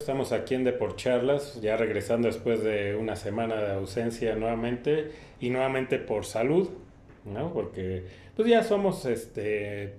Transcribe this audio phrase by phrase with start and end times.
[0.00, 5.98] Estamos aquí en Deporcharlas, ya regresando después de una semana de ausencia nuevamente y nuevamente
[5.98, 6.70] por salud,
[7.26, 7.52] ¿no?
[7.52, 9.96] Porque pues ya somos, este,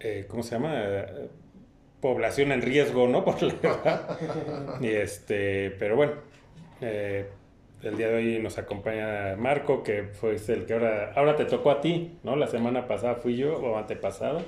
[0.00, 1.06] eh, ¿cómo se llama?
[2.00, 3.24] Población en riesgo, ¿no?
[3.24, 4.18] Por la edad.
[4.80, 6.14] y este, pero bueno,
[6.80, 7.28] eh,
[7.84, 11.70] el día de hoy nos acompaña Marco, que fue el que ahora, ahora te tocó
[11.70, 12.34] a ti, ¿no?
[12.34, 14.42] La semana pasada fui yo, o antepasada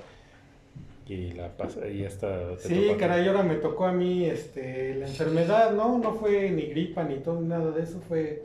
[1.13, 5.73] y la pasa y esta sí caray ahora me tocó a mí este la enfermedad
[5.73, 8.45] no no fue ni gripa ni todo nada de eso fue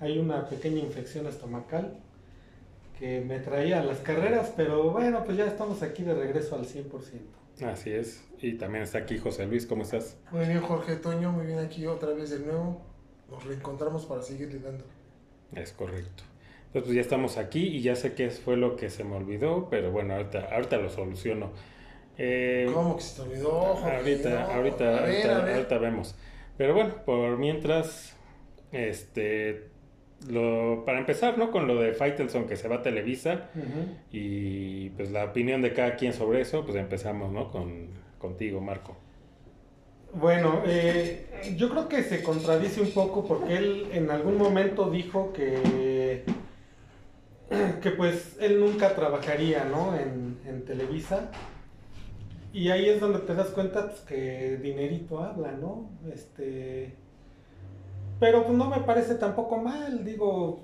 [0.00, 1.98] hay una pequeña infección estomacal
[2.98, 6.66] que me traía a las carreras pero bueno pues ya estamos aquí de regreso al
[6.66, 6.90] 100%
[7.64, 11.46] así es y también está aquí José Luis cómo estás muy bien Jorge Toño muy
[11.46, 12.90] bien aquí otra vez de nuevo
[13.30, 14.84] nos reencontramos para seguir dando.
[15.54, 16.24] Es correcto.
[16.66, 19.68] Entonces pues ya estamos aquí y ya sé qué fue lo que se me olvidó
[19.68, 21.50] pero bueno ahorita ahorita lo soluciono
[22.22, 23.50] eh, ¿Cómo que se te olvidó?
[23.50, 26.14] ahorita, ahorita, ahorita, vemos.
[26.58, 28.14] Pero bueno, por mientras,
[28.72, 29.68] este,
[30.28, 31.50] lo, para empezar, ¿no?
[31.50, 33.48] Con lo de Faitelson que se va a Televisa
[34.12, 37.50] y pues la opinión de cada quien sobre eso, pues empezamos, ¿no?
[37.50, 38.98] Con, contigo, Marco.
[40.12, 45.32] Bueno, eh, yo creo que se contradice un poco porque él en algún momento dijo
[45.32, 46.24] que
[47.82, 49.96] que pues él nunca trabajaría, ¿no?
[49.96, 51.30] En, en Televisa
[52.52, 55.88] y ahí es donde te das cuenta pues, que dinerito habla, ¿no?
[56.12, 56.94] Este.
[58.18, 60.60] Pero pues no me parece tampoco mal, digo,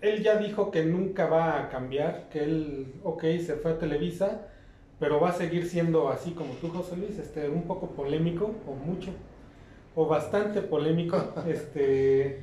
[0.00, 4.48] él ya dijo que nunca va a cambiar, que él, ok, se fue a Televisa,
[4.98, 8.74] pero va a seguir siendo así como tú, José Luis, este, un poco polémico, o
[8.74, 9.10] mucho,
[9.94, 12.40] o bastante polémico, este,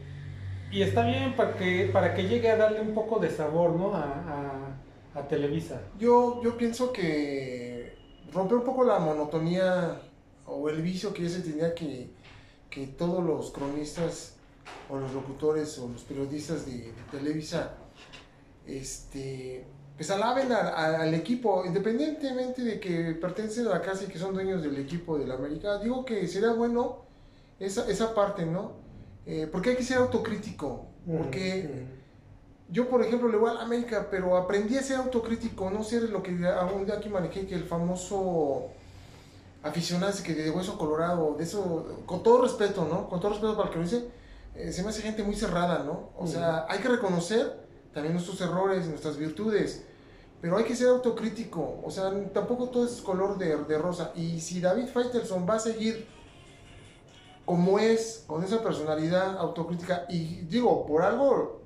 [0.72, 3.94] y está bien para que, para que llegue a darle un poco de sabor, ¿no?
[3.94, 4.78] A,
[5.14, 5.82] a, a Televisa.
[6.00, 7.75] Yo, yo pienso que
[8.36, 10.02] romper un poco la monotonía
[10.46, 12.10] o el vicio que ya se tenía que,
[12.70, 14.34] que todos los cronistas
[14.90, 17.74] o los locutores o los periodistas de, Televisa
[18.68, 19.64] este,
[19.96, 24.62] pues alaben al equipo, independientemente de que pertenecen a la casa y que son dueños
[24.62, 27.06] del equipo de la América, digo que sería bueno
[27.60, 28.74] esa, esa parte, ¿no?
[29.26, 31.86] Eh, porque hay que ser autocrítico, porque
[32.70, 36.04] yo, por ejemplo, le voy a la América, pero aprendí a ser autocrítico, no ser
[36.10, 38.70] lo que un día aquí manejé, que el famoso
[39.62, 43.08] aficionado que de hueso colorado, de eso, con todo respeto, ¿no?
[43.10, 44.08] Con todo respeto para el que lo dice,
[44.56, 46.10] eh, se me hace gente muy cerrada, ¿no?
[46.18, 49.84] O sea, hay que reconocer también nuestros errores, nuestras virtudes,
[50.42, 54.12] pero hay que ser autocrítico, o sea, tampoco todo es color de, de rosa.
[54.16, 56.08] Y si David Faitelson va a seguir
[57.46, 61.65] como es, con esa personalidad autocrítica, y digo, por algo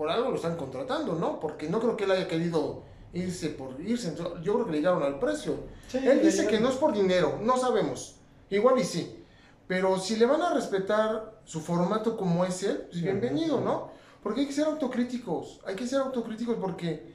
[0.00, 1.38] por algo lo están contratando, ¿no?
[1.38, 4.16] Porque no creo que él haya querido irse por irse.
[4.16, 5.56] Yo creo que le llegaron al precio.
[5.92, 8.16] él dice que no es por dinero, no sabemos.
[8.48, 9.22] Igual y sí.
[9.66, 13.90] Pero si le van a respetar su formato como es él, pues bienvenido, ¿no?
[14.22, 15.60] Porque hay que ser autocríticos.
[15.66, 17.12] Hay que ser autocríticos porque,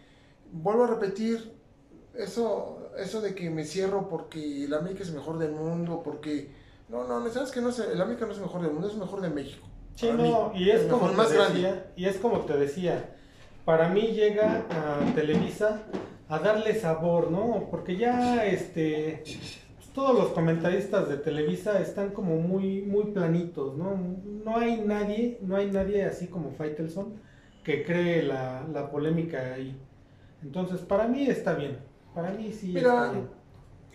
[0.51, 1.55] vuelvo a repetir,
[2.13, 6.53] eso, eso de que me cierro porque el América es el mejor del mundo, porque...
[6.87, 8.93] No, no, sabes que no es, el América no es el mejor del mundo, es
[8.93, 9.65] el mejor de México.
[9.95, 13.15] Sí, no, y es como te decía, y es como te decía,
[13.63, 15.83] para mí llega a Televisa
[16.27, 17.67] a darle sabor, ¿no?
[17.71, 19.23] Porque ya este
[19.93, 23.97] todos los comentaristas de Televisa están como muy muy planitos, ¿no?
[24.43, 27.13] No hay nadie, no hay nadie así como Faitelson
[27.63, 29.75] que cree la, la polémica ahí.
[30.43, 31.79] Entonces, para mí está bien.
[32.13, 33.11] Para mí sí Mira,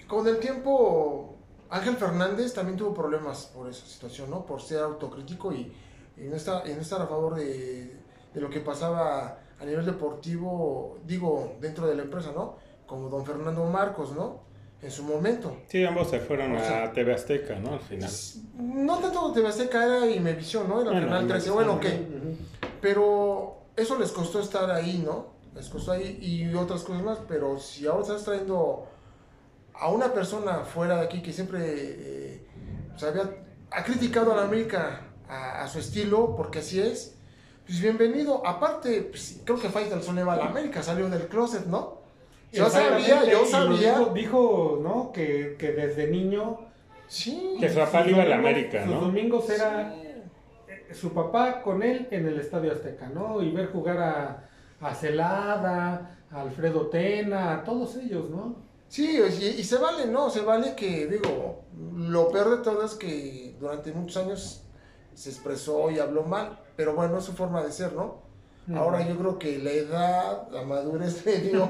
[0.08, 1.36] Con el tiempo
[1.70, 4.44] Ángel Fernández también tuvo problemas por esa situación, ¿no?
[4.44, 5.72] Por ser autocrítico y
[6.20, 7.96] y no estar, a favor de,
[8.34, 12.56] lo que pasaba a nivel deportivo, digo, dentro de la empresa, ¿no?
[12.86, 14.40] Como don Fernando Marcos, ¿no?
[14.82, 15.58] En su momento.
[15.68, 17.74] Sí, ambos se fueron a TV Azteca, ¿no?
[17.74, 18.10] Al final.
[18.56, 20.80] No tanto TV Azteca, era Imevisión, ¿no?
[20.80, 21.86] Era bueno, Canal 13, bueno, ok.
[22.80, 25.34] Pero eso les costó estar ahí, ¿no?
[25.54, 28.86] Les costó ahí y otras cosas más, pero si ahora estás trayendo
[29.74, 32.46] a una persona fuera de aquí que siempre eh,
[33.02, 33.30] había,
[33.70, 37.16] ha criticado a la América a, su estilo, porque así es,
[37.64, 38.44] pues bienvenido.
[38.46, 42.00] Aparte, pues, creo que Faitelson iba a la América, salió del closet, ¿no?
[42.52, 44.00] Yo sabía, yo sabía.
[44.12, 45.12] Dijo, ¿no?
[45.12, 46.58] Que, que, desde niño.
[47.06, 47.56] Sí.
[47.60, 48.92] Que su papá iba a la América, ¿no?
[48.92, 53.40] Sus domingos era eh, su papá con él en el Estadio Azteca, ¿no?
[53.40, 54.48] Y ver jugar a,
[54.80, 58.56] a Celada, a Alfredo Tena, a todos ellos, ¿no?
[58.88, 60.30] Sí, y, y, se vale, ¿no?
[60.30, 61.62] Se vale que, digo,
[61.96, 64.64] lo peor de todo es que durante muchos años
[65.14, 68.22] se expresó y habló mal, pero bueno, es su forma de ser, ¿no?
[68.74, 71.68] Ahora yo creo que la edad, la madurez le dio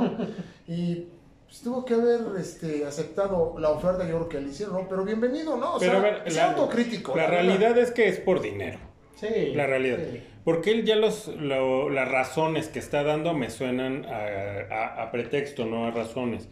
[0.66, 1.06] y
[1.46, 4.88] pues, tuvo que haber este, aceptado la oferta, yo creo que le hicieron, ¿no?
[4.88, 5.76] Pero bienvenido, ¿no?
[5.76, 7.16] O Pero sea, ver, sea la- autocrítico.
[7.16, 8.78] La realidad es que es por dinero.
[9.16, 9.52] Sí.
[9.54, 9.98] La realidad.
[10.12, 10.22] sí.
[10.44, 15.10] Porque él ya los, lo- las razones que está dando me suenan a, a- a
[15.10, 16.48] pretexto, no a razones.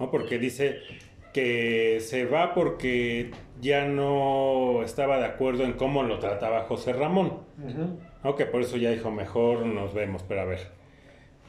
[0.00, 0.10] ¿no?
[0.10, 0.78] Porque dice
[1.34, 3.30] que se va porque
[3.62, 7.44] ya no estaba de acuerdo en cómo lo trataba José Ramón.
[7.64, 7.98] Ujú.
[8.24, 8.34] ¿no?
[8.34, 10.72] Que por eso ya dijo, mejor nos vemos, pero a ver.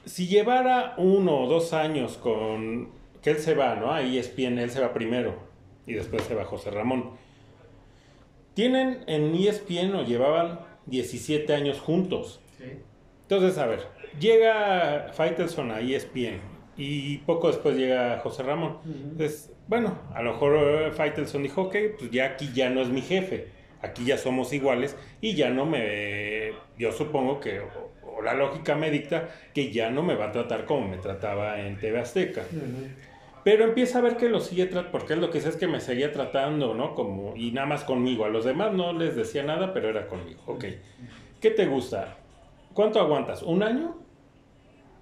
[0.06, 2.92] Si llevara uno o dos años con...
[3.24, 3.92] que él se va, ¿no?
[3.92, 5.36] A ESPN, él se va primero
[5.88, 7.12] y después se va José Ramón.
[8.54, 12.42] Tienen en ESPN o llevaban 17 años juntos.
[12.59, 12.66] Sí.
[13.24, 13.88] Entonces, a ver,
[14.19, 16.42] llega Faitelson a ESPN
[16.77, 18.77] y poco después llega José Ramón.
[18.86, 22.89] Entonces, bueno, a lo mejor eh, Faitelson dijo, ok, pues ya aquí ya no es
[22.89, 23.47] mi jefe,
[23.81, 28.75] aquí ya somos iguales y ya no me, yo supongo que, o, o la lógica
[28.75, 32.43] me dicta que ya no me va a tratar como me trataba en TV Azteca.
[33.43, 35.65] Pero empieza a ver que lo sigue tratando, porque él lo que dice es que
[35.65, 36.93] me seguía tratando, ¿no?
[36.93, 38.25] Como, y nada más conmigo.
[38.25, 40.43] A los demás no les decía nada, pero era conmigo.
[40.45, 40.65] Ok.
[41.41, 42.15] ¿Qué te gusta?
[42.75, 43.41] ¿Cuánto aguantas?
[43.41, 43.97] ¿Un año?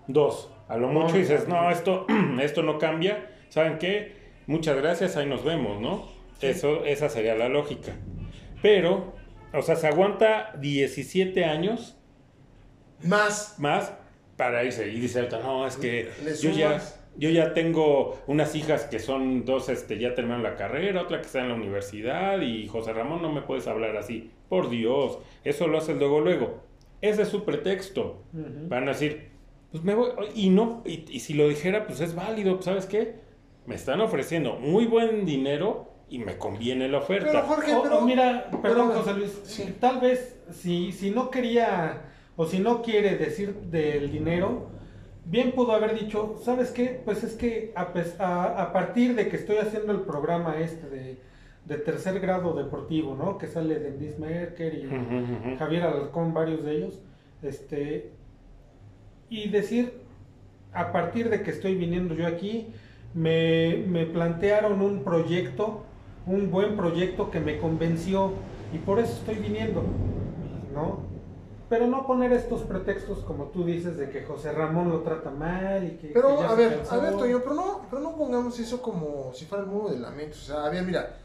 [0.07, 0.50] Dos.
[0.69, 1.62] A lo mucho dices, no.
[1.62, 2.07] no, esto,
[2.41, 3.31] esto no cambia.
[3.50, 4.20] ¿Saben qué?
[4.48, 6.08] Muchas gracias, ahí nos vemos, ¿no?
[6.42, 7.94] Eso, esa sería la lógica.
[8.62, 9.14] Pero,
[9.54, 11.98] o sea, se aguanta 17 años
[13.04, 13.56] Más.
[13.60, 13.94] más
[14.38, 14.88] para irse.
[14.92, 16.10] Y dice no, es que
[16.42, 16.82] yo ya,
[17.16, 21.28] yo ya tengo unas hijas que son dos, este, ya terminaron la carrera, otra que
[21.28, 24.32] está en la universidad, y José Ramón no me puedes hablar así.
[24.50, 26.64] Por Dios, eso lo haces luego, luego.
[27.02, 28.24] Ese es su pretexto.
[28.34, 28.68] Ujú.
[28.68, 29.30] Van a decir,
[29.72, 33.20] pues me voy, y no, y, y si lo dijera, pues es válido, ¿sabes qué?
[33.66, 37.28] Me están ofreciendo muy buen dinero y me conviene la oferta.
[37.31, 37.98] Pero Jorge, O- pero...
[38.00, 39.75] o mira, perdón pero- José Luis, sí.
[39.80, 42.02] tal vez si, si no quería
[42.36, 44.69] o si no quiere decir del dinero,
[45.25, 47.02] bien pudo haber dicho, ¿sabes qué?
[47.06, 50.90] Pues es que a, pes- a- a partir de que estoy haciendo el programa este
[50.90, 51.18] de,
[51.66, 53.38] de tercer grado deportivo, ¿no?
[53.38, 55.56] Que sale de Denise Merker y.
[55.60, 57.00] Javier Alarcón, varios de ellos,
[57.44, 58.12] este,
[59.30, 59.94] y decir,
[60.74, 62.68] a partir de que estoy viniendo yo aquí,
[63.13, 65.84] me, me plantearon un proyecto,
[66.25, 68.31] un buen proyecto que me convenció,
[68.74, 69.84] y por eso estoy viniendo,
[70.74, 71.00] ¿no?
[71.68, 75.86] Pero no poner estos pretextos como tú dices de que José Ramón lo trata mal
[75.86, 76.08] y que...
[76.10, 76.96] Pero, que ya a ver, cansó.
[76.96, 80.00] a ver, Toño, pero no, pero no pongamos eso como si fuera el muro de
[80.00, 80.42] lamentos.
[80.44, 81.16] O sea, a ver, mira,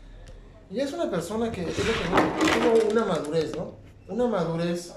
[0.71, 3.73] ya es una persona que tiene una madurez, ¿no?
[4.09, 4.95] Una madurez.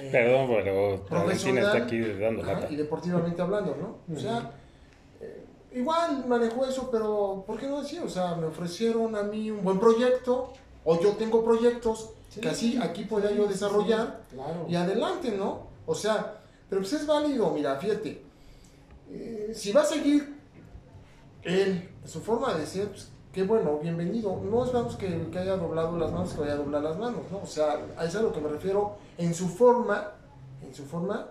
[0.00, 2.66] eh, Perdón, pero Valentina profesional está aquí dando lata.
[2.70, 4.14] y deportivamente hablando, ¿no?
[4.14, 4.42] O sea, eh,
[5.74, 8.00] igual manejó eso, pero ¿por qué no decir?
[8.00, 10.52] O sea, me ofrecieron a mí un buen proyecto,
[10.84, 12.10] o yo tengo proyectos
[12.40, 14.22] que así aquí podía yo desarrollar.
[14.32, 14.66] Claro.
[14.68, 15.66] Y adelante, ¿no?
[15.86, 18.22] O sea, pero pues es válido, mira, fíjate.
[19.10, 20.38] eh, si va a seguir
[21.42, 24.40] él, su forma de ser, pues qué bueno, bienvenido.
[24.42, 27.38] No esperamos que, que haya doblado las manos, que vaya a doblar las manos, ¿no?
[27.42, 30.12] O sea, a eso es a lo que me refiero en su forma,
[30.62, 31.28] en su forma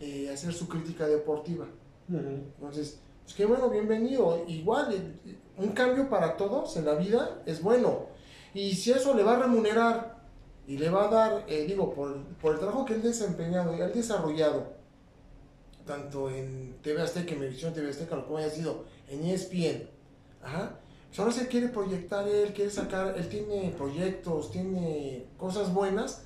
[0.00, 1.66] de hacer su crítica deportiva.
[2.08, 4.44] Entonces, pues qué bueno, bienvenido.
[4.46, 8.06] Igual, eh, un cambio para todos en la vida es bueno.
[8.52, 10.22] Y si eso le va a remunerar
[10.66, 13.80] y le va a dar, eh, digo, por, por el trabajo que él desempeñado y
[13.80, 14.74] él desarrollado,
[15.86, 19.88] tanto en TV Azteca, en Televisión TV Azteca, lo haya sido, en ESPN,
[20.42, 20.78] ajá,
[21.08, 26.22] pues ahora se quiere proyectar él, quiere sacar, él tiene proyectos, tiene cosas buenas,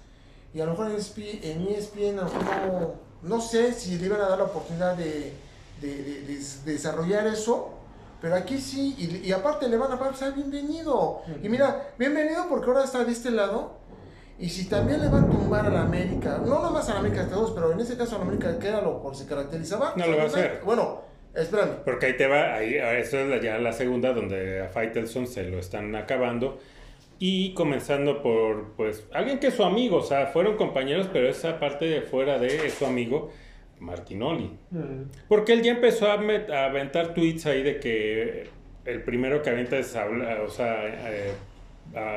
[0.55, 4.29] y a lo mejor en ESPN, en ESPN no, no sé si le iban a
[4.29, 5.33] dar la oportunidad de,
[5.81, 7.75] de- de- de desarrollar eso,
[8.21, 11.23] pero aquí sí, y, y aparte le van a sea, bienvenido.
[11.43, 13.79] Y mira, bienvenido porque ahora está de este lado.
[14.41, 17.25] Y si también le va a tumbar a la América, no nomás a la América
[17.25, 19.95] de todos, pero en ese caso a la América, que era lo por se caracterizaba.
[19.97, 20.61] No lo va a hacer.
[20.65, 21.01] Bueno,
[21.35, 21.83] espérame.
[21.85, 25.59] Porque ahí te va, ahí, eso es ya la segunda donde a Faitelson se lo
[25.59, 26.59] están acabando.
[27.19, 31.59] Y comenzando por, pues, alguien que es su amigo, o sea, fueron compañeros, pero esa
[31.59, 33.33] parte de fuera de es su amigo,
[33.81, 34.51] Martinoli.
[35.29, 38.49] Porque él ya empezó a, met- a aventar tweets ahí de que
[38.85, 41.33] el primero que avienta es habla- o sea, eh,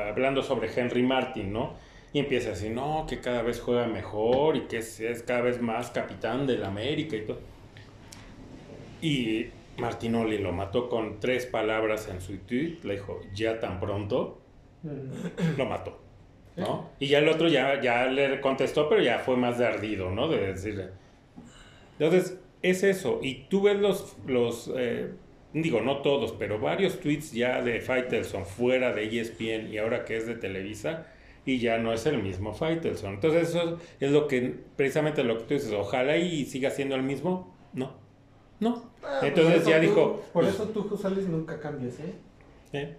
[0.08, 1.74] hablando sobre Henry Martin, ¿no?
[2.12, 5.60] Y empieza así, no, que cada vez juega mejor y que es, es cada vez
[5.62, 7.40] más capitán del América y todo.
[9.00, 9.46] Y
[9.78, 14.40] Martinoli lo mató con tres palabras en su tweet, le dijo, ya tan pronto,
[15.56, 15.98] lo mató.
[16.56, 16.90] ¿no?
[17.00, 20.28] Y ya el otro ya, ya le contestó, pero ya fue más de ardido, ¿no?
[20.28, 20.88] De decirle.
[22.02, 23.20] Entonces, es eso.
[23.22, 25.10] Y tú ves los, los eh,
[25.52, 30.16] digo, no todos, pero varios tweets ya de Faitelson fuera de ESPN y ahora que
[30.16, 31.06] es de Televisa,
[31.44, 33.14] y ya no es el mismo Faitelson.
[33.14, 37.02] Entonces, eso es lo que, precisamente lo que tú dices, ojalá y siga siendo el
[37.02, 37.54] mismo.
[37.72, 37.92] No.
[38.60, 38.90] No.
[39.02, 42.14] Ah, Entonces Por ya tú- dijo, Por pues, eso tú, Josales, nunca cambies, ¿eh?
[42.72, 42.96] ¿eh?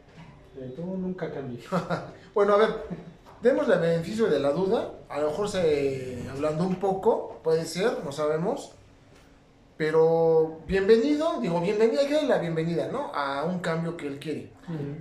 [0.60, 1.66] Eh, Tú nunca cambies.
[2.34, 2.70] Bueno, a ver,
[3.42, 4.92] démosle el beneficio de la duda.
[5.08, 8.76] A lo mejor se hablando un poco, puede ser, no sabemos.
[9.78, 13.12] Pero bienvenido, digo, bienvenida, que la bienvenida, ¿no?
[13.14, 14.52] A un cambio que él quiere.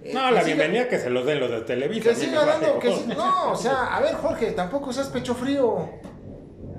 [0.02, 2.09] Eh, No, la siga- bienvenida que se los den los de Televisa.
[2.09, 5.91] Que siga dando, que si- no, o sea, a ver, Jorge, tampoco seas pecho frío.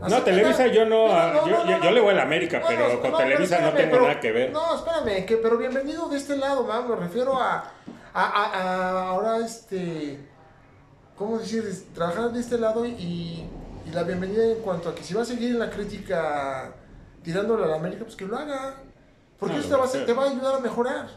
[0.10, 1.08] No, Televisa yo no,
[1.48, 3.78] yo, yo- yo le voy a la América, Bueno, pero con no, Televisa no espérame,
[3.90, 4.52] tengo pero- nada que ver.
[4.52, 7.72] No, espérame, que, pero bienvenido de este lado, man, me refiero a,
[8.14, 8.52] a, a-
[9.04, 10.18] a ahora este,
[11.16, 11.64] ¿cómo decir?
[11.94, 12.92] Trabajar de este lado y,
[13.86, 16.74] y la bienvenida en cuanto a que si va a seguir en la crítica
[17.24, 18.76] tirándole a la América, pues que lo haga.
[19.40, 21.08] Porque No, eso te va, a te va a ayudar a mejorar.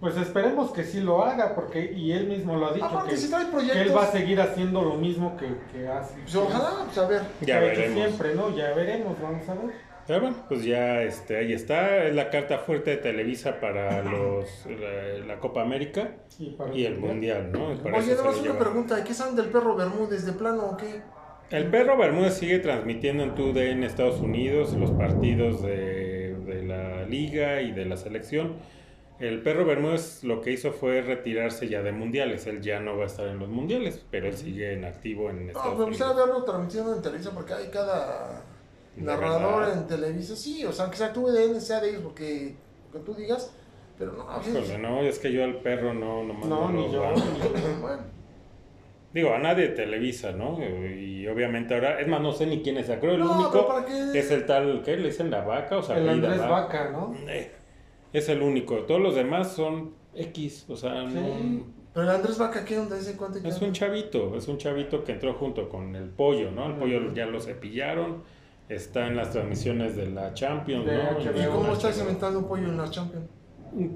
[0.00, 3.16] Pues esperemos que sí lo haga, porque y él mismo lo ha dicho, Aparte, que,
[3.18, 6.14] si trae que proyectos, él va a seguir haciendo lo mismo que, que hace.
[6.22, 7.22] pues ojalá, pues a ver.
[7.38, 7.94] que Ya veremos.
[7.94, 8.56] siempre, ¿no?
[8.56, 9.74] Ya veremos, vamos a ver.
[10.06, 14.66] Pero bueno, pues ya este, ahí está, es la carta fuerte de Televisa para los
[14.66, 17.76] la, la Copa América Y, el Mundial, ¿no?
[17.82, 20.32] Para Oye, eso se nada más lo una pregunta, ¿qué saben del perro Bermúdez de
[20.32, 21.02] plano o qué?
[21.50, 27.04] El perro Bermúdez sigue transmitiendo en TUDN en Estados Unidos los partidos de, de la
[27.06, 28.54] liga y de la selección.
[29.18, 32.46] El perro Bermúdez lo que hizo fue retirarse ya de mundiales.
[32.46, 35.46] Él ya no va a estar en los mundiales, pero él sigue en activo en
[35.46, 36.28] No, Estados me gustaría Unidos.
[36.28, 38.44] verlo transmitiendo en Televisa porque hay cada
[38.96, 40.36] narrador en Televisa.
[40.36, 42.54] Sí, o sea, que sea tú de sea de ellos, porque
[42.92, 43.52] lo que tú digas,
[43.98, 47.02] pero no, Híjole, no, es que yo al perro no, nomás No, lo ni yo.
[47.82, 48.19] Bueno,
[49.12, 50.58] Digo, a nadie de Televisa, ¿no?
[50.62, 52.86] Y obviamente ahora, es más, no sé ni quién es.
[53.00, 54.18] Creo el No, único pero ¿para qué?
[54.18, 54.96] es el tal, ¿qué?
[54.96, 56.48] ¿Le dicen la vaca o sea, El Andrés Vaca?
[56.50, 57.14] Vaca, ¿no?
[57.28, 57.50] Eh,
[58.12, 58.76] Es el único.
[58.84, 61.64] Todos los demás son X, o sea, no- Sí.
[61.94, 62.96] pero el Andrés Vaca, ¿qué onda?
[62.98, 66.66] ¿Ese cuánto Es un chavito, es un chavito que entró junto con el pollo, ¿no?
[66.66, 68.22] El pollo ya lo cepillaron,
[68.68, 71.40] está en las transmisiones de la Champions, De ¿no?
[71.42, 73.26] ¿Y cómo está cementando un pollo en la Champions?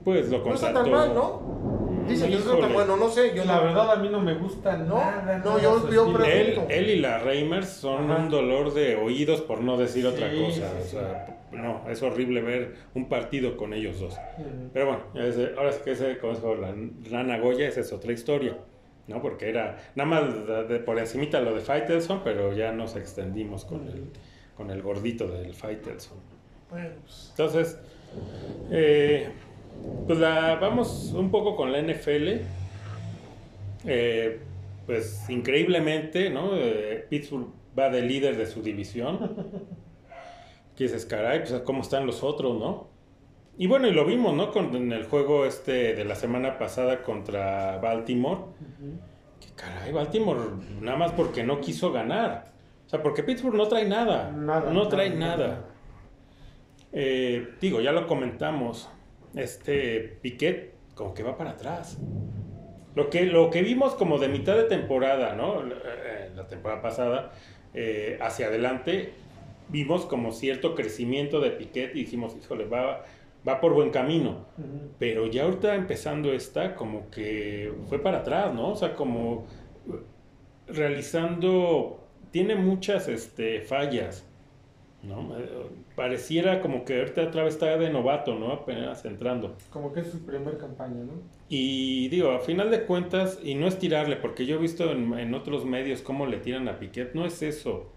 [0.05, 0.83] Pues lo No está contrató.
[0.83, 1.74] tan mal, ¿no?
[2.09, 3.33] Dicen que no está tan bueno, no sé.
[3.35, 5.41] Yo La no- verdad a mí no me gusta No, nada.
[5.45, 8.23] no, nada yo- yo prefiero- Él, él y la Reimers son Ajá.
[8.23, 10.53] un dolor de oídos por no decir otra cosa.
[10.53, 10.91] sí, o sí.
[10.91, 14.17] sea, no, es horrible ver un partido con ellos dos.
[14.73, 16.75] Pero bueno, ese- ahora es que ese, como dijo la
[17.11, 18.57] Rana Goya, esa es otra historia,
[19.07, 19.23] ¿no?
[19.23, 23.65] Porque era nada más de, de por encimita lo de Faitelson, pero ya nos extendimos
[23.65, 24.05] con el,
[24.57, 26.19] con el gordito del Faitelson.
[26.71, 27.79] Bueno, pues, Entonces,
[28.71, 29.29] eh,
[30.07, 32.41] pues la, vamos un poco con la NFL.
[33.87, 34.41] Eh,
[34.87, 36.57] pues increíblemente, ¿no?
[36.57, 39.35] Eh, Pittsburgh va de líder de su división.
[40.77, 42.89] Que dices, caray, pues cómo están los otros, ¿no?
[43.57, 44.51] Y bueno, y lo vimos, ¿no?
[44.51, 48.41] Con, en el juego este de la semana pasada contra Baltimore.
[48.41, 48.99] Ujú.
[49.41, 50.41] Que caray, Baltimore,
[50.81, 52.53] nada más porque no quiso ganar.
[52.87, 54.33] O sea, porque Pittsburgh no trae nada.
[54.33, 55.67] Nada, no trae nada.
[56.93, 58.89] Eh, digo, ya lo comentamos.
[59.37, 61.99] Este Piquet como que va para atrás.
[62.95, 65.63] Lo que, lo que vimos como de mitad de temporada, ¿no?
[65.63, 67.33] Eh, La temporada pasada,
[67.75, 69.13] eh, hacia adelante,
[69.69, 73.05] vimos como cierto crecimiento de Piquet y dijimos, híjole, va,
[73.47, 74.47] va por buen camino.
[74.99, 78.71] Pero ya ahorita empezando esta, como que fue para atrás, ¿no?
[78.73, 79.47] O sea, como
[79.89, 80.01] eh,
[80.69, 82.01] realizando,
[82.31, 84.25] tiene muchas este, fallas,
[85.03, 85.35] ¿no?
[85.95, 88.53] Pareciera como que ahorita otra vez está de novato, ¿no?
[88.53, 89.57] Apenas entrando.
[89.71, 91.13] Como que es su primer campaña, ¿no?
[91.49, 95.17] Y digo, a final de cuentas, y no es tirarle, porque yo he visto en,
[95.17, 97.91] en otros medios cómo le tiran a Piquet, no es eso.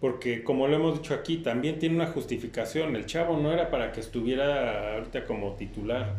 [0.00, 2.96] Porque como lo hemos dicho aquí, también tiene una justificación.
[2.96, 6.14] El chavo no era para que estuviera ahorita como titular.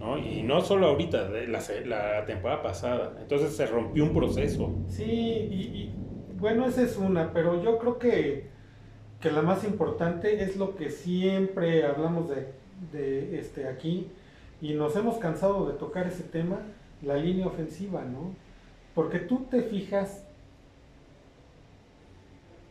[0.00, 0.18] ¿no?
[0.18, 3.12] Y no solo ahorita, de la, la temporada pasada.
[3.20, 4.72] Entonces se rompió un proceso.
[4.88, 5.94] Sí, y, y,
[6.38, 8.46] bueno, esa es una, pero yo creo que,
[9.20, 12.46] que la más importante es lo que siempre hablamos de,
[12.92, 14.08] de este aquí,
[14.62, 16.58] y nos hemos cansado de tocar ese tema,
[17.02, 18.34] la línea ofensiva, ¿no?
[18.94, 20.24] Porque tú te fijas,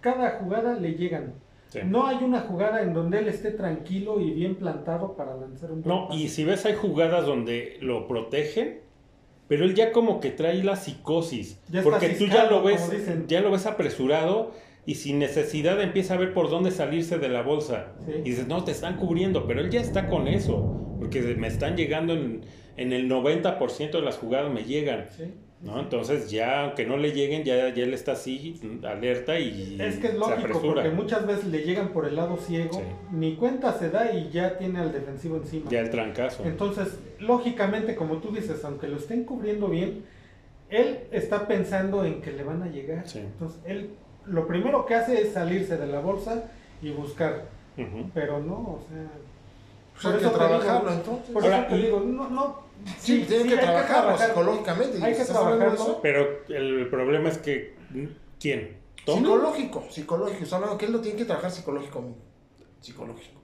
[0.01, 1.33] cada jugada le llegan.
[1.67, 1.79] Sí.
[1.85, 5.83] No hay una jugada en donde él esté tranquilo y bien plantado para lanzar un
[5.85, 6.29] No, y pase.
[6.29, 8.79] si ves hay jugadas donde lo protegen,
[9.47, 12.89] pero él ya como que trae la psicosis, Ya está porque tú ya lo ves,
[13.27, 14.51] ya lo ves apresurado
[14.85, 17.93] y sin necesidad empieza a ver por dónde salirse de la bolsa.
[18.05, 18.11] Sí.
[18.17, 21.75] Y dices, no, te están cubriendo, pero él ya está con eso, porque me están
[21.77, 22.41] llegando en,
[22.77, 25.07] en el 90% de las jugadas me llegan.
[25.15, 25.25] Sí.
[25.61, 25.77] ¿no?
[25.77, 30.07] Entonces ya, aunque no le lleguen, ya, ya él está así, alerta y Es que
[30.07, 30.73] es lógico, apresura.
[30.83, 32.79] porque muchas veces le llegan por el lado ciego, Sí.
[33.11, 35.69] ni cuenta se da y ya tiene al defensivo encima.
[35.69, 36.43] Ya el trancazo.
[36.45, 40.03] Entonces, lógicamente, como tú dices, aunque lo estén cubriendo bien,
[40.69, 43.05] él está pensando en que le van a llegar.
[43.05, 43.19] Sí.
[43.19, 43.89] Entonces, él
[44.29, 47.45] lo primero que hace es salirse de la bolsa y buscar,
[48.13, 49.07] pero no, o sea,
[49.93, 51.29] Pues hay que eso te trabajarlo, digo- entonces.
[51.33, 52.69] Por Ahora, eso te y- digo, no, no.
[52.97, 54.27] Sí, tienen que hay trabajarlo trabajar.
[54.29, 54.97] psicológicamente.
[55.03, 55.91] Hay que ¿Estás hablando de trabajarlo.
[55.93, 55.99] eso?
[56.01, 57.75] Pero el problema es que,
[58.39, 58.77] ¿quién?
[59.05, 59.25] ¿Tomlin?
[59.25, 60.37] Psicológico, psicológico.
[60.43, 62.03] Estás hablando que él lo tiene que trabajar psicológico.
[62.79, 63.39] Psicológico.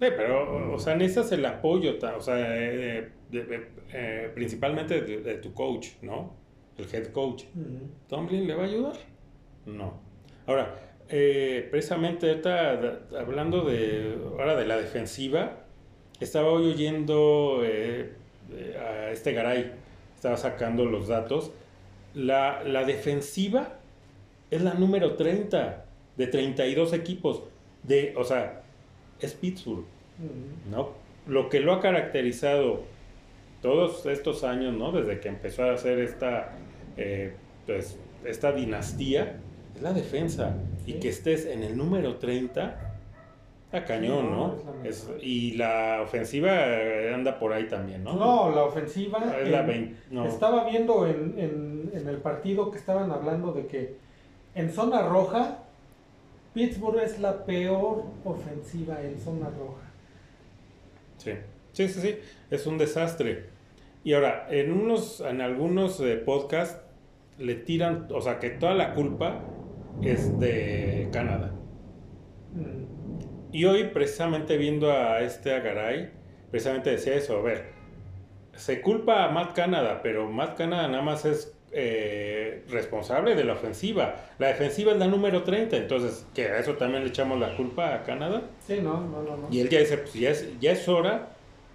[0.00, 5.18] Sí, pero, o sea, necesitas el apoyo, o sea, eh, de- de- eh, principalmente de,
[5.22, 6.34] de tu coach, ¿no?
[6.76, 7.44] El head coach.
[7.54, 7.88] Ujú.
[8.08, 8.96] ¿Tomlin le va a ayudar?
[9.66, 10.00] No.
[10.46, 10.74] Ahora,
[11.08, 15.58] eh, precisamente da- hablando de, ahora de la defensiva,
[16.20, 18.12] estaba hoy oyendo eh,
[18.52, 19.72] eh, a este Garay,
[20.14, 21.50] estaba sacando los datos.
[22.14, 23.74] La, la defensiva
[24.50, 25.84] es la número 30
[26.16, 27.42] de 32 equipos.
[27.82, 28.62] De, o sea,
[29.20, 29.84] es Pittsburgh.
[30.70, 30.90] ¿no?
[31.26, 32.82] Lo que lo ha caracterizado
[33.62, 34.92] todos estos años, ¿no?
[34.92, 36.52] Desde que empezó a hacer esta,
[36.96, 37.32] eh,
[37.66, 39.40] pues, esta dinastía,
[39.76, 40.54] es la defensa.
[40.86, 42.92] Y que estés en el número 30,
[43.66, 44.54] está cañón, Sí, no, ¿no?
[44.54, 44.86] es la mejor.
[44.86, 48.14] Es- y la ofensiva eh, anda por ahí también, ¿no?
[48.14, 49.18] No, la ofensiva.
[49.40, 50.26] Es la en- 20, no.
[50.26, 53.96] Estaba viendo en, en- en el partido que estaban hablando de que
[54.54, 55.58] en zona roja,
[56.52, 59.82] Pittsburgh es la peor ofensiva en zona roja.
[61.18, 61.32] Sí,
[61.72, 62.16] sí, sí, sí,
[62.50, 63.46] es un desastre.
[64.04, 66.78] Y ahora, en unos, en algunos eh, podcasts
[67.38, 69.40] le tiran, o sea, que toda la culpa
[70.02, 71.52] es de Canadá.
[72.52, 73.52] Mm.
[73.52, 76.10] Y hoy, precisamente viendo a este Agaray,
[76.50, 77.66] precisamente decía eso, a ver,
[78.56, 83.54] se culpa a Matt Canada, pero Matt Canada nada más es eh, responsable de la
[83.54, 84.16] ofensiva.
[84.38, 87.94] La defensiva es la número 30, entonces, que a eso también le echamos la culpa
[87.94, 88.42] a Canadá.
[88.66, 89.36] Sí, no, no, no.
[89.36, 89.48] no.
[89.50, 91.30] Y él ya dice, pues ya es, ya es hora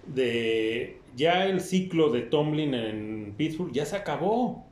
[0.06, 4.66] de, ya el ciclo de Tomlin en Pittsburgh ya se acabó.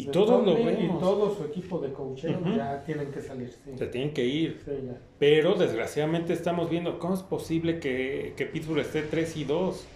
[0.00, 0.52] Y todos lo.
[0.58, 2.54] Y todo su equipo de coacheros Ujú.
[2.56, 3.50] ya tienen que salir.
[3.50, 4.60] Sí, Se tienen que ir.
[4.64, 4.70] Sí.
[5.18, 9.86] Pero desgraciadamente estamos viendo cómo es posible que, que Pittsburgh esté 3 y 2.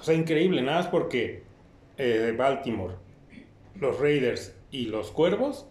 [0.00, 1.44] O sea, increíble, nada más porque
[1.96, 2.94] eh, Baltimore,
[3.76, 5.66] los Raiders y los Cuervos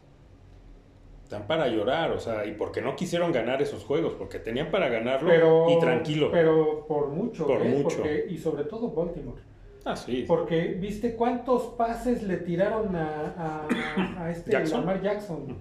[1.23, 4.87] están para llorar, o sea, y porque no quisieron ganar esos juegos, porque tenían para
[4.87, 6.29] ganarlo Pero, y tranquilo.
[6.31, 7.45] Pero por mucho.
[7.45, 7.69] Por ¿eh?
[7.69, 7.97] mucho.
[7.97, 9.41] Porque- y sobre todo Baltimore.
[9.87, 10.25] Ah, sí.
[10.27, 14.81] Porque, ¿viste cuántos pases le tiraron a, a, a este Jackson.
[14.81, 15.57] Lamar Jackson?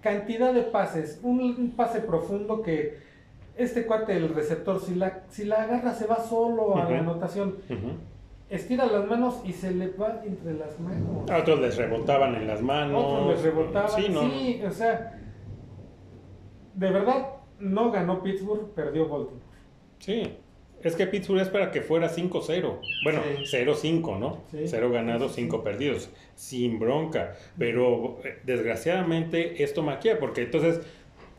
[0.00, 1.18] Cantidad de pases.
[1.22, 2.98] Un, un pase profundo que
[3.56, 7.56] este cuate, el receptor, si la, si la agarra, se va solo a la anotación.
[8.50, 11.30] Estira las manos y se le va entre las manos.
[11.30, 13.02] A otros les rebotaban en las manos.
[13.04, 13.90] Otros les rebotaban.
[13.90, 14.68] Sí, Sí, no.
[14.68, 15.18] o sea,
[16.74, 19.40] de verdad, no ganó Pittsburgh, perdió Baltimore.
[19.98, 20.36] Sí.
[20.84, 22.78] Es que Pittsburgh es para que fuera 5-0.
[23.04, 23.56] Bueno, Sí.
[23.56, 24.42] 0-5, ¿no?
[24.50, 24.58] Sí.
[24.66, 26.10] 0 ganados, Sí, sí, 5 perdidos.
[26.34, 27.34] Sin bronca.
[27.58, 30.80] Pero eh, desgraciadamente esto maquilla, porque entonces,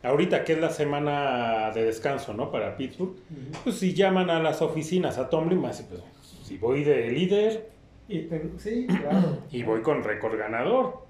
[0.02, 2.52] ahorita que es la semana de descanso, ¿no?
[2.52, 3.16] Para Pittsburgh,
[3.64, 6.02] pues si llaman a las oficinas a Tomlin, más pues
[6.44, 7.70] si voy de líder
[8.10, 8.28] Y
[8.58, 9.40] sí, claro.
[9.52, 11.06] y voy con récord ganador.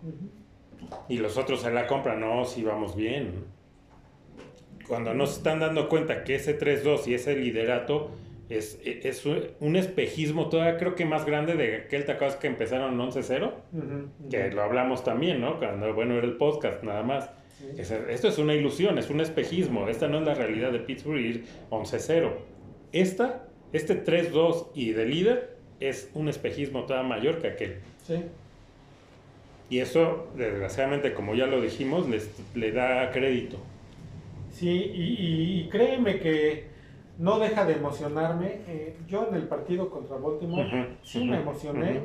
[1.07, 3.45] Y los otros se la compran, no, si vamos bien.
[4.87, 8.11] Cuando no se están dando cuenta que ese 3-2 y ese liderato
[8.49, 9.25] es, es
[9.59, 14.47] un espejismo todavía creo que más grande de aquel tacos que empezaron 11-0, Ujú, que
[14.47, 14.55] ujú.
[14.55, 15.57] lo hablamos también, ¿no?
[15.59, 17.29] Cuando, bueno, era el podcast nada más.
[17.57, 17.65] Sí.
[17.77, 19.87] Es- Esto es una ilusión, es un espejismo.
[19.87, 22.31] Esta no es la realidad de Pittsburgh ir 11-0.
[22.91, 27.75] Esta, este 3-2 y de líder es un espejismo todavía mayor que aquel.
[28.03, 28.15] Sí.
[29.69, 33.57] Y eso, desgraciadamente, como ya lo dijimos, les, le da crédito.
[34.51, 36.74] Sí, y- y créeme que
[37.17, 38.61] no deja de emocionarme.
[38.67, 42.01] Eh, yo en el partido contra Baltimore sí me emocioné.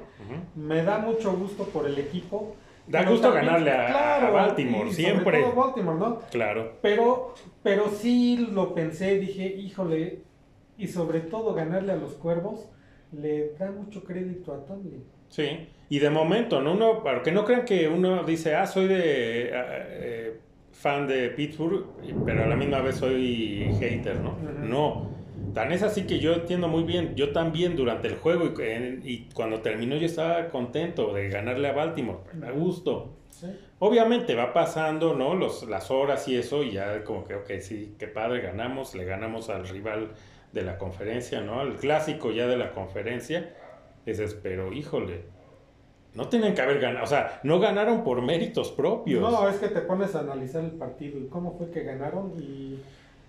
[0.55, 2.55] Me da mucho gusto por el equipo.
[2.87, 5.43] Da gusto también- ganarle a- a Baltimore, y sobre siempre.
[5.43, 6.19] todo Baltimore, ¿no?
[6.31, 6.73] Claro.
[6.83, 10.23] Pero, pero sí lo pensé, dije, híjole,
[10.77, 12.69] y sobre todo ganarle a los cuervos,
[13.13, 15.05] le da mucho crédito a Tomlin.
[15.29, 15.69] Sí.
[15.89, 16.73] Y de momento, ¿no?
[16.73, 20.41] Uno, para que no crean que uno dice, ah, soy de ah, eh,
[20.81, 21.85] fan de Pittsburgh,
[22.25, 24.37] pero a la misma vez soy hater, ¿no?
[24.63, 25.11] No.
[25.55, 27.15] Tan es así que yo entiendo muy bien.
[27.17, 31.69] Yo también durante el juego y, en- y cuando terminó yo estaba contento de ganarle
[31.69, 32.21] a Baltimore.
[32.47, 33.17] A gusto.
[33.31, 33.47] ¿sí?
[33.79, 35.35] Obviamente va pasando, ¿no?
[35.35, 39.05] Los, las horas y eso, y ya como que, ok, sí, qué padre, ganamos, le
[39.05, 40.11] ganamos al rival
[40.53, 41.61] de la conferencia, ¿no?
[41.61, 43.55] Al clásico ya de la conferencia.
[44.07, 45.25] Dices, pero híjole,
[46.15, 49.21] no tienen que haber ganado, o sea, no ganaron por méritos propios.
[49.21, 52.33] No, es que te pones a analizar el partido y cómo fue que ganaron.
[52.39, 52.79] Y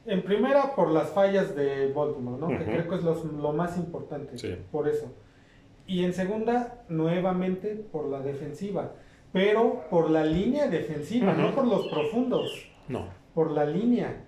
[0.06, 2.48] en primera, por las fallas de Baltimore, ¿no?
[2.48, 4.38] Que creo que es los- lo más importante.
[4.38, 4.56] Sí.
[4.72, 5.12] Por eso.
[5.86, 8.94] Y en segunda, nuevamente por la defensiva.
[9.34, 12.67] Pero por la línea defensiva, no por los profundos.
[12.88, 13.06] No.
[13.34, 14.26] Por la línea.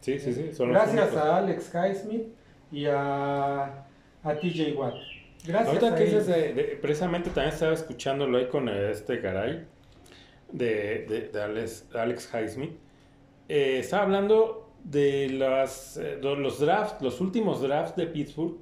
[0.00, 0.52] Sí, sí, sí.
[0.52, 2.26] Son Gracias a Alex Highsmith
[2.72, 3.64] y a,
[4.22, 4.94] a TJ Watt.
[5.46, 6.36] Gracias Ahorita a que dices ellos.
[6.36, 9.66] de, de- precisamente también estaba escuchándolo ahí con este Garay
[10.52, 12.72] de, de, de Alex, Alex Highsmith.
[13.48, 18.56] Eh, estaba hablando de las, eh, los drafts, los últimos drafts de Pittsburgh.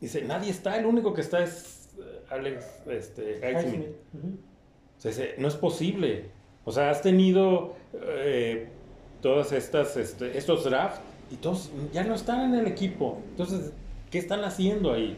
[0.00, 3.86] Dice, nadie está, el único que está es eh, Alex este, Highsmith.
[4.96, 6.26] O sea, dice, no es posible.
[6.64, 8.68] O sea, has tenido eh,
[9.20, 11.00] todas estas, este, estos drafts
[11.32, 13.20] y todos ya no están en el equipo.
[13.30, 13.72] Entonces,
[14.10, 15.16] ¿qué están haciendo ahí?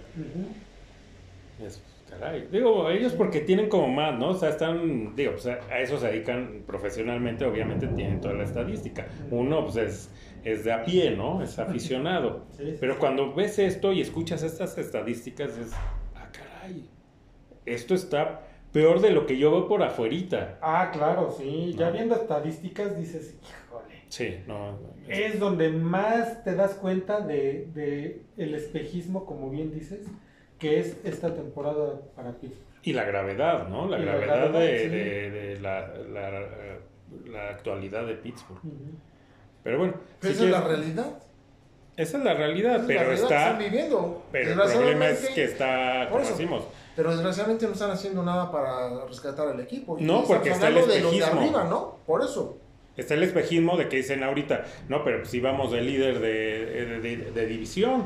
[1.64, 2.48] Es, caray.
[2.52, 4.30] Digo, ellos porque tienen como más, ¿no?
[4.30, 9.06] O sea, están, digo, pues, a eso se dedican profesionalmente, obviamente tienen toda la estadística.
[9.30, 10.10] Uno, pues, es,
[10.44, 11.42] es de a pie, ¿no?
[11.42, 12.44] Es aficionado.
[12.80, 15.72] Pero cuando ves esto y escuchas estas estadísticas, es,
[16.14, 16.88] ah, caray,
[17.66, 20.58] esto está peor de lo que yo veo por afuerita.
[20.60, 21.74] Ah, claro, sí.
[21.78, 23.94] Ya viendo estadísticas dices, híjole.
[24.08, 24.78] Sí, no.
[25.08, 30.00] es- Es donde más te das cuenta de, de el espejismo, como bien dices,
[30.58, 32.62] que es esta temporada para Pittsburgh.
[32.82, 33.88] Y la gravedad, ¿no?
[33.88, 34.88] La gravedad, de, sí.
[34.88, 36.78] de- de la, la-
[37.30, 38.60] la actualidad de Pittsburgh.
[39.62, 41.06] Pero bueno, Pero si esa es la realidad.
[41.96, 43.46] esa es la realidad, es la pero realidad que está...
[43.50, 44.22] están viviendo.
[44.32, 46.30] Pero el problema es que está, Por como eso.
[46.32, 46.64] decimos,
[46.96, 49.96] Pero desgraciadamente no están haciendo nada para rescatar al equipo.
[50.00, 51.40] No, porque está el hablando de los de espejismo.
[51.40, 51.96] arriba, ¿no?
[52.06, 52.58] Por eso.
[52.96, 57.00] Está el espejismo de que dicen ahorita, no, pero pues íbamos de líder de, de-
[57.00, 58.04] de- de división,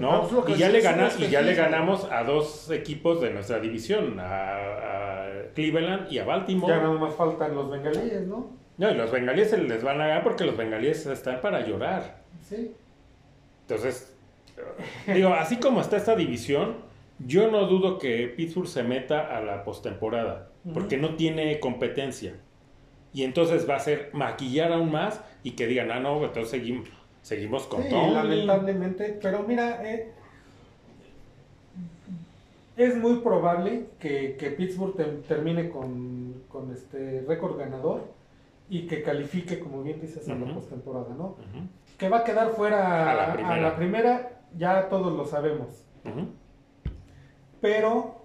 [0.00, 0.28] ¿no?
[0.28, 1.64] Pues Y ya, le es un gana, y ya le espejismo.
[1.78, 6.72] ganamos a dos equipos de nuestra división, a, a Cleveland y a Baltimore.
[6.74, 8.50] Ya nada más faltan los bengalíes, ¿no?
[8.78, 12.22] No, y los bengalíes se les van a ganar porque los bengalíes están para llorar.
[12.48, 12.72] Sí.
[13.68, 14.14] Entonces,
[15.06, 16.76] digo, así como está esta división,
[17.18, 22.34] yo no dudo que Pittsburgh se meta a la postemporada, porque no tiene competencia.
[23.12, 26.88] Y entonces va a ser maquillar aún más y que digan, ah, no, entonces seguimos,
[27.20, 28.14] seguimos con Sí, Tomlin".
[28.46, 30.12] lamentablemente, pero mira, eh,
[32.76, 38.04] es muy probable que, que Pittsburgh te- termine con, con este récord ganador
[38.70, 40.54] y que califique, como bien dices, a la Ujú.
[40.54, 41.36] postemporada, ¿no?
[41.98, 43.54] Que va a quedar fuera A la primera.
[43.54, 45.84] a la primera, ya todos lo sabemos.
[47.60, 48.22] Pero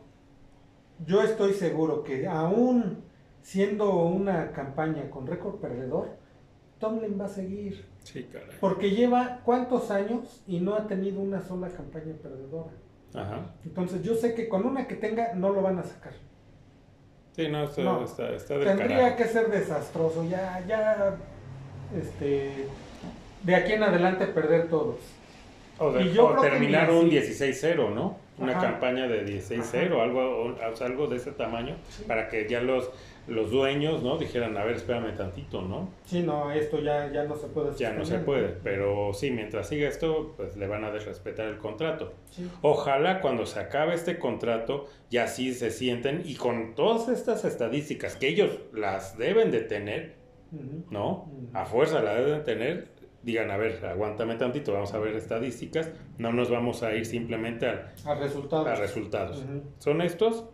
[1.05, 3.03] yo estoy seguro que aún
[3.51, 6.09] siendo una campaña con récord perdedor,
[6.79, 7.85] Tomlin va a seguir.
[8.03, 8.49] Sí, caray.
[8.59, 12.71] Porque lleva cuántos años y no ha tenido una sola campaña perdedora.
[13.13, 13.53] Ajá.
[13.63, 16.11] Entonces yo sé que con una que tenga no lo van a sacar.
[17.37, 18.03] Sí, no, esto No.
[18.03, 19.15] está, está del Tendría carajo.
[19.17, 21.15] que ser desastroso, ya, ya,
[21.97, 22.51] este,
[23.43, 24.97] de aquí en adelante perder todos.
[25.79, 27.11] O, de- y yo o terminar un así.
[27.11, 28.17] 16-0, ¿no?
[28.39, 28.71] Una Ajá.
[28.71, 32.89] campaña de 16-0, algo, o- algo de ese tamaño, para que ya los,
[33.27, 34.17] los dueños, ¿no?
[34.17, 35.89] Dijeran, a ver, espérame tantito, ¿no?
[36.05, 37.75] Sí, no, esto ya, ya no se puede.
[37.77, 41.57] Ya no se puede, pero sí, mientras siga esto, pues le van a desrespetar el
[41.57, 42.13] contrato.
[42.31, 42.49] Sí.
[42.61, 48.15] Ojalá cuando se acabe este contrato, ya sí se sienten y con todas estas estadísticas
[48.15, 50.15] que ellos las deben de tener.
[50.89, 51.29] ¿no?
[51.53, 52.87] A fuerza la deben tener,
[53.21, 57.67] digan, a ver, aguántame tantito, vamos a ver estadísticas, no nos vamos a ir simplemente
[57.67, 58.67] al, A resultados.
[58.67, 59.43] a resultados.
[59.43, 59.63] Ujú.
[59.79, 60.45] ¿Son estos?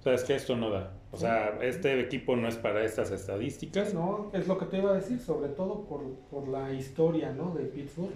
[0.00, 0.94] Sabes que esto no da.
[1.12, 3.94] O sea, este equipo no es para estas estadísticas.
[3.94, 7.54] No, es lo que te iba a decir, sobre todo por, por la historia ¿no?
[7.54, 8.10] de Pittsburgh.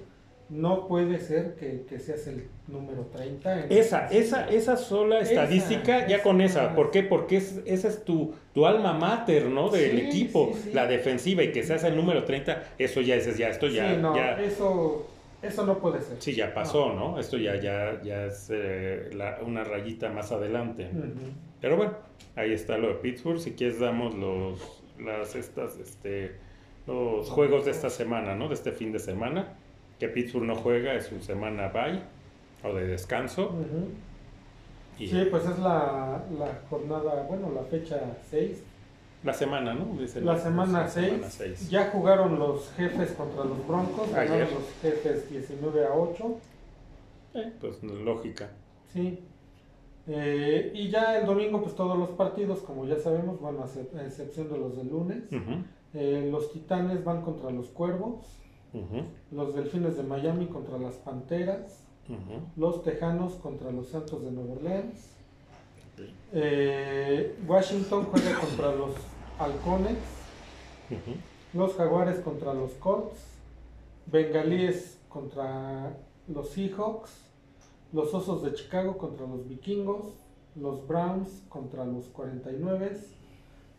[0.51, 3.67] No puede ser que, que seas el número 30.
[3.67, 6.25] en- Esa, esa, esa sola Esa, estadística, ya esa.
[6.25, 6.75] con esa.
[6.75, 7.05] ¿Por qué?
[7.05, 9.71] Porque es, esa es tu, tu alma mater, ¿no?
[9.71, 10.73] Del Sí, equipo, sí, sí.
[10.73, 14.01] la defensiva y que seas el número 30, eso ya es, ya, esto ya, Sí,
[14.03, 15.07] no, ya, eso,
[15.43, 16.21] eso no puede ser.
[16.21, 17.19] sí, ya pasó, ¿no?
[17.19, 20.89] Esto ya, ya, ya es eh, la- una rayita más adelante.
[21.61, 21.93] Pero bueno,
[22.37, 23.39] ahí está lo de Pittsburgh.
[23.39, 26.37] Si quieres damos los, las, estas, este,
[26.87, 28.49] los juegos de esta semana, ¿no?
[28.49, 29.55] De este fin de semana.
[29.99, 32.01] Que Pittsburgh no juega, es su semana bye
[32.63, 33.55] o de descanso.
[34.99, 37.99] Y Sí, pues es la, la jornada, bueno, la fecha
[38.31, 38.63] 6.
[39.23, 39.85] La semana, ¿no?
[40.01, 41.07] Dice La semana la 6.
[41.07, 41.69] semana seis.
[41.71, 44.11] Ya jugaron los jefes contra los Broncos.
[44.13, 46.37] Ganaron los jefes 19 a 8.
[47.35, 48.49] Eh, pues lógica.
[48.93, 49.21] Sí.
[50.07, 53.95] Eh, y ya el domingo, pues todos los partidos, como ya sabemos, bueno, a excep-
[53.97, 55.25] a excepción de los del lunes.
[55.93, 58.25] Eh, los Titanes van contra los Cuervos.
[59.33, 61.87] Los Delfines de Miami contra las Panteras.
[62.57, 65.17] Los Tejanos contra los Santos de Nueva Orleans.
[66.33, 68.93] Eh, Washington juega contra los
[69.39, 69.99] Halcones.
[71.53, 73.19] Los Jaguares contra los Colts.
[74.07, 75.97] Bengalíes contra
[76.29, 77.11] los Seahawks.
[77.93, 80.07] Los Osos de Chicago contra los Vikingos.
[80.57, 82.97] Los Browns contra los 49.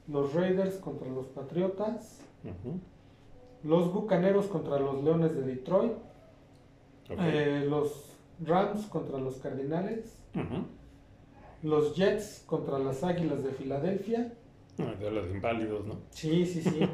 [0.07, 2.19] Los Raiders contra los Patriotas.
[3.63, 5.93] Los Bucaneros contra los Leones de Detroit.
[7.09, 10.17] Eh, los Rams contra los Cardinales.
[11.63, 14.33] Los Jets contra las Águilas de Filadelfia.
[14.79, 15.95] Ah, De los inválidos, ¿no?
[16.11, 16.79] Sí, sí, sí.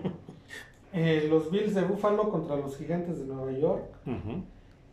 [0.93, 3.83] Eh, los Bills de Buffalo contra los Gigantes de Nueva York.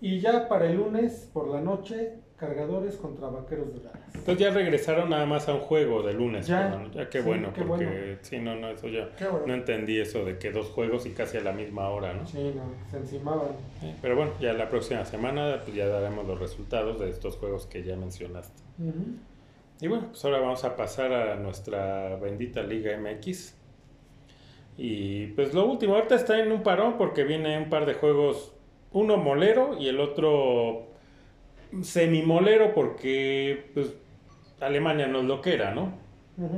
[0.00, 4.02] Y ya para el lunes por la noche, Cargadores contra Vaqueros de Dallas.
[4.12, 6.48] Entonces ya regresaron nada más a un juego de lunes.
[6.48, 6.68] Ya.
[6.68, 6.92] perdón.
[6.92, 8.18] ya qué Sí, bueno, qué porque bueno.
[8.22, 9.08] sí, no, no, eso ya.
[9.30, 9.46] Bueno.
[9.46, 12.26] No entendí eso de que dos juegos y casi a la misma hora, ¿no?
[12.26, 13.52] Sí, no, se encimaban.
[13.82, 17.66] Eh, Pero bueno, ya la próxima semana pues ya daremos los resultados de estos juegos
[17.66, 18.62] que ya mencionaste.
[19.84, 23.54] Y bueno, pues ahora vamos a pasar a nuestra bendita Liga MX.
[24.78, 28.54] Y pues lo último, ahorita está en un parón porque viene un par de juegos,
[28.92, 30.86] uno molero y el otro
[31.82, 33.92] semimolero porque pues
[34.58, 35.92] Alemania nos lo que era, ¿no?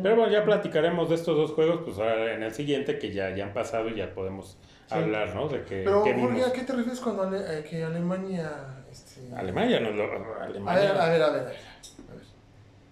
[0.05, 3.35] Pero bueno, ya platicaremos de estos dos juegos pues ahora en el siguiente que ya,
[3.35, 4.95] ya han pasado y ya podemos Sí.
[4.95, 5.49] hablar, ¿no?
[5.49, 6.45] De que, Pero, que Jorge.
[6.45, 8.85] ¿a qué te refieres cuando Ale- eh, que Alemania...
[8.89, 9.35] Este...
[9.35, 10.05] Alemania nos lo...
[10.05, 11.41] A ver, Alemania a ver, a ver, a ver.
[11.41, 11.57] A ver.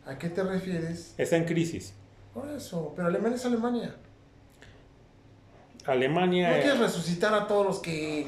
[0.06, 1.14] ¿A qué te refieres?
[1.18, 1.94] está en crisis.
[2.32, 3.94] Por eso, pero Alemania es Alemania.
[5.86, 6.48] Alemania...
[6.56, 8.26] No quieres resucitar a todos los que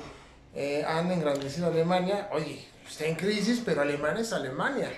[0.54, 2.28] eh, han engrandecido a Alemania.
[2.32, 4.90] Oye, está en crisis, pero Alemania es Alemania.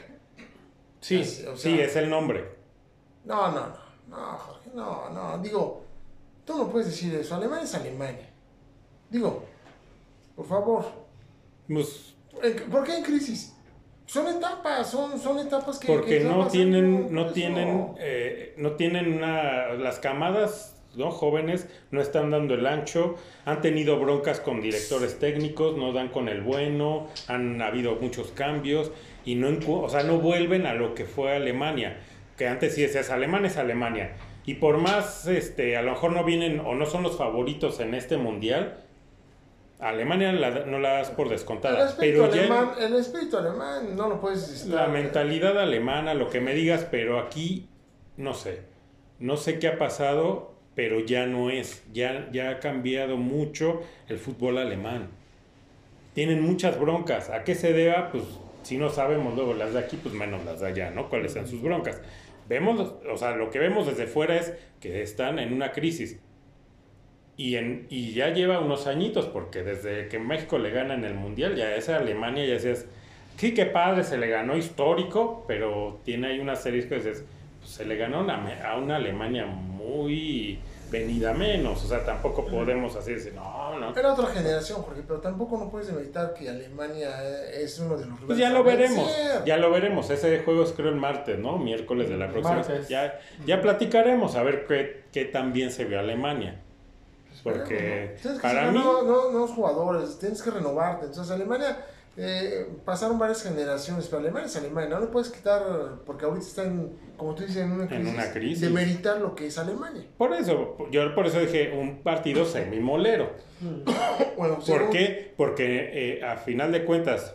[1.00, 2.56] sí, Así, o sí, sea- es el nombre.
[3.24, 3.76] No, no, no,
[4.08, 5.38] no, Jorge, no, no.
[5.38, 5.84] Digo,
[6.44, 7.34] tú no puedes decir eso.
[7.34, 8.28] Alemania es Alemania.
[9.10, 9.44] Digo,
[10.34, 10.84] por favor.
[11.68, 13.54] Pues ¿en- ¿Por qué en crisis?
[14.09, 15.87] Son etapas, son, son etapas que...
[15.87, 22.01] porque que no tienen no tienen eh, no tienen una las camadas no jóvenes no
[22.01, 27.09] están dando el ancho han tenido broncas con directores técnicos no dan con el bueno
[27.27, 28.90] han habido muchos cambios
[29.27, 31.99] y no o sea no vuelven a lo que fue Alemania
[32.38, 34.16] que antes sí decías Alemania es Alemania
[34.47, 37.92] y por más este a lo mejor no vienen o no son los favoritos en
[37.92, 38.88] este mundial
[39.80, 43.96] Alemania la- no la das por El descontada espíritu, pero ya alemán, el espíritu alemán
[43.96, 44.48] no lo puedes...
[44.66, 47.68] estar- la mentalidad alemana, lo que me digas, pero aquí
[48.16, 48.62] no sé.
[49.20, 51.84] No sé qué ha pasado, pero ya no es.
[51.92, 55.08] Ya, ya ha cambiado mucho el fútbol alemán.
[56.14, 57.30] Tienen muchas broncas.
[57.30, 58.10] ¿A qué se deba?
[58.10, 58.24] Pues
[58.64, 61.08] si no sabemos luego las de aquí, pues menos las de allá, ¿no?
[61.08, 62.00] ¿Cuáles son sus broncas?
[62.48, 66.18] Vemos, o sea, lo que vemos desde fuera es que están en una crisis.
[67.38, 71.14] Y, en, y ya lleva unos añitos, porque desde que México le gana en el
[71.14, 72.85] Mundial, ya esa Alemania ya decías,
[73.37, 77.24] sí, qué padre, se le ganó histórico, pero tiene ahí una serie que dices,
[77.61, 80.59] pues, se le ganó una a una Alemania muy
[80.90, 83.94] venida menos, o sea, tampoco podemos así decir, no, no.
[83.96, 88.07] Era otra generación, Jorge, pero tampoco no puedes demeritar que Alemania eh, es uno de
[88.07, 89.09] los Pues ya lo veremos,
[89.44, 90.11] ya lo veremos.
[90.11, 91.59] Ese juego es creo el martes, ¿no?
[91.59, 92.57] Miércoles de la próxima.
[92.57, 92.88] Martes.
[92.88, 96.62] Ya, ya platicaremos a ver qué, qué tan bien se vio Alemania.
[97.42, 101.07] Porque Tienes que para mí, nuevos- nuevos jugadores, tienes que renovarte.
[101.07, 101.85] Entonces, Alemania
[102.16, 104.88] eh, pasaron varias generaciones, pero Alemania es Alemania.
[104.90, 105.62] No le puedes quitar,
[106.05, 108.14] porque ahorita están, como tú dices, en una En crisis.
[108.14, 108.61] una crisis.
[108.61, 110.05] Demeritar lo que es Alemania.
[110.16, 113.31] por eso, yo por eso dije un partido semimolero.
[114.37, 115.33] Bueno, ¿Por qué?
[115.37, 117.35] Porque eh, a final de cuentas,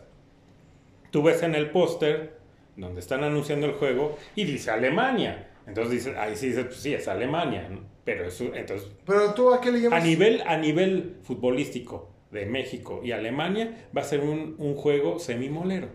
[1.11, 2.37] tú ves en el póster
[2.75, 5.49] donde están anunciando el juego y dice Alemania.
[5.67, 7.67] Entonces dices, ahí sí dices, pues sí, es Alemania.
[7.69, 7.81] ¿no?
[8.05, 10.03] Pero eso, entonces, Pero tú a qué le a llamas.
[10.03, 15.87] nivel, a nivel futbolístico de México y Alemania, va a ser un, un juego semimolero.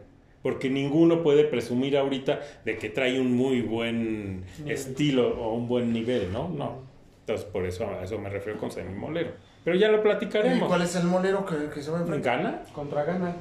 [0.43, 5.93] Porque ninguno puede presumir ahorita de que trae un muy buen estilo o un buen
[5.93, 6.49] nivel, ¿no?
[6.49, 6.79] No.
[7.21, 9.33] Entonces, por eso a eso me refiero con semimolero.
[9.65, 10.69] Pero ya lo ¿Y platicaremos.
[10.69, 12.37] cuál es el molero que, que se va a enfrentar?
[12.39, 12.63] ¿Gana?
[12.73, 13.35] Contra Gana.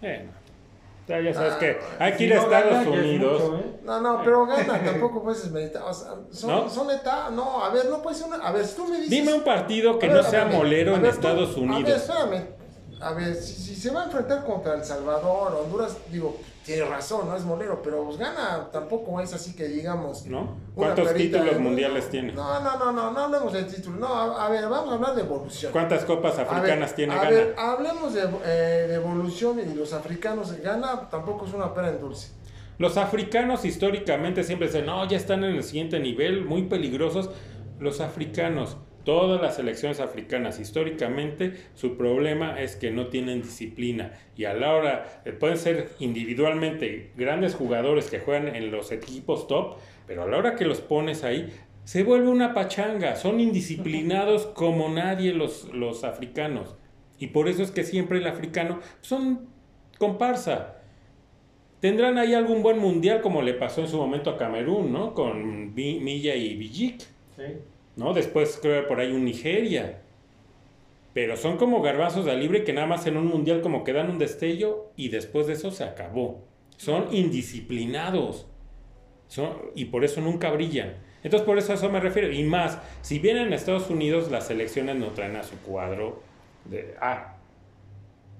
[0.00, 0.30] Bueno,
[1.06, 2.98] ya, ya sabes Ah, que hay que Si ir a no Estados gana, ya es
[3.04, 3.42] Unidos.
[3.42, 3.76] mucho, ¿eh?
[3.84, 5.82] No, no, pero gana, tampoco puedes desmeritar.
[5.82, 6.68] O sea, son, ¿No?
[6.70, 7.32] son etapas.
[7.32, 8.36] No, a ver, no puede ser una.
[8.36, 9.10] A ver, si tú me dices.
[9.10, 11.54] Dime un partido que no ver, a sea ver, molero en ver, tú- Estados A
[11.54, 11.90] ver, Unidos.
[12.02, 12.46] espérame.
[13.04, 17.28] A ver, si, si se va a enfrentar contra El Salvador, Honduras, digo, tiene razón,
[17.28, 20.24] no es molero, pero pues gana tampoco es así que digamos.
[20.26, 20.56] ¿No?
[20.74, 22.32] ¿Cuántos clarita títulos mundiales tiene?
[22.32, 23.98] No, no, no, no, no hablemos de título.
[23.98, 25.70] No, a, a ver, vamos a hablar de evolución.
[25.72, 27.30] ¿Cuántas copas A ver, africanas tiene a Ghana?
[27.30, 30.52] ver, hablemos de, eh, de evolución y los africanos.
[30.62, 32.28] Gana tampoco es una pera en dulce.
[32.78, 37.28] Los africanos históricamente siempre dicen, no, ya están en el siguiente nivel, muy peligrosos.
[37.78, 44.12] Los africanos, todas las selecciones africanas históricamente, su problema es que no tienen disciplina.
[44.36, 49.46] Y a la hora, eh, pueden ser individualmente grandes jugadores que juegan en los equipos
[49.46, 51.52] top, pero a la hora que los pones ahí,
[51.84, 53.16] se vuelve una pachanga.
[53.16, 56.74] Son indisciplinados como nadie los, los africanos.
[57.18, 59.48] Y por eso es que siempre el africano son
[59.98, 60.78] comparsa.
[61.80, 65.12] Tendrán ahí algún buen mundial como le pasó en su momento a Camerún, ¿no?
[65.12, 67.02] Con Milla y Villic,
[67.36, 67.42] Sí.
[67.96, 68.12] ¿No?
[68.12, 70.00] Después creo por ahí un Nigeria.
[71.12, 74.10] Pero son como garbanzos de libre que nada más en un mundial como que dan
[74.10, 76.42] un destello y después de eso se acabó.
[76.76, 78.46] Son indisciplinados.
[79.28, 80.94] Son, y por eso nunca brillan.
[81.22, 82.32] Entonces por eso a eso me refiero.
[82.32, 86.20] Y más, si vienen a Estados Unidos, las selecciones no traen a su cuadro
[86.64, 87.36] de A.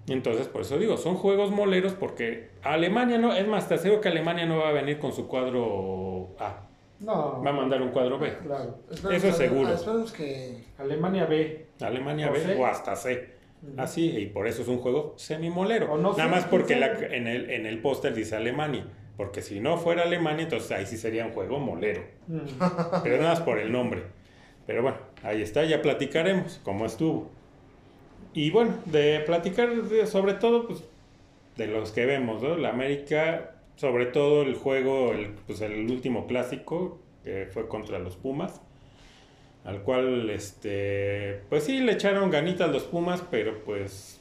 [0.09, 4.09] Entonces por eso digo, son juegos moleros porque Alemania no, es más, te aseguro que
[4.09, 6.67] Alemania no va a venir con su cuadro A.
[7.05, 7.43] No.
[7.43, 8.37] Va a mandar un cuadro B.
[8.39, 8.79] Claro.
[8.91, 9.69] Esperemos Eso es seguro.
[9.69, 10.65] ah, Esperemos que.
[10.79, 11.67] Alemania B.
[11.81, 12.55] Alemania O B C.
[12.57, 13.35] o hasta C.
[13.79, 15.97] Así, y por eso es un juego semimolero.
[15.97, 18.87] No Nada más porque la- en el, en el póster dice Alemania.
[19.17, 22.03] Porque si no fuera Alemania, entonces ahí sí sería un juego molero.
[22.27, 22.39] Mm.
[23.03, 24.03] Pero nada más por el nombre.
[24.67, 27.31] Pero bueno, ahí está, ya platicaremos cómo estuvo.
[28.33, 30.83] Y bueno, de platicar de- sobre todo, pues,
[31.57, 32.57] de los que vemos, ¿no?
[32.57, 38.17] La América, sobre todo el juego, el, pues el último clásico, que fue contra los
[38.17, 38.61] Pumas,
[39.65, 44.21] al cual, este, pues sí, le echaron ganitas los Pumas, pero pues,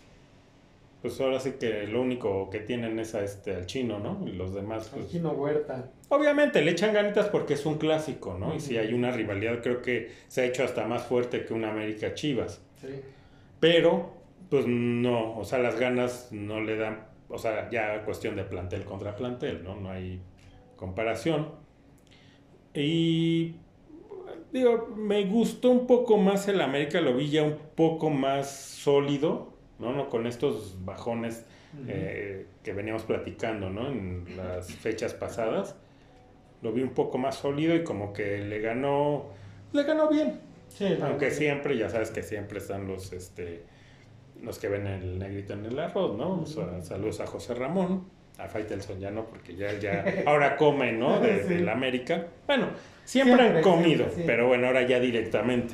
[1.02, 4.26] pues ahora sí que lo único que tienen es a este, al chino, ¿no?
[4.26, 5.92] Y los demás, pues, Aquí no Huerta.
[6.08, 8.56] Obviamente le echan ganitas porque es un clásico, ¿no?
[8.56, 11.72] Y si hay una rivalidad, creo que se ha hecho hasta más fuerte que una
[11.72, 12.62] América Chivas.
[12.80, 13.02] Sí.
[13.60, 14.13] Pero,
[14.50, 18.86] pues no, o sea, las ganas no le dan, o sea, ya cuestión de plantel
[18.86, 19.76] contra plantel, ¿no?
[19.76, 20.22] No hay
[20.76, 21.50] comparación.
[22.74, 23.56] Y,
[24.52, 29.54] digo, me gustó un poco más el América, lo vi ya un poco más sólido,
[29.80, 29.94] ¿no?
[29.94, 31.46] No con estos bajones
[31.88, 33.90] eh, que veníamos platicando, ¿no?
[33.90, 35.76] En las fechas pasadas.
[36.62, 39.26] Lo vi un poco más sólido y como que le ganó,
[39.74, 40.40] le ganó bien.
[40.70, 43.64] Sí, Aunque siempre, ya sabes que siempre están los, este,
[44.44, 46.42] los que ven el negrito en el arroz, ¿no?
[46.42, 48.06] O sea, saludos a José Ramón,
[48.38, 51.20] a Faitelson ya no, porque ya, ya, ahora come, ¿no?
[51.20, 51.54] De, Sí.
[51.56, 52.28] del América.
[52.46, 52.68] Bueno,
[53.06, 54.24] siempre, han comido, siempre, sí.
[54.26, 55.74] pero bueno, ahora ya directamente.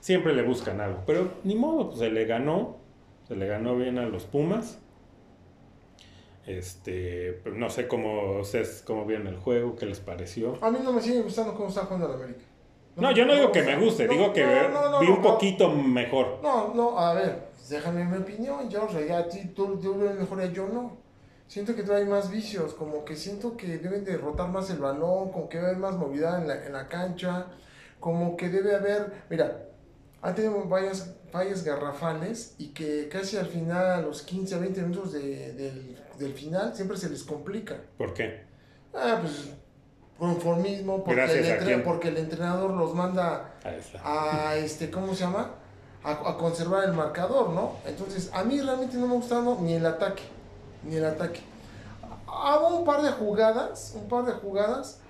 [0.00, 2.78] Siempre le buscan algo, pero ni modo, pues se le ganó,
[3.26, 4.78] se le ganó bien a los Pumas.
[6.46, 10.56] Este, pues, no sé cómo ustedes cómo vieron el juego, qué les pareció.
[10.62, 12.44] A mí no me sigue gustando cómo está jugando el América.
[12.98, 15.14] No, yo no digo que me guste, no, digo que no, no, no, vi no,
[15.16, 15.28] un no.
[15.28, 16.40] poquito mejor.
[16.42, 19.06] No, no, a ver, déjame mi opinión, George.
[19.06, 20.96] Ya a ti tú, tú ves mejor, y yo no.
[21.46, 25.30] Siento que trae más vicios, como que siento que deben de rotar más el balón,
[25.32, 27.46] como que debe haber más movilidad en la, en la cancha,
[28.00, 29.64] como que debe haber, mira,
[30.20, 34.82] han tenido varias fallas garrafales y que casi al final, a los 15 a 20
[34.82, 37.76] minutos de- del, del final, siempre se les complica.
[37.96, 38.42] ¿Por qué?
[38.92, 39.50] Ah, pues
[40.18, 41.84] conformismo, porque, el, ¿a entre- quién?
[41.84, 43.54] porque el entrenador los manda
[44.04, 45.50] a este, ¿cómo se llama?
[46.04, 47.72] A, a conservar el marcador, ¿no?
[47.86, 50.22] Entonces, a mí realmente no me gusta no, ni el ataque,
[50.84, 51.40] ni el ataque.
[52.26, 55.00] Hago un par de jugadas, un par de jugadas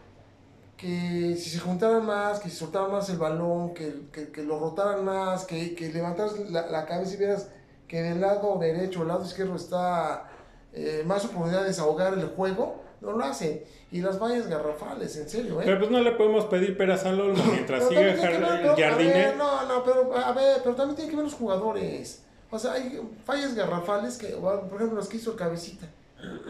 [0.77, 4.59] que si se juntaran más, que si soltaran más el balón, que, que, que lo
[4.61, 7.49] rotaran más, que, que levantaras la, la cabeza y vieras
[7.89, 10.29] que del lado derecho o el lado izquierdo está
[10.73, 13.63] eh, más oportunidad de desahogar el juego, no lo hacen.
[13.91, 15.65] Y las vallas garrafales, en serio, ¿eh?
[15.65, 19.13] Pero pues no le podemos pedir peras al olmo mientras siga el pero, a jardine.
[19.13, 22.23] ver, no, no, pero a ver, pero también tiene que ver los jugadores.
[22.51, 25.87] O sea, hay fallas garrafales que, por ejemplo, las que hizo Cabecita,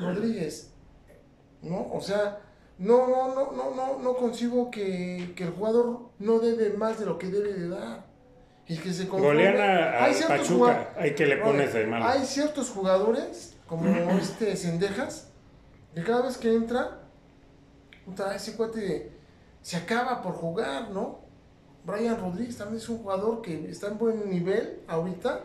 [0.00, 0.70] Rodríguez,
[1.62, 1.88] ¿no?
[1.92, 2.38] O sea,
[2.78, 7.06] no, no, no, no, no, no concibo que, que el jugador no debe más de
[7.06, 8.06] lo que debe de dar.
[8.68, 9.06] Y que se.
[9.06, 10.92] Golean a, a Hay Pachuca.
[10.96, 12.04] Hay que le pones de malo.
[12.04, 13.88] hay ciertos jugadores, como
[14.20, 15.28] este Sendejas,
[15.98, 17.00] que cada vez que entra,
[18.04, 19.12] puta, ese cuate
[19.62, 21.20] se acaba por jugar, ¿no?
[21.84, 25.40] Brian Rodríguez también es un jugador que está en buen nivel ahorita,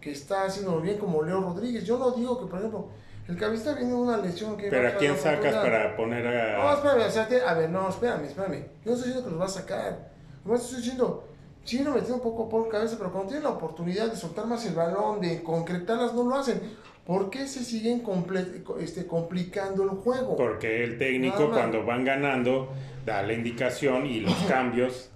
[0.00, 1.84] que está haciendo bien como Leo Rodríguez.
[1.84, 2.88] Yo no digo que, por ejemplo,
[3.28, 4.68] el cabista viene de una lesión que...
[4.68, 6.24] Pero ¿a quién sacas para poner
[6.58, 6.74] No, a...
[6.74, 8.64] espérame, o sea, te- a ver, no, espérame, espérame.
[8.84, 10.10] Yo no estoy diciendo que los va a sacar.
[10.44, 11.24] Yo estoy diciendo,
[11.64, 14.64] sí lo metido un poco por cabeza, pero cuando tienen la oportunidad de soltar más
[14.66, 16.60] el balón, de concretarlas, no lo hacen.
[17.08, 20.36] ¿Por qué se siguen comple- este, complicando el juego?
[20.36, 22.68] Porque el técnico cuando van ganando
[23.06, 25.10] da la indicación y los cambios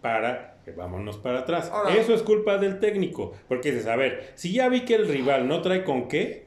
[0.00, 1.70] para que vámonos para atrás.
[1.70, 3.32] Ahora- Eso es culpa del técnico.
[3.46, 6.46] Porque dices, a ver, si ya vi que el rival no trae con qué,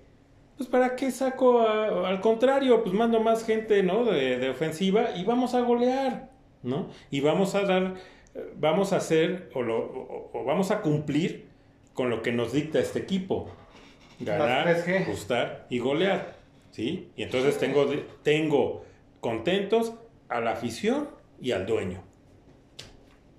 [0.57, 4.03] pues para qué saco a- al contrario, pues mando más gente, ¿no?
[4.05, 6.31] De, de ofensiva y vamos a golear,
[6.63, 6.89] ¿no?
[7.11, 7.93] Y vamos a dar,
[8.55, 11.45] vamos a hacer o, lo- o- o vamos a cumplir
[11.93, 13.47] con lo que nos dicta este equipo.
[14.25, 15.05] Ganar, Las 3G.
[15.07, 16.35] gustar y golear,
[16.71, 17.09] ¿sí?
[17.15, 17.85] Y entonces tengo,
[18.23, 18.83] tengo
[19.19, 19.93] contentos
[20.29, 21.09] a la afición
[21.41, 22.03] y al dueño.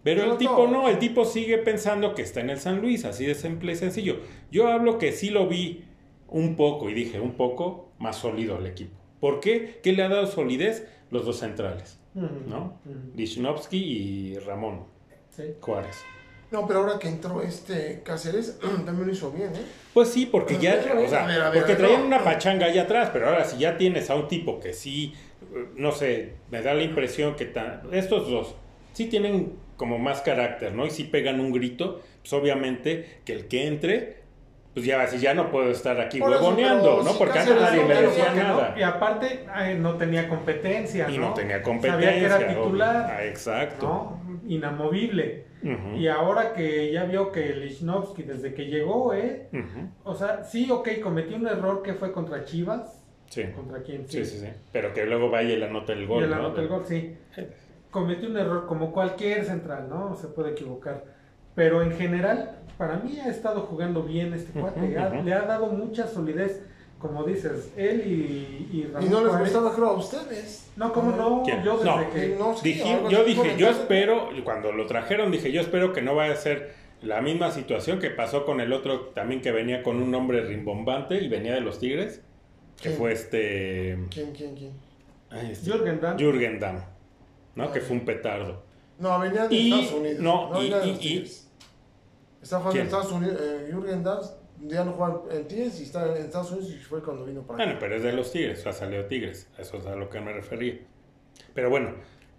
[0.02, 0.88] Pero el tipo no.
[0.88, 4.16] el tipo sigue pensando que está en el San Luis, así de simple y sencillo.
[4.50, 5.84] Yo hablo que sí lo vi
[6.28, 8.96] un poco, y dije un poco, más sólido al equipo.
[9.20, 9.78] ¿Por qué?
[9.82, 10.88] ¿Qué le ha dado solidez?
[11.10, 12.80] Los dos centrales, ¿no?
[13.14, 14.84] Lichnowsky y Ramón
[15.30, 15.44] Sí.
[15.60, 15.96] Juárez.
[16.53, 19.62] No, pero ahora que entró este Cáceres, también lo hizo bien, ¿eh?
[19.94, 22.22] Pues sí, porque ya, ver, o sea, a ver, a ver, porque traían no, una
[22.22, 25.14] pachanga allá atrás, pero ahora si ya tienes a un tipo que sí,
[25.76, 28.55] no sé, me da la impresión que ta- estos dos
[28.92, 30.86] sí tienen como más carácter, ¿no?
[30.86, 34.22] Y sí pegan un grito, pues obviamente que el que entre,
[34.74, 37.12] pues ya va a decir, ya no puedo estar aquí Por eso, huevoneando, pero ¿no?
[37.12, 38.74] si Porque antes nadie no me decía nada.
[38.78, 41.28] Y aparte ay, no tenía competencia, Y ¿no?
[41.30, 42.00] no tenía competencia.
[42.07, 42.62] Sabía que era obvio.
[42.62, 43.86] titular, Ah, exacto.
[43.86, 44.22] ¿no?
[44.48, 45.44] Inamovible.
[45.96, 49.48] Y ahora que ya vio que Lichnowsky desde que llegó, ¿eh?
[50.04, 52.98] O sea, sí, ok, cometió un error que fue contra Chivas.
[53.28, 53.44] Sí.
[53.56, 54.06] ¿Contra quién?
[54.08, 54.48] Sí, sí, sí.
[54.72, 56.36] Pero que luego vaya y le anota el Y gol, él ¿no?
[56.36, 57.16] anota el gol, sí.
[57.90, 60.14] Cometió un error como cualquier central, ¿no?
[60.16, 61.04] Se puede equivocar.
[61.54, 64.98] Pero en general, para mí ha estado jugando bien este cuate.
[64.98, 66.62] Ha- le ha dado mucha solidez,
[67.03, 69.40] como dices, él y, y Y no les Juárez.
[69.53, 70.70] gustaba, creo, a ustedes.
[70.76, 71.42] No, ¿cómo no?
[71.44, 71.62] ¿Quién?
[71.64, 72.11] Yo desde No.
[72.11, 72.36] que...
[72.38, 76.14] No, sí, Dije- yo dije, yo espero, cuando lo trajeron, dije, yo espero que no
[76.14, 76.72] vaya a ser
[77.03, 81.16] la misma situación que pasó con el otro también que venía con un nombre rimbombante
[81.20, 82.22] y venía de los Tigres,
[82.80, 82.94] que ¿Quién?
[82.96, 84.72] fue este, ¿Quién, quién, quién?
[85.30, 86.16] ay, este, Jürgen Damm.
[86.16, 86.78] Jürgen Damm,
[87.57, 87.64] ¿no?
[87.64, 87.72] Ah.
[87.72, 88.62] Que fue un petardo.
[88.98, 90.20] No, venía de Y- Estados Unidos.
[90.20, 91.48] no, y- venía de los y- Tigres.
[92.40, 93.36] Está en Estados Unidos.
[93.40, 94.20] Eh, Jürgen Damm
[94.66, 97.56] ya no juega en Tigres y está en Estados Unidos y fue cuando vino para
[97.58, 97.80] Bueno, acá.
[97.80, 100.32] pero es de los Tigres, o sea, salió Tigres, eso es a lo que me
[100.32, 100.78] refería.
[101.54, 101.94] Pero bueno,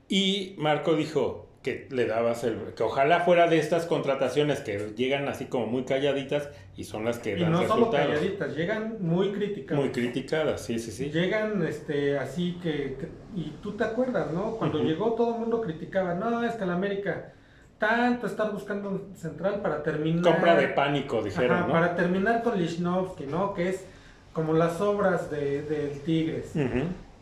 [0.08, 5.30] y Marco dijo que le dabas el, que ojalá fuera de estas contrataciones que llegan
[5.30, 8.08] así como muy calladitas y son las que Y dan no solo resultados.
[8.20, 9.82] calladitas, llegan muy criticadas.
[9.82, 11.10] Muy criticadas, sí, sí, sí.
[11.10, 14.58] Llegan este, así que, que- Y tú te acuerdas, ¿no?
[14.58, 14.88] Cuando Ujú.
[14.88, 16.14] llegó todo el mundo criticaba.
[16.16, 17.34] No, es que la América
[17.78, 20.24] tanto estar buscando un central para terminar...
[20.24, 21.74] Compra de pánico, dijeron, Ajá, ¿no?
[21.74, 23.54] Para terminar con Lichnowsky, ¿no?
[23.54, 23.86] Que es
[24.32, 26.54] como las obras de, del Tigres.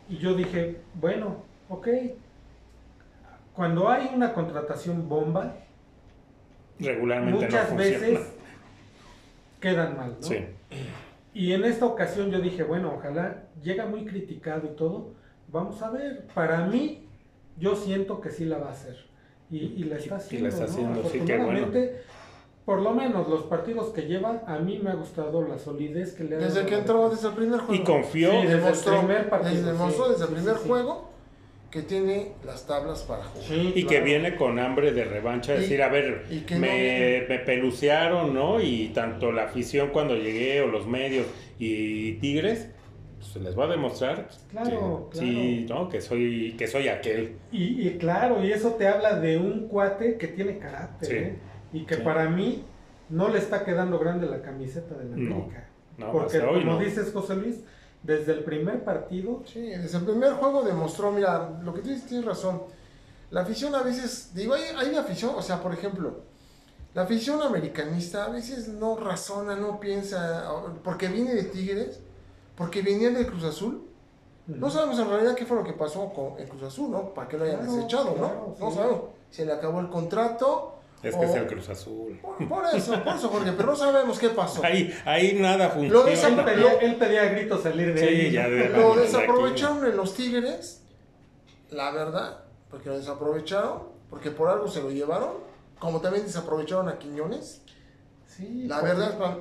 [0.08, 1.88] Y yo dije, bueno, ok.
[3.54, 5.56] Cuando hay una contratación bomba,
[6.78, 8.32] Regularmente muchas no veces
[9.60, 10.26] quedan mal, ¿no?
[10.26, 10.44] Sí.
[11.34, 15.12] Y en esta ocasión yo dije, bueno, ojalá llega muy criticado y todo.
[15.48, 16.26] Vamos a ver.
[16.34, 17.06] Para mí,
[17.58, 18.96] yo siento que sí la va a hacer.
[19.52, 20.48] Y, y la está Y- y haciendo.
[20.48, 20.72] la está ¿no?
[20.72, 21.42] haciendo, sí, qué bueno.
[21.52, 22.00] Afortunadamente,
[22.64, 26.24] por lo menos los partidos que lleva, a mí me ha gustado la solidez que
[26.24, 27.74] le ha Desde dado que a la entró, desde el primer juego.
[27.82, 28.30] Y confió.
[28.30, 30.68] Sí, desde el demostró, primer partido, desde, demostró sí, desde el primer sí, sí.
[30.68, 31.12] juego
[31.72, 33.48] que tiene las tablas para jugar.
[33.48, 34.04] Sí, Y que claro.
[34.04, 38.60] viene con hambre de revancha, Y- decir, a ver, que no me, me pelucearon, ¿no?
[38.60, 41.26] Y tanto la afición cuando llegué, o los medios,
[41.58, 42.68] y Tigres,
[43.22, 45.88] se les va a demostrar pues, Claro, que, sí, ¿no?
[45.88, 47.36] Que soy, que soy aquel.
[47.50, 51.14] Y, y claro, y eso te habla de un cuate que tiene carácter, Sí.
[51.14, 51.36] ¿eh?
[51.72, 52.00] Y que Sí.
[52.02, 52.64] para mí
[53.08, 55.68] no le está quedando grande la camiseta de la América.
[55.98, 56.78] no, Porque como no.
[56.78, 57.60] dices, José Luis,
[58.02, 62.06] desde el primer partido, Sí, desde el primer juego demostró, mira, lo que tú dices
[62.06, 62.62] tienes razón.
[63.30, 66.20] La afición a veces, digo, hay, hay una afición, o sea, por ejemplo,
[66.94, 70.44] la afición americanista a veces no razona, no piensa,
[70.84, 72.02] porque viene de Tigres,
[72.56, 73.88] porque venía de Cruz Azul.
[74.46, 77.14] No sabemos en realidad qué fue lo que pasó con el Cruz Azul, ¿no?
[77.14, 78.66] Para que lo hayan Claro, desechado, claro, ¿no?
[78.66, 78.76] No sí.
[78.76, 79.00] sabemos.
[79.30, 80.74] Se le acabó el contrato.
[81.02, 82.18] Es que o- es el Cruz Azul.
[82.20, 84.62] Por, por eso, por eso, Jorge, pero no sabemos qué pasó.
[84.64, 88.30] Ahí, ahí nada Lo de él pedía, él pedía a gritos salir de Sí, ahí.
[88.32, 88.50] ya ¿no?
[88.54, 90.82] de- Lo de desaprovecharon en los Tigres,
[91.70, 95.30] la verdad, porque lo desaprovecharon, porque por algo se lo llevaron,
[95.78, 97.62] como también desaprovecharon a Quiñones.
[98.26, 99.38] Sí, La por- verdad,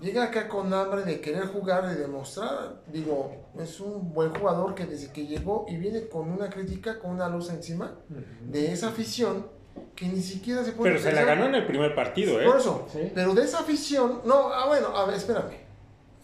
[0.00, 2.82] llega acá con hambre de querer jugar, de demostrar.
[2.92, 7.10] Digo, es un buen jugador que desde que llegó y viene con una crítica, con
[7.12, 7.94] una luz encima
[8.42, 9.46] de esa afición
[9.94, 12.46] que ni siquiera se puede Pero se la ganó en el primer partido, ¿eh?
[12.46, 13.10] Por eso, Sí.
[13.14, 15.56] pero de esa afición, no, ah, bueno, a ver, espérame.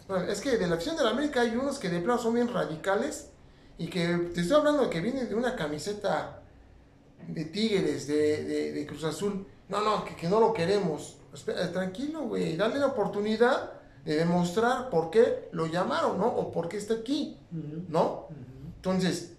[0.01, 2.35] Espérame, Es que de la afición de la América hay unos que de plano son
[2.35, 3.31] bien radicales
[3.79, 6.43] y que te estoy hablando de que viene de una camiseta
[7.29, 9.47] de Tigres, de, de- de Cruz Azul.
[9.69, 11.19] No, no, que, que no lo queremos.
[11.33, 13.73] Espera, tranquilo, güey, dale la oportunidad
[14.05, 16.27] de demostrar por qué lo llamaron, ¿no?
[16.27, 17.39] O por qué está aquí.
[17.89, 18.29] ¿no?
[18.77, 19.35] Entonces,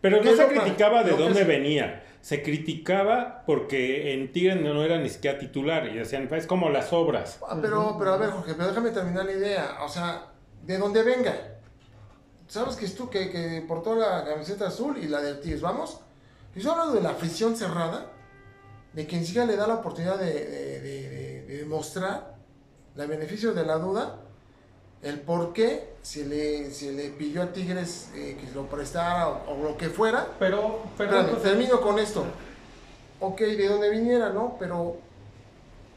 [0.00, 2.04] Pero ¿Qué no se criticaba de dónde es- venía.
[2.22, 5.86] Se criticaba porque en Tigres no era ni siquiera titular.
[5.88, 7.38] Y decían, es como las obras.
[7.48, 9.78] Ah, pero, pero a ver, Jorge, pero déjame terminar la idea.
[9.84, 10.26] O sea,
[10.66, 11.34] de donde venga.
[12.46, 15.60] ¿Sabes que es tú que, que portó la camiseta azul y la del Tigres?
[15.62, 16.00] Vamos.
[16.54, 18.06] Yo estoy hablando de la afición cerrada,
[18.92, 22.34] de quien siga le da la oportunidad de, de, de- de- de demostrar
[22.96, 24.16] el beneficio de la duda,
[25.02, 29.52] el por qué se le, se le pidió a Tigres eh, que lo prestara o,
[29.52, 30.26] o lo que fuera.
[30.38, 32.24] Pero, pero Espérame, termino con esto.
[33.20, 34.56] Ok, de donde viniera, ¿no?
[34.58, 34.96] Pero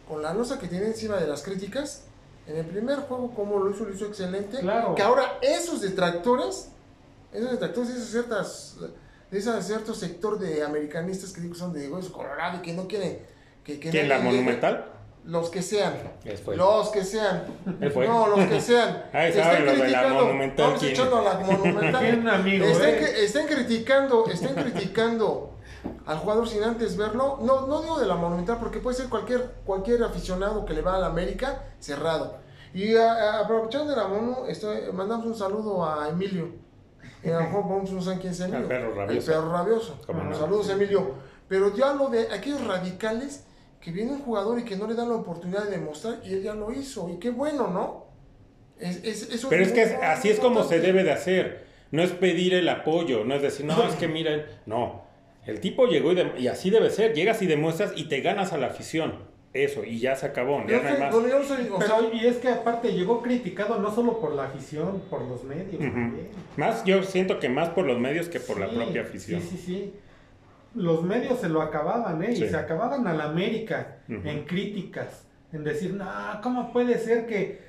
[0.08, 2.04] con la losa que tiene encima de las críticas,
[2.48, 4.60] en el primer juego, como lo hizo, lo hizo excelente.
[4.60, 4.96] Claro.
[4.96, 6.70] Que ahora esos detractores,
[7.34, 8.76] esos detractores de, esas ciertas,
[9.34, 12.88] de ese cierto sector de americanistas que digo son de hueso colorado y que no
[12.88, 13.20] quieren
[13.64, 14.20] que, que ¿Quién, la.
[14.20, 14.86] Monumental?
[15.26, 15.94] Los que sean.
[16.56, 17.46] Los que sean.
[17.80, 19.06] No, los que sean.
[19.14, 20.16] Ahí la criticando.
[20.26, 20.92] Monumental, Vamos ¿quién?
[20.92, 22.00] echando a la Monumental.
[22.02, 23.14] Tienen amigo, estén, ¿eh?
[23.24, 25.58] estén criticando, estén criticando
[26.06, 27.40] al jugador sin antes verlo.
[27.42, 30.96] No, no digo de la Monumental, porque puede ser cualquier, cualquier aficionado que le va
[30.96, 32.38] a la América cerrado.
[32.74, 36.50] Y a- a- aprovechando de la Mono, estoy, mandamos un saludo a Emilio.
[37.26, 38.59] No saben quién es Emilio.
[38.59, 39.32] Al perro rabioso.
[39.32, 39.99] El perro rabioso.
[40.13, 40.34] No.
[40.36, 41.15] Saludos, Emilio.
[41.47, 43.45] Pero ya lo de aquellos radicales
[43.80, 46.43] que viene un jugador y que no le dan la oportunidad de demostrar, y él
[46.43, 47.09] ya lo hizo.
[47.09, 48.05] Y qué bueno, ¿no?
[48.80, 51.65] Es, es- eso Pero es que muy así es como se debe de hacer.
[51.91, 55.03] No es pedir el apoyo, no es decir, no, es que miren, no.
[55.45, 57.13] El tipo llegó y, de- y así debe ser.
[57.13, 59.32] Llegas y demuestras y te ganas a la afición.
[59.54, 60.64] Eso, y ya se acabó.
[60.68, 61.14] Ya no hay más.
[61.14, 64.20] bueno, yo no soy- o sea, Pero, y es que aparte llegó criticado no solo
[64.20, 66.30] por la afición, por los medios también.
[66.58, 69.39] Más, yo siento que más por los medios que por la propia afición.
[69.41, 69.93] Sí, sí, sí.
[70.74, 72.36] Los medios se lo acababan, ¿eh?
[72.36, 72.45] Sí.
[72.45, 76.06] Y se acababan a la América en críticas, en decir, no,
[76.41, 77.60] ¿cómo puede ser que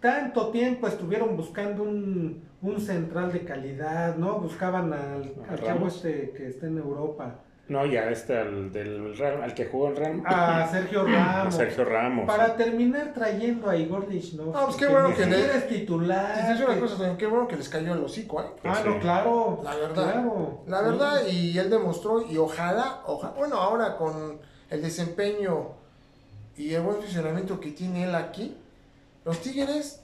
[0.00, 4.40] tanto tiempo estuvieron buscando un, un central de calidad, ¿no?
[4.40, 9.16] Buscaban al, ¿A al chavo este que está en Europa, No, ya este al, del
[9.16, 11.54] Real- al que jugó en Real a Sergio Ramos.
[11.54, 12.26] Sergio Ramos.
[12.26, 14.52] Para terminar trayendo a Igor Lichnowsky.
[14.58, 16.54] Ah, pues qué bueno que le- siquiera es y te titular.
[16.56, 18.46] digo una que- cosa también, qué bueno que les cayó el hocico, ¿eh?
[18.64, 18.88] Ah, Sí.
[18.88, 19.60] no, claro.
[19.62, 20.12] La verdad.
[20.12, 20.62] Claro.
[20.66, 20.84] La Sí.
[20.86, 24.38] verdad, y él demostró, y ojalá, ojalá, bueno, ahora con
[24.70, 25.72] el desempeño
[26.56, 28.56] y el buen funcionamiento que tiene él aquí,
[29.26, 30.02] los Tigres,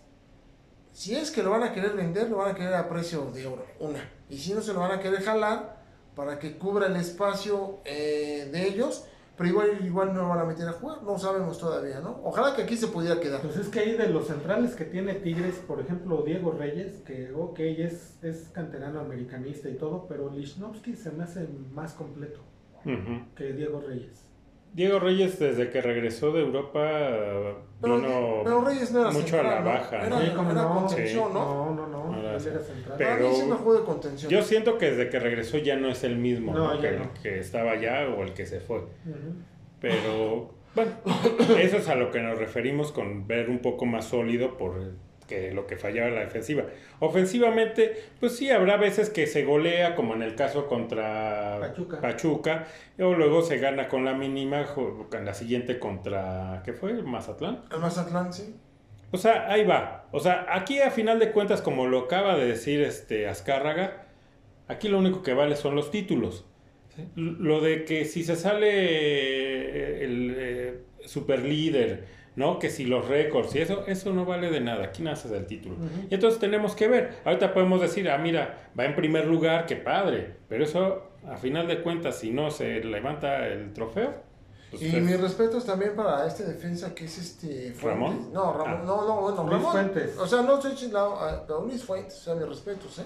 [0.92, 3.46] si es que lo van a querer vender, lo van a querer a precio de
[3.46, 4.06] oro, una.
[4.28, 5.82] Y si no, se lo van a querer jalar
[6.14, 9.06] para que cubra el espacio eh, de ellos,
[9.36, 12.20] pero igual, igual no lo van a meter a jugar, no sabemos todavía, ¿no?
[12.22, 13.40] Ojalá que aquí se pudiera quedar.
[13.42, 17.32] Pues es que ahí de los centrales que tiene Tigres, por ejemplo, Diego Reyes, que
[17.32, 22.40] ok, es, es canterano americanista y todo, pero Lichnowsky se me hace más completo
[23.34, 24.24] que Diego Reyes.
[24.74, 26.80] Diego Reyes, desde que regresó de Europa,
[27.80, 29.66] Pero, vino pero Reyes no era mucho central, a la ¿no?
[29.66, 29.96] baja.
[29.98, 30.20] Era, ¿no?
[30.20, 30.74] Sí, como era no.
[30.74, 31.44] contención, ¿no?
[31.44, 31.93] No, no, no,
[32.38, 32.96] No.
[32.96, 34.30] Pero- Para mí siempre jugó de contención.
[34.30, 36.82] Yo siento que desde que regresó ya no es el mismo No, ¿no?
[36.82, 37.10] ya que, no.
[37.22, 38.82] que estaba allá o el que se fue.
[39.80, 40.92] Pero bueno,
[41.58, 44.74] eso es a lo que nos referimos con ver un poco más sólido por
[45.28, 46.64] que lo que fallaba en la defensiva.
[47.00, 52.00] Ofensivamente, pues sí, habrá veces que se golea, como en el caso contra Pachuca.
[52.00, 52.66] Pachuca,
[52.98, 54.66] o luego se gana con la mínima,
[55.14, 56.92] en la siguiente contra, ¿qué fue?
[57.02, 57.62] Mazatlán.
[57.72, 58.54] El Mazatlán, sí.
[59.14, 60.08] O sea, ahí va.
[60.10, 64.08] O sea, aquí a final de cuentas, como lo acaba de decir este Azcárraga,
[64.66, 66.44] aquí lo único que vale son los títulos.
[67.14, 72.58] Lo de que si se sale eh, el eh, super líder, ¿no?
[72.58, 74.86] Que si los récords y eso, eso no vale de nada.
[74.86, 75.76] Aquí nace del título.
[75.76, 76.08] Ujú.
[76.10, 77.10] Y entonces tenemos que ver.
[77.24, 80.34] Ahorita podemos decir, ah, mira, va en primer lugar, qué padre.
[80.48, 84.12] Pero eso, a final de cuentas, si no se levanta el trofeo,
[84.78, 87.82] pues Y mis respetos también para este defensa que es este Fuentes.
[87.82, 88.32] ¿Ramón?
[88.32, 88.82] No, Ramón, Ah.
[88.84, 89.72] no, no, bueno, Luis Ramón.
[89.72, 90.18] Fuentes.
[90.18, 93.04] O sea, no estoy chingado, pero Luis Fuentes, o sea, mis respetos, ¿eh?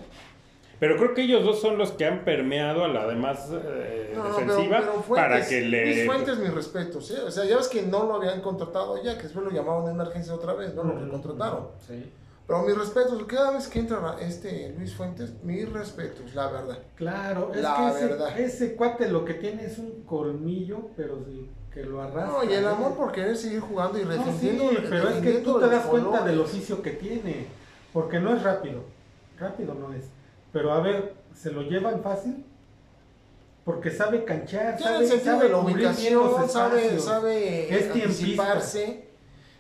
[0.81, 4.23] Pero creo que ellos dos son los que han permeado a la demás eh, No,
[4.29, 5.85] no, defensiva pero, pero Fuentes, para que le...
[5.87, 7.21] Luis Fuentes, mis respetos, ¿eh?
[7.27, 9.91] O sea, ya ves que no lo habían contratado ya, que después lo llamaron de
[9.91, 11.05] emergencia otra vez, no lo Ujú.
[11.07, 11.67] recontrataron.
[11.87, 12.13] Sí.
[12.49, 16.79] Pero mis respetos, cada vez que entra este Luis Fuentes, mis respetos, la verdad.
[16.97, 18.41] Claro, es La que ese, verdad.
[18.41, 22.27] ese cuate lo que tiene es un colmillo, pero sí, que lo arrastra.
[22.27, 24.71] No, y el amor por querer seguir jugando y No, defendiendo.
[24.71, 27.49] sí, pero es que tú te das cuenta del oficio que tiene,
[27.93, 28.83] porque no es rápido,
[29.39, 30.05] rápido no es,
[30.51, 32.47] pero a ver, ¿se lo llevan fácil?
[33.63, 39.11] Porque sabe canchar, sabe, sabe de la bien ubicación, los sabe, sabe Es anticiparse,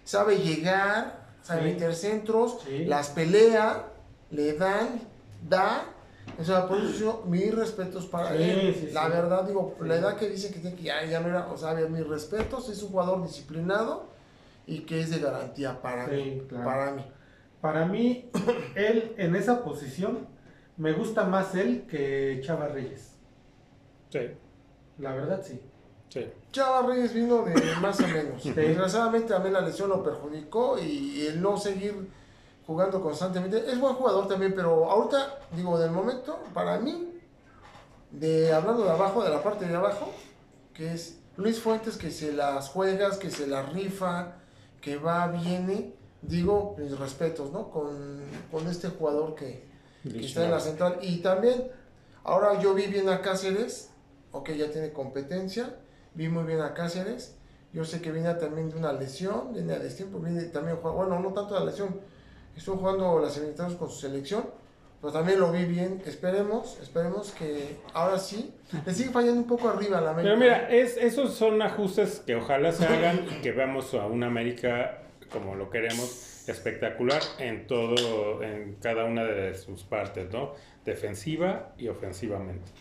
[0.04, 1.66] sabe llegar, sabe Sí.
[1.74, 2.84] meter centros, Sí.
[2.84, 3.86] las pelea,
[4.30, 5.00] le dan,
[5.48, 5.84] da.
[6.38, 8.74] O sea, por eso yo, mis respetos para Sí, él.
[8.78, 9.10] sí, la sí.
[9.12, 9.88] verdad, digo, Sí.
[9.88, 12.68] la edad que dice que tiene que ya, ya no era, o sea, mis respetos,
[12.68, 14.06] es un jugador disciplinado
[14.66, 16.42] y que es de garantía para Sí, mí.
[16.48, 16.64] claro.
[16.64, 17.04] Para mí.
[17.60, 18.30] Para mí,
[18.76, 20.26] él en esa posición,
[20.76, 23.14] me gusta más él que Chava Reyes,
[24.10, 24.20] Sí,
[24.98, 25.60] la verdad sí.
[26.08, 26.26] Sí.
[26.52, 28.42] Chava Reyes vino de más o menos.
[28.42, 32.08] Desgraciadamente también la lesión lo perjudicó y el no seguir
[32.68, 33.64] jugando constantemente.
[33.66, 37.08] Es buen jugador también, pero ahorita, digo, del momento, para mí,
[38.10, 40.12] de hablando de abajo, de la parte de abajo,
[40.74, 44.34] que es Luis Fuentes que se las juegas, que se las rifa,
[44.82, 47.70] que va, viene, digo, mis respetos, ¿no?
[47.70, 48.20] Con,
[48.52, 49.64] con este jugador que,
[50.02, 50.98] que está en la central.
[51.00, 51.70] Y también,
[52.22, 53.88] ahora yo vi bien a Cáceres,
[54.32, 55.74] ok, ya tiene competencia,
[56.18, 57.36] vi muy bien a Cáceres.
[57.72, 61.20] Yo sé que viene también de una lesión, viene a destiempo, viene también, jugando- bueno,
[61.20, 62.00] no tanto de la lesión,
[62.56, 64.44] estuvo jugando las eliminatorias con su selección.
[65.00, 66.02] pero también lo vi bien.
[66.06, 68.52] Esperemos, esperemos que ahora sí.
[68.84, 70.34] Le sigue fallando un poco arriba a la América.
[70.34, 74.26] Pero mira, es, esos son ajustes que ojalá se hagan y que veamos a una
[74.26, 75.02] América
[75.32, 80.54] como lo queremos, espectacular en todo, en cada una de sus partes, ¿no?
[80.84, 82.72] Defensiva y ofensivamente.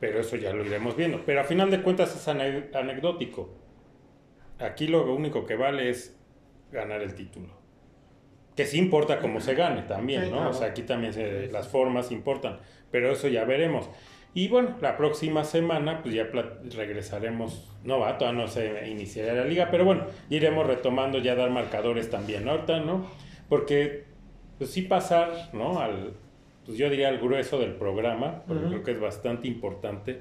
[0.00, 1.22] Pero eso ya lo iremos viendo.
[1.24, 3.54] Pero a final de cuentas es ane- anecdótico.
[4.58, 6.16] Aquí lo único que vale es
[6.72, 7.48] ganar el título.
[8.56, 10.50] Que sí importa cómo se gane también, ¿no?
[10.50, 12.58] O sea, aquí también se- las formas importan.
[12.90, 13.88] Pero eso ya veremos.
[14.36, 16.24] Y bueno, la próxima semana pues ya
[16.76, 21.50] regresaremos, no va, todavía no se iniciará la liga, pero bueno, iremos retomando ya dar
[21.50, 22.52] marcadores también, ¿no?
[22.52, 23.06] Ahorita, ¿no?
[23.48, 24.04] Porque
[24.58, 25.78] pues sí pasar, ¿no?
[25.80, 26.14] Al,
[26.64, 30.20] pues yo diría al grueso del programa, porque creo que es bastante importante,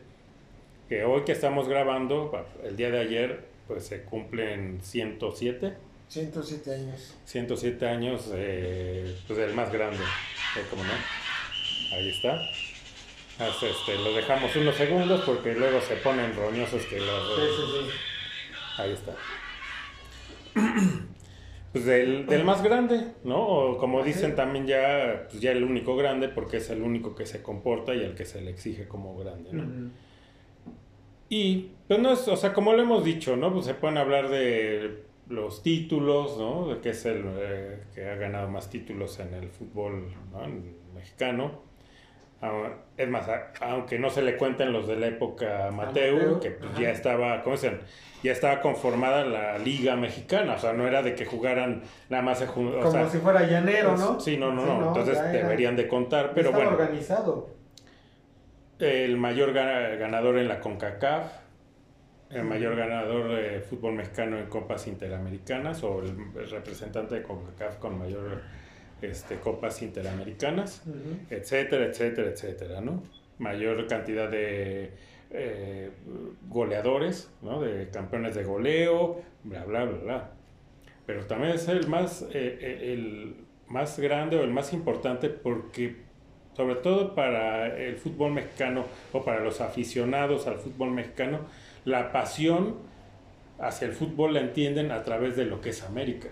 [0.89, 2.31] que hoy que estamos grabando,
[2.63, 5.73] el día de ayer, pues se cumplen 107,
[6.09, 7.15] 107 años.
[7.25, 10.65] 107 años, eh, pues del más grande, ¿eh?
[10.69, 10.91] ¿Cómo no?
[11.95, 12.39] Ahí está.
[13.39, 17.35] Este, lo dejamos unos segundos porque luego se ponen roñosos que los...
[17.35, 18.81] Sí, sí, sí.
[18.81, 19.15] Ahí está.
[21.73, 23.47] Pues del, del más grande, ¿no?
[23.47, 27.25] O como dicen también ya, pues ya el único grande porque es el único que
[27.25, 29.91] se comporta y el que se le exige como grande, ¿no?
[31.29, 33.51] Y, pues no es, o sea, como lo hemos dicho, ¿no?
[33.51, 36.67] Pues se pueden hablar de los títulos, ¿no?
[36.67, 40.43] De que es el eh, que ha ganado más títulos en el fútbol ¿no?
[40.43, 41.72] En mexicano.
[42.97, 43.25] Es más,
[43.61, 47.41] aunque no se le cuenten los de la época Mateo, Mateo, que pues, ya estaba,
[47.41, 47.79] ¿cómo dicen?
[48.21, 52.39] Ya estaba conformada la liga mexicana, o sea, no era de que jugaran nada más
[52.39, 54.19] se jun- o Como sea, si fuera llanero, ¿no?
[54.19, 57.49] Sí, no, no, Sí, no, entonces era- deberían de contar, pero estaba bueno organizado.
[58.79, 61.31] el mayor gana- ganador en la CONCACAF,
[62.29, 66.15] el mayor ganador de fútbol mexicano en copas interamericanas o el
[66.49, 68.41] representante de CONCACAF con mayor
[69.03, 70.83] este, copas interamericanas,
[71.29, 73.03] etcétera, etcétera, etcétera, ¿no?
[73.37, 74.91] Mayor cantidad de
[75.31, 75.91] eh,
[76.47, 77.61] goleadores, ¿no?
[77.61, 80.31] De campeones de goleo, bla, bla, bla, bla.
[81.05, 83.35] Pero también es el más, eh, eh, el
[83.67, 85.97] más grande o el más importante porque,
[86.55, 91.39] sobre todo para el fútbol mexicano o para los aficionados al fútbol mexicano,
[91.83, 92.77] la pasión
[93.59, 96.29] hacia el fútbol la entienden a través de lo que es América.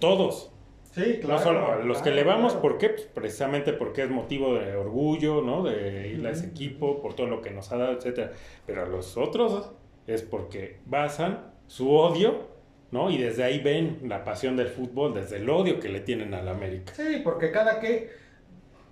[0.00, 0.50] Todos.
[0.92, 1.34] Sí, claro.
[1.34, 2.62] no solo los que le vamos, claro.
[2.62, 2.88] ¿por qué?
[2.90, 5.62] Pues precisamente porque es motivo de orgullo, ¿no?
[5.62, 8.32] De ir a ese equipo, por todo lo que nos ha dado, etcétera.
[8.66, 9.70] Pero a los otros
[10.06, 12.48] es porque basan su odio,
[12.90, 13.10] ¿no?
[13.10, 16.48] Y desde ahí ven la pasión del fútbol, desde el odio que le tienen al
[16.48, 16.92] América.
[16.94, 18.10] Sí, porque cada que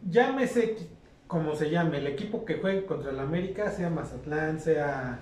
[0.08, 0.76] llámese
[1.28, 5.20] como se llame, el equipo que juegue contra el América, sea Mazatlán, sea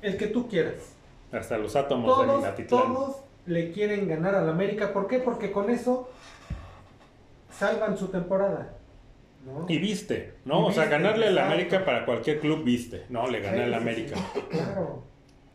[0.00, 0.94] el que tú quieras.
[1.32, 2.94] Hasta los átomos de Todos, Minatitlán.
[2.94, 3.16] todos
[3.46, 4.92] le quieren ganar al América.
[4.92, 5.18] ¿Por qué?
[5.18, 6.10] Porque con eso
[7.50, 8.74] salvan su temporada.
[9.44, 9.66] ¿no?
[9.68, 10.66] Y viste, ¿no?
[10.66, 11.38] Y o sea, ganarle al.
[11.38, 13.28] América para cualquier club viste, ¿no?
[13.28, 14.16] Le gané al sí, América.
[14.34, 15.02] sí, claro.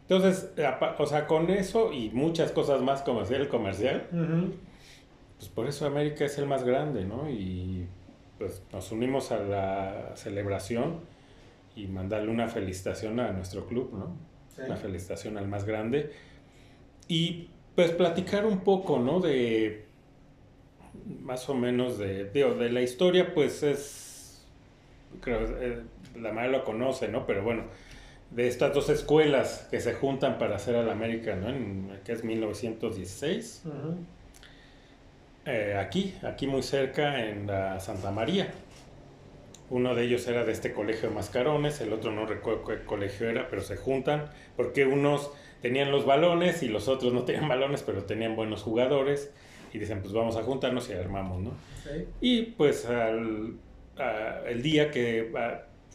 [0.07, 0.51] Entonces,
[0.97, 4.07] o sea, con eso y muchas cosas más como decía el comercial,
[5.37, 7.29] pues por eso América es el más grande, ¿no?
[7.29, 7.87] Y
[8.37, 10.99] pues nos unimos a la celebración
[11.77, 14.17] y mandarle una felicitación a nuestro club, ¿no?
[14.53, 14.63] Sí.
[14.65, 16.11] Una felicitación al más grande.
[17.07, 19.19] Y pues platicar un poco, ¿no?
[19.19, 19.85] De
[21.21, 24.45] más o menos de, digo, de la historia, pues es,
[25.21, 25.81] creo, eh,
[26.19, 27.25] la mayoría lo conoce, ¿no?
[27.25, 27.63] Pero bueno,
[28.31, 31.49] de estas dos escuelas que se juntan para hacer al América, ¿no?
[31.49, 33.63] En, que es 1916.
[33.65, 33.95] Ujú.
[35.45, 38.51] Eh, aquí, aquí muy cerca en la Santa María.
[39.69, 43.29] Uno de ellos era de este colegio de Mascarones, el otro no recuerdo qué colegio
[43.29, 44.25] era, pero se juntan
[44.57, 45.31] porque unos
[45.61, 49.31] tenían los balones y los otros no tenían balones, pero tenían buenos jugadores
[49.73, 51.51] y dicen, pues vamos a juntarnos y armamos, ¿no?
[52.19, 53.55] Y pues al,
[53.97, 55.31] a- el día que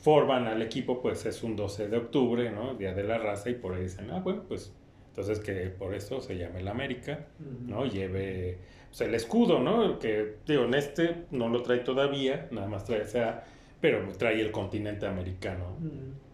[0.03, 2.75] forman al equipo, pues es un 12 de octubre, ¿no?
[2.75, 4.73] Día de la raza y por ahí dicen, ah, bueno, pues
[5.09, 7.27] entonces que por eso se llama el América.
[7.67, 7.87] ¿no?
[7.87, 8.59] Lleve
[8.91, 9.99] pues, el escudo, ¿no?
[9.99, 13.45] Que, digo, en este no lo trae todavía, nada más trae, o sea,
[13.81, 15.77] pero trae el continente americano.
[15.79, 16.26] Ujú.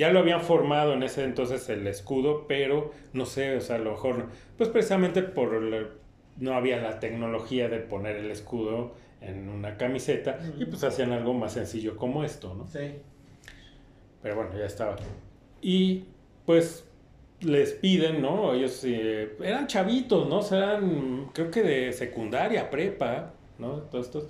[0.00, 3.78] Ya lo habían formado en ese entonces el escudo, pero no sé, o sea, a
[3.80, 5.60] lo mejor, pues precisamente por
[6.38, 11.34] no había la tecnología de poner el escudo en una camiseta y pues hacían algo
[11.34, 12.66] más sencillo como esto, ¿no?
[12.66, 12.94] Sí.
[14.22, 14.96] Pero bueno, ya estaba.
[15.60, 16.04] Y
[16.46, 16.88] pues
[17.42, 18.54] les piden, ¿no?
[18.54, 20.38] Ellos eh, eran chavitos, ¿no?
[20.38, 23.82] O sea, eran, creo que de secundaria, prepa, ¿no?
[23.82, 24.28] Todos estos.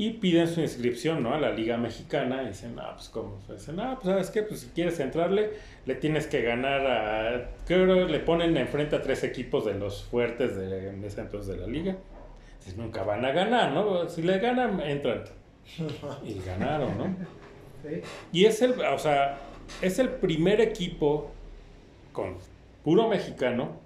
[0.00, 1.34] Y piden su inscripción, ¿no?
[1.34, 2.44] A la Liga Mexicana.
[2.44, 3.40] Y dicen, ah, pues cómo.
[3.48, 5.50] Dicen, ah, pues sabes qué, pues si quieres entrarle,
[5.86, 7.50] le tienes que ganar a.
[7.66, 11.56] Creo que le ponen enfrente a tres equipos de los fuertes de, de ese entonces
[11.56, 11.96] de la liga.
[12.76, 14.08] nunca van a ganar, ¿no?
[14.08, 15.24] Si le ganan, entran.
[16.24, 17.16] Y ganaron, ¿no?
[17.82, 18.00] Sí.
[18.32, 19.36] Y es el, o sea,
[19.82, 21.32] es el primer equipo
[22.12, 22.36] con
[22.84, 23.80] puro mexicano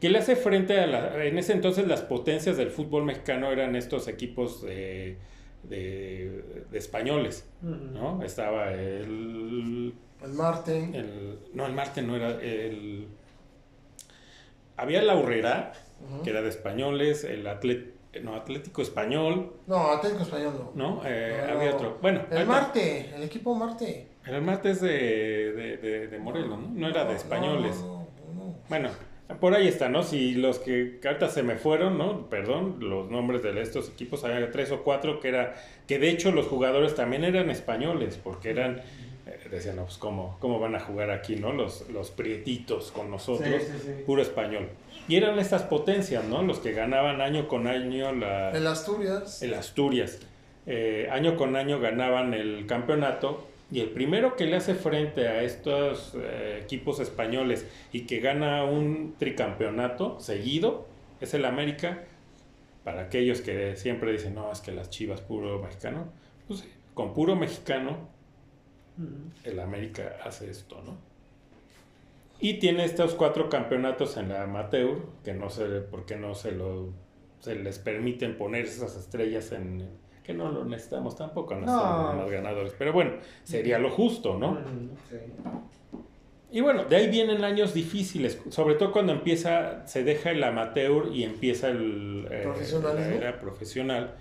[0.00, 3.76] que le hace frente a la, en ese entonces las potencias del fútbol mexicano eran
[3.76, 5.16] estos equipos de,
[5.68, 8.22] de, de españoles, ¿no?
[8.22, 10.76] Estaba el, El Marte.
[10.94, 13.08] el, no, el Marte no era el,
[14.76, 15.72] había la Urrera,
[16.24, 20.94] que era de españoles, el Atlet, no, Atlético Español, No, Atlético Español no.
[20.96, 21.02] ¿no?
[21.04, 21.58] Eh, No.
[21.58, 24.08] había otro, bueno, El ahorita- Marte, el equipo Marte.
[24.26, 24.88] el Marte es de,
[25.52, 26.68] de, de, de Morelos, ¿no?
[26.68, 27.76] No era de españoles.
[27.80, 28.54] No, no, no.
[28.68, 28.90] Bueno,
[29.40, 30.02] por ahí está, ¿no?
[30.02, 32.28] Si los que ahorita se me fueron, ¿no?
[32.30, 35.54] Perdón, los nombres de estos equipos, había tres o cuatro que era,
[35.86, 38.78] que de hecho los jugadores también eran españoles, porque eran,
[39.26, 41.52] eh, decían, no, pues ¿cómo, cómo van a jugar aquí, ¿no?
[41.52, 44.02] Los, los prietitos con nosotros, Sí, sí, sí.
[44.06, 44.68] puro español.
[45.08, 46.42] Y eran estas potencias, ¿no?
[46.42, 49.42] Los que ganaban año con año la, El Asturias.
[49.42, 50.20] el Asturias.
[50.66, 55.42] Eh, año con año ganaban el campeonato y el primero que le hace frente a
[55.42, 60.86] estos eh, equipos españoles y que gana un tricampeonato seguido
[61.20, 62.04] es el América.
[62.84, 66.12] Para aquellos que siempre dicen, no, es que las chivas puro mexicano,
[66.46, 68.08] pues sí, con puro mexicano
[69.42, 70.96] el América hace esto, ¿no?
[72.38, 76.52] Y tiene estos cuatro campeonatos en la amateur, que no sé por qué no se
[76.52, 76.92] lo
[77.40, 79.88] se les permiten poner esas estrellas en
[80.26, 82.12] que no lo necesitamos tampoco, no, No.
[82.14, 83.12] más ganadores, pero bueno,
[83.44, 84.58] sería lo justo, ¿no?
[85.08, 85.16] Sí.
[86.50, 91.08] Y bueno, de ahí vienen años difíciles, sobre todo cuando empieza, se deja el amateur
[91.12, 92.44] y empieza el, eh,
[92.82, 94.14] la era profesional,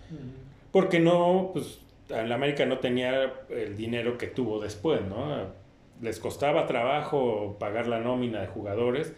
[0.72, 1.80] porque no, pues,
[2.10, 5.66] el América no tenía el dinero que tuvo después, ¿no?
[6.02, 9.14] Les costaba trabajo pagar la nómina de jugadores,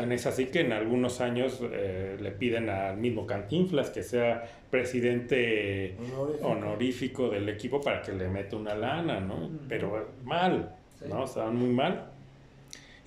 [0.00, 4.42] tan es así que en algunos años eh, le piden al mismo Cantinflas que sea
[4.70, 6.46] presidente Honorífico.
[6.48, 9.50] honorífico del equipo para que le meta una lana, ¿no?
[9.68, 11.06] Pero mal, Sí.
[11.08, 11.24] ¿no?
[11.24, 12.06] Estaban muy mal.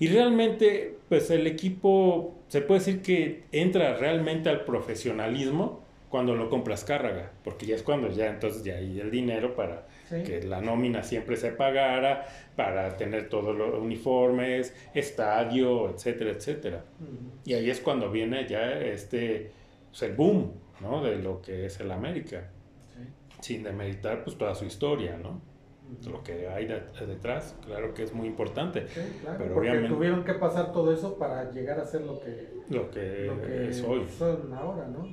[0.00, 6.50] Y realmente, pues el equipo, se puede decir que entra realmente al profesionalismo cuando lo
[6.50, 9.86] compras Cárraga, porque ya es cuando ya entonces ya hay el dinero para
[10.18, 10.22] Sí.
[10.24, 16.84] que la nómina siempre se pagara, para tener todos los uniformes, estadio, etcétera, etcétera.
[17.00, 17.32] Ujú.
[17.44, 19.50] Y ahí es cuando viene ya este,
[19.90, 21.02] pues el boom, ¿no?
[21.02, 22.50] De lo que es el América,
[22.96, 23.02] Sí.
[23.40, 25.40] sin demeritar pues toda su historia, ¿no?
[26.10, 29.94] Lo que hay de- detrás, claro que es muy importante, Sí, claro, Pero porque obviamente-
[29.94, 33.68] tuvieron que pasar todo eso para llegar a ser lo que, lo que, lo que
[33.68, 34.06] es hoy.
[34.08, 35.06] son ahora, ¿no?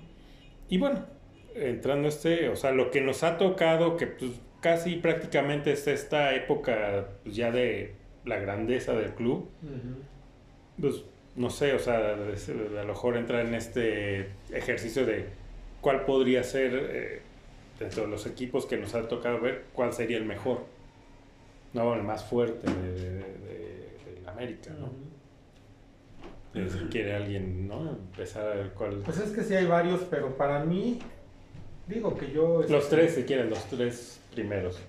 [0.69, 1.05] Y bueno,
[1.53, 4.31] entrando este, o sea, lo que nos ha tocado, que pues
[4.61, 7.93] casi prácticamente es esta época pues, ya de
[8.25, 9.49] la grandeza del club,
[10.79, 11.03] pues
[11.35, 15.25] no sé, o sea, a lo mejor entra en este ejercicio de
[15.81, 17.21] cuál podría ser, eh,
[17.79, 20.65] dentro de los equipos que nos ha tocado ver, cuál sería el mejor,
[21.73, 24.91] no, el más fuerte de, de, de- del América, ¿no?
[26.53, 27.91] Si quiere alguien, ¿no?
[27.91, 28.97] Empezar a ver cuál...
[29.05, 30.99] Pues es que sí hay varios, pero para mí,
[31.87, 32.61] digo que yo...
[32.67, 34.81] Los este, tres, si quieren, los tres primeros.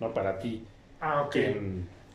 [0.00, 0.64] No para ti.
[1.00, 1.36] Ah, ok.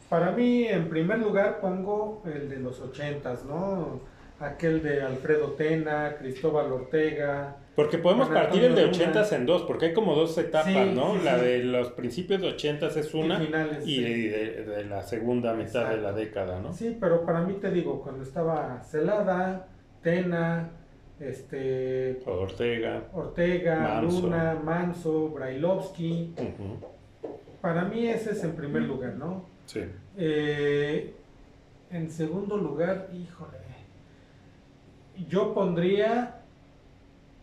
[0.09, 3.99] Para mí, en primer lugar, pongo el de los ochentas, ¿no?
[4.39, 7.55] Aquel de Alfredo Tena, Cristóbal Ortega.
[7.75, 8.85] Porque podemos Juan partir el de.
[8.85, 11.13] 80 en dos, porque hay como dos etapas, Sí, ¿no?
[11.17, 11.45] sí, la sí.
[11.45, 13.87] de los principios de 80 es una y finales.
[13.87, 14.03] y sí.
[14.03, 16.73] de, de la segunda mitad de la década, ¿no?
[16.73, 19.67] Sí, pero para mí te digo, cuando estaba Celada,
[20.03, 20.69] Tena,
[21.19, 23.03] este, Ortega.
[23.13, 24.21] Ortega, Manso.
[24.21, 26.33] Luna, Manso, Brailovsky,
[27.61, 29.45] para mí ese es en primer lugar, ¿no?
[29.65, 29.81] Sí.
[30.17, 31.13] Eh,
[31.91, 33.57] en segundo lugar, híjole,
[35.29, 36.41] yo pondría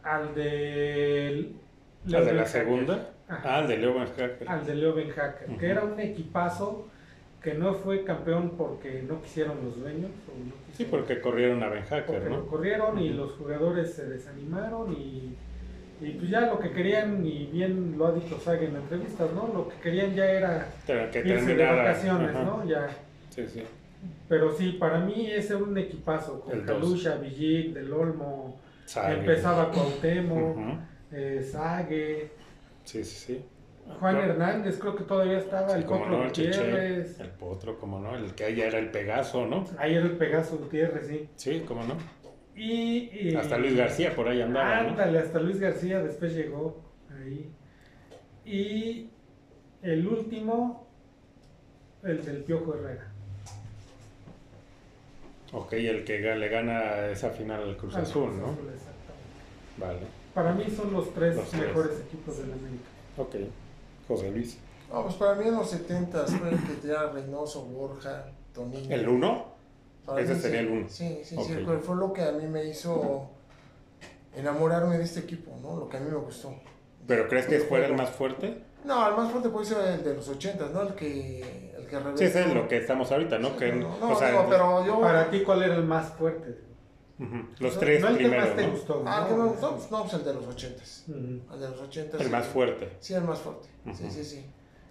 [0.03, 1.53] al de...
[2.07, 3.11] ¿La de la segunda?
[3.29, 3.59] Ajá.
[3.59, 4.49] Ah, el de Leo Hacker.
[4.49, 5.59] al de Leo Ben Hacker, Ujú.
[5.59, 6.89] que era un equipazo
[7.43, 10.11] que no fue campeón porque no quisieron los dueños.
[10.29, 12.47] o no Sí, quisieron- porque corrieron a Ben porque Hacker, lo ¿no?
[12.47, 15.35] corrieron y los jugadores se desanimaron y,
[16.03, 19.49] y pues ya lo que querían, y bien lo ha dicho Saga en entrevistas, ¿no?
[19.53, 22.45] Lo que querían ya era Pero que irse de vacaciones, ajá.
[22.45, 22.65] ¿no?
[22.67, 22.89] Ya.
[23.31, 23.63] Sí, sí.
[24.29, 26.61] Pero sí, para mí ese era un equipazo, con.
[26.63, 29.19] Kalusha, Villic, Del Olmo, Sague.
[29.19, 30.71] empezaba Cuauhtémoc, Ujú.
[31.13, 32.31] eh, Sague,
[32.85, 33.45] Sí, sí, sí.
[33.99, 34.17] Juan.
[34.17, 38.35] Hernández, creo que todavía estaba, el Potro no, Cheche, Gutiérrez, el Potro, como no, el
[38.35, 39.65] que ya era el Pegaso, ¿no?
[39.79, 41.29] ahí era el Pegaso Gutiérrez, sí.
[41.37, 41.95] Sí, como no.
[42.55, 44.89] Y, y- Hasta Luis García por ahí andaba, ¿no?
[44.91, 46.81] Ándale, hasta Luis García después llegó
[47.19, 47.51] ahí.
[48.45, 49.09] Y
[49.83, 50.87] el último,
[52.03, 53.07] el del Piojo Herrera.
[55.53, 58.45] Ok, el que le gana esa final al Cruz Al Azul, Cruz ¿no?
[58.53, 59.79] Azul, exactamente.
[59.79, 60.01] Vale.
[60.35, 61.67] Para mí son los tres Los tres.
[61.67, 62.85] mejores equipos de la América.
[63.17, 63.35] Ok.
[64.17, 64.59] José Luis.
[64.93, 68.93] No, pues para mí en los 70 fue el que tenía Reynoso, Borja, Tonino.
[68.95, 69.45] ¿El 1?
[70.05, 70.67] Para Ese mí sería sí.
[70.67, 70.87] el uno.
[70.89, 71.47] Sí, sí, Ok.
[71.47, 71.67] sí.
[71.85, 73.29] Fue, lo que a mí me hizo
[74.35, 75.77] enamorarme de este equipo, ¿no?
[75.77, 76.53] Lo que a mí me gustó.
[77.07, 78.63] ¿Pero crees que El fuera el más fuerte?
[78.85, 80.83] No, el más fuerte puede ser el de los 80, ¿no?
[80.83, 82.19] El que, el que reventó.
[82.19, 83.51] Sí, ese es lo que estamos ahorita, ¿no?
[83.51, 85.01] Sí, que, no, no, o sea, digo, pero yo...
[85.01, 86.59] Para ti, ¿cuál era el más fuerte?
[87.59, 88.71] Los No- tres no el que primeros, más te ¿no?
[88.73, 89.03] gustó.
[89.07, 89.29] Ah, ¿no?
[89.29, 90.83] que me gustó, pues no, pues el de los 80.
[91.09, 91.55] Ujú.
[91.55, 92.17] El de los 80.
[92.19, 92.89] El más fuerte.
[93.01, 93.69] Sí, el más fuerte.
[93.93, 94.11] Sí, Ujú.
[94.13, 94.45] sí, sí.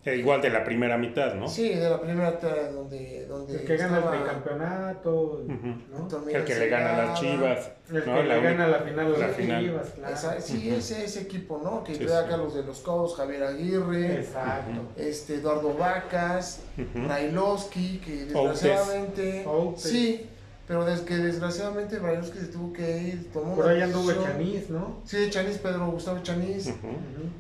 [0.06, 1.46] Eh, igual de la primera mitad, ¿no?
[1.50, 5.14] Sí, de la primera tela donde, donde El que gana el estaba tricampeonato,
[5.46, 5.68] Ujú.
[5.92, 6.30] ¿no?
[6.30, 7.20] El que le gana a las.
[7.20, 7.72] Chivas.
[7.90, 8.16] El ¿no?
[8.16, 9.62] que La le gana la final a la las final.
[9.64, 10.14] Chivas, claro.
[10.16, 11.84] Esa- sí, ese, ese equipo, ¿no?
[11.84, 12.26] Que Sí, trae sí.
[12.28, 14.82] acá los de los Cobos, Javier Aguirre, Exacto.
[14.96, 17.06] este, Eduardo Vacas, Ujú.
[17.06, 18.62] Brailovsky, que Outes.
[18.62, 19.44] desgraciadamente...
[19.46, 19.82] Outes.
[19.82, 20.30] Sí,
[20.70, 24.12] pero des que desgraciadamente Brailovsky se tuvo que ir, tomó Por ahí anduvo.
[24.24, 25.02] Chanís, ¿no?
[25.04, 26.72] Sí, Chanis, Pedro Gustavo Chanis.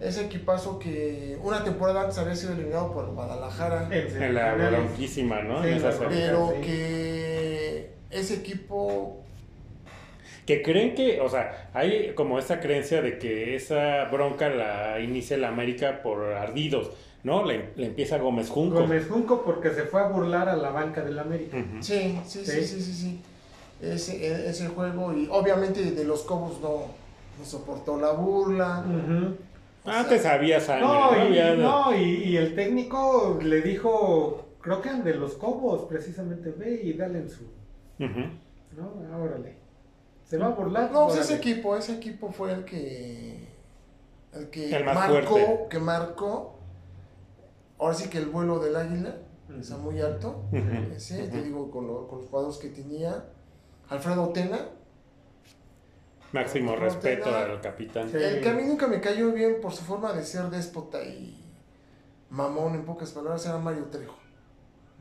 [0.01, 3.87] Ese equipazo que una temporada antes había sido eliminado por Guadalajara.
[3.91, 5.61] En En la bronquísima, ¿no?
[5.61, 6.09] Sí, en esa la.
[6.09, 6.61] Pero Sí.
[6.65, 9.23] que ese equipo
[10.47, 15.35] Que creen que, o sea, hay como esa creencia de que esa bronca la inicia
[15.35, 16.89] el América por ardidos,
[17.23, 17.43] ¿no?
[17.45, 18.81] Le, le empieza Gómez Junco.
[18.81, 21.57] Gómez Junco porque se fue a burlar a la banca del América.
[21.81, 22.63] Sí, sí, sí, Sí.
[22.65, 23.21] sí, sí, sí.
[23.81, 26.85] Ese, e- ese juego, y obviamente de los Cobos no,
[27.39, 28.83] no soportó la burla.
[28.85, 29.35] Ujú.
[29.85, 31.17] O sea, Antes había sangre, No, ¿no?
[31.17, 36.51] y, Había- no y, y el técnico le dijo, creo que de los Cobos, precisamente,
[36.51, 37.43] ve y dale en su.
[37.97, 38.93] ¿no?
[39.11, 39.55] Ah, órale.
[40.25, 40.91] Se va a burlar.
[40.91, 41.21] No, pues órale.
[41.21, 43.47] ese equipo, ese equipo fue el que
[44.33, 45.65] el que El más marcó, fuerte.
[45.69, 46.58] que marcó.
[47.79, 49.15] Ahora sí que el vuelo del águila
[49.59, 50.43] está muy alto.
[50.95, 53.25] Ese, te digo, con, lo- con los jugadores que tenía.
[53.89, 54.59] Alfredo Tena,
[56.31, 57.39] Máximo respeto Tena.
[57.39, 58.09] al capitán.
[58.09, 58.17] Sí.
[58.17, 61.43] el que a mí nunca me cayó bien por su forma de ser déspota y
[62.29, 64.15] mamón, en pocas palabras, era Mario Trejo.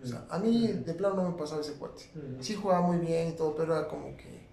[0.02, 2.04] O sea, a mí de plano no me pasaba ese cuate.
[2.40, 4.46] Sí jugaba muy bien y todo, pero era como que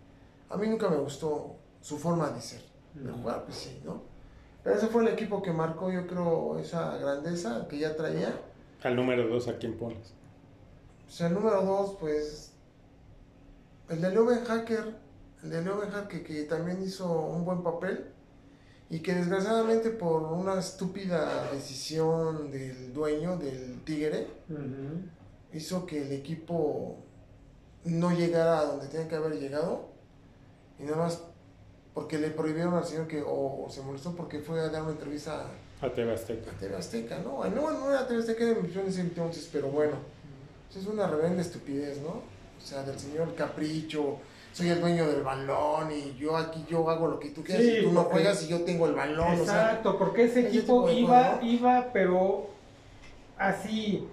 [0.49, 2.61] a mí nunca me gustó su forma de ser.
[2.93, 4.01] De jugar, pues sí, ¿no?
[4.66, 8.34] Pero ese fue el equipo que marcó, yo creo, esa grandeza que ya traía.
[8.82, 10.11] Al número dos, ¿a quién pones?
[11.03, 12.51] Pues el número dos, pues.
[13.89, 14.95] El de Leuven Hacker.
[15.43, 18.05] El de Leuven Hacker que, que también hizo un buen papel.
[18.89, 24.26] Y que desgraciadamente por una estúpida decisión del dueño del Tigre,
[25.53, 26.97] hizo que el equipo
[27.84, 29.89] no llegara a donde tenía que haber llegado.
[30.80, 31.22] Y nada más
[31.96, 34.91] porque le prohibieron al señor que, o, o se molestó porque fue a dar una
[34.91, 35.46] entrevista
[35.82, 36.52] A TV Azteca.
[36.52, 37.43] a TV Azteca, ¿no?
[37.46, 39.96] No, no era TV Azteca, era ese entonces, pero bueno.
[40.70, 42.10] Eso es una reverenda estupidez, ¿no?
[42.10, 44.18] O sea, del señor capricho,
[44.52, 47.78] soy el dueño del balón y yo aquí yo hago lo que tú quieras Sí,
[47.80, 50.50] y tú no juegas y yo tengo el balón, o sea, Exacto, porque ese ese
[50.50, 51.50] equipo iba, cosas, ¿no?
[51.50, 52.50] iba, pero
[53.38, 54.08] así,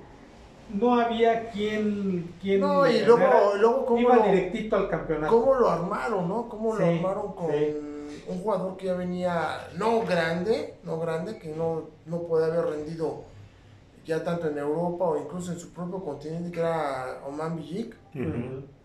[0.74, 3.54] no había quien, quien No, y le luego, ganara.
[3.56, 5.32] luego cómo, iba lo, directito al campeonato.
[5.40, 6.48] cómo lo armaron, ¿no?
[6.48, 7.76] Cómo lo armaron con sí.
[8.28, 13.22] un jugador que ya venía no grande, no grande, que no, no puede haber rendido
[14.04, 17.94] ya tanto en Europa o incluso en su propio continente, que era Oman Bijik.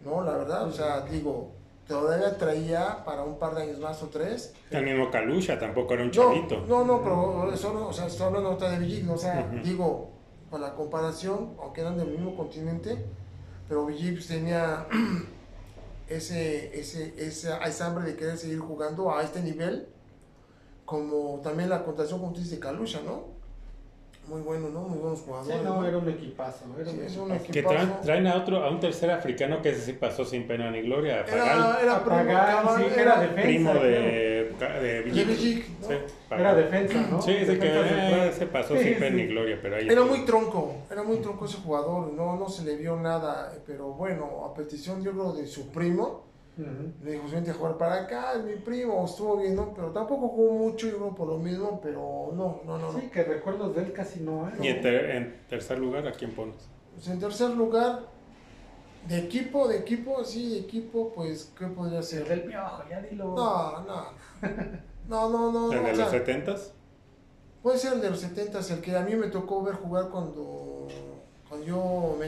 [0.05, 1.49] No, la verdad, o sea, digo,
[1.87, 4.53] todavía traía para un par de años más o tres.
[4.69, 6.63] El mismo Kalusha tampoco era un No, chavito.
[6.67, 9.13] no, no, pero solo, o sea, estoy hablando ahorita de Villic, ¿no?
[9.13, 10.11] o sea, digo,
[10.49, 13.05] para la comparación, aunque eran del mismo continente,
[13.67, 14.87] pero Villic tenía
[16.07, 19.87] ese, ese, esa, hambre de querer seguir jugando a este nivel,
[20.85, 23.36] como también la contación, como tú dices, de Kalusha, ¿no?
[24.27, 24.81] Muy bueno, ¿no?
[24.81, 25.63] Muy buenos Sí, jugadores.
[25.63, 25.87] no, ¿no?
[25.87, 26.65] era un equipazo.
[26.77, 27.51] Era Sí, un equipazo.
[27.53, 30.69] Que traen, traen a otro, a un tercer africano que ese sí pasó sin pena
[30.69, 33.41] ni gloria, Era, era primo, Pagal, cabal, sí, era, era defensa.
[33.43, 35.27] primo de, de de Villic.
[35.27, 35.87] Villic, ¿no?
[35.87, 35.93] Sí,
[36.27, 36.45] Pagal.
[36.45, 37.21] Era defensa, ¿no?
[37.21, 40.75] Sí, que eh, se pasó Sí, sin pena ni gloria, pero ahí Era muy tronco,
[40.91, 45.01] era muy tronco ese jugador, no, no se le vio nada, pero bueno, a petición
[45.03, 46.26] yo creo de su primo,
[46.57, 46.91] Ujú.
[47.03, 49.73] le dijo, vente a jugar para acá, es mi primo, estuvo bien, ¿no?
[49.73, 52.99] Pero tampoco jugó mucho, yo creo por lo mismo, pero no, no, no, no.
[52.99, 54.53] Sí, que recuerdos de él casi no hay.
[54.63, 56.69] Y en, ter- en tercer lugar, ¿a quién pones?
[56.93, 58.07] Pues en tercer lugar,
[59.07, 62.27] de equipo, de equipo, sí, de equipo, pues, ¿qué podría El ser?
[62.27, 63.35] del piojo, ya dilo.
[63.35, 64.13] No, no,
[65.07, 66.73] no, no, no, ¿El no, de o los setentas?
[67.61, 70.87] puede ser el de los 70 el que a mí me tocó ver jugar cuando,
[71.47, 71.77] cuando yo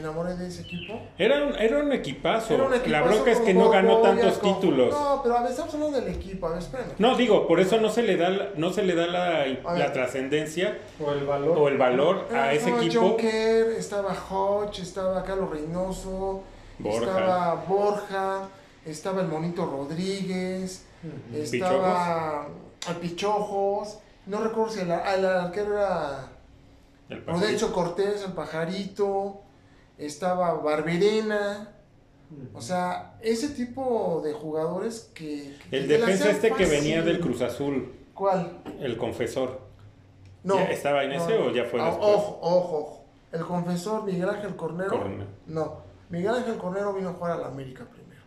[0.00, 1.00] enamoré de ese equipo.
[1.16, 2.54] Era un, era un equipazo.
[2.54, 4.90] Era un La bronca es que no ganó tantos con- títulos.
[4.92, 6.88] No, pero a ver, estamos hablando del equipo, a ver, espérame.
[6.98, 9.78] No, digo, por eso no se le da, la- no se le da la, A
[9.78, 11.56] la trascendencia O el valor.
[11.58, 13.16] o el valor Era- a ese equipo.
[13.78, 16.42] Estaba Hodge, estaba Carlos Reynoso,
[16.78, 16.98] Borja.
[17.06, 18.48] estaba Borja,
[18.84, 20.84] estaba el Monito Rodríguez,
[21.34, 22.46] estaba
[22.86, 26.28] al Pichojos, no recuerdo si el, el arquero era
[27.08, 29.40] El Prudencio Cortés, el Pajarito,
[30.06, 31.72] estaba Barberena.
[32.54, 35.56] O sea, ese tipo de jugadores que...
[35.68, 38.62] que El defensa este que venía del Cruz Azul, ¿Cuál?
[38.80, 39.60] el confesor.
[40.44, 40.54] No.
[40.54, 42.08] ¿Ya estaba en ese o ya fue Ah, después?
[42.14, 43.04] Ojo, ojo, ojo.
[43.32, 44.90] El confesor Miguel Ángel Cornero.
[44.90, 45.26] Cornero.
[45.46, 45.78] No.
[46.08, 48.22] Miguel Ángel Cornero vino a jugar a la América primero.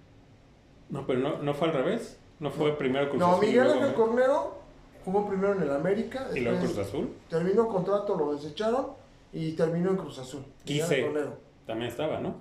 [0.89, 2.17] No, pero no, no fue al revés.
[2.39, 3.43] No fue primero Cruz no, Azul.
[3.45, 3.93] y Miguel Ángel?
[3.93, 4.57] Cornero
[5.05, 6.27] jugó primero en el América.
[6.35, 7.13] Y luego Cruz Azul.
[7.29, 8.87] Terminó contrato, lo desecharon
[9.31, 10.43] y terminó en Cruz Azul.
[10.65, 11.01] Miguel Quise.
[11.03, 11.37] Cornero.
[11.65, 12.35] También estaba, ¿no?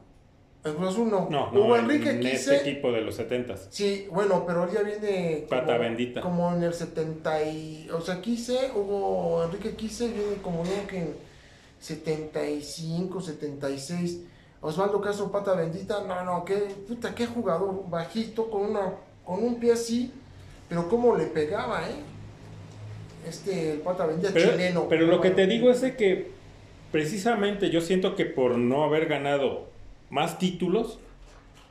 [0.65, 1.29] En Cruz Azul no.
[1.29, 1.61] No, no.
[1.65, 2.55] Hubo en Enrique Quise.
[2.57, 3.67] este equipo de los setentas.
[3.71, 5.45] Sí, bueno, pero él ya viene.
[5.49, 6.21] como- Pata bendita.
[6.21, 7.89] Como en el 70 y.
[7.93, 9.43] O sea, Quise, hubo.
[9.45, 11.15] Enrique Quise viene como yo que en
[11.81, 14.21] 75, 76.
[14.61, 16.05] Osvaldo Caso, Pata bendita.
[16.07, 16.55] No, no, qué.
[16.87, 17.83] Puta, qué jugador.
[17.91, 18.93] Bajito, con una.
[19.25, 20.13] Con un pie así.
[20.69, 21.95] Pero cómo le pegaba, ¿eh?
[23.29, 24.87] Este, el Pata bendita Pero, chileno.
[24.89, 26.31] pero lo que te digo es de que
[26.93, 29.67] precisamente yo siento que por no haber ganado
[30.11, 30.99] más títulos,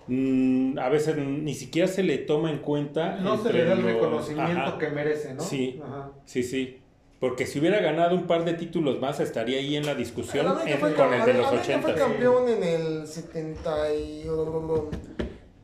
[0.08, 3.18] mm, a veces ni siquiera se le toma en cuenta.
[3.18, 4.78] No se le da el los- reconocimiento Ajá.
[4.78, 5.42] que merece, ¿no?
[5.44, 5.80] Sí.
[5.84, 6.10] Ajá.
[6.26, 6.78] Sí, sí.
[7.20, 10.80] Porque si hubiera ganado un par de títulos más, estaría ahí en la discusión en-
[10.80, 11.96] fue, con el de los América fue 80.
[11.96, 14.26] campeón en el 70 y...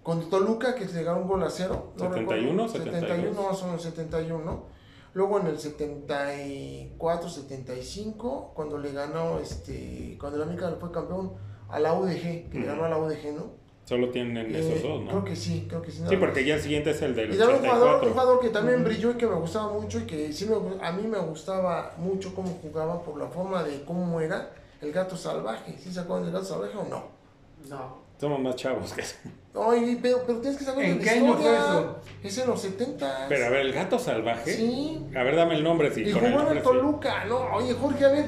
[0.03, 1.91] Con Toluca, que se ganó un gol a cero.
[1.97, 4.63] no 71, recuerdo, 71, más o menos 71.
[5.13, 11.33] Luego en el 74, 75, cuando le ganó, este, cuando el América fue campeón
[11.69, 13.57] a la UDG, que le ganó a la UDG, ¿no?
[13.85, 15.09] Solo tienen Eh, esos dos, ¿no?
[15.09, 16.03] Creo que sí, creo que sí.
[16.07, 18.11] Sí, porque ya el siguiente es el del Y también un jugador, un 84.
[18.11, 21.07] jugador que también brilló y que me gustaba mucho y que sí me, a mí
[21.07, 24.51] me gustaba mucho cómo jugaba por la forma de cómo era
[24.81, 25.77] el gato salvaje.
[25.79, 27.03] ¿Sí se acuerdan del gato salvaje o no?
[27.69, 28.06] No.
[28.20, 29.03] Somos más chavos que
[29.59, 31.99] Ay, pero, pero tienes que saber ¿En de qué año fue eso?
[32.24, 33.26] Es en los 70.
[33.30, 34.53] Pero a ver, el gato salvaje.
[34.53, 34.99] Sí.
[35.15, 35.91] A ver, dame el nombre.
[35.93, 36.63] Sí, y jugó en sí.
[36.63, 37.26] Toluca.
[37.26, 38.26] No, oye, Jorge, a ver.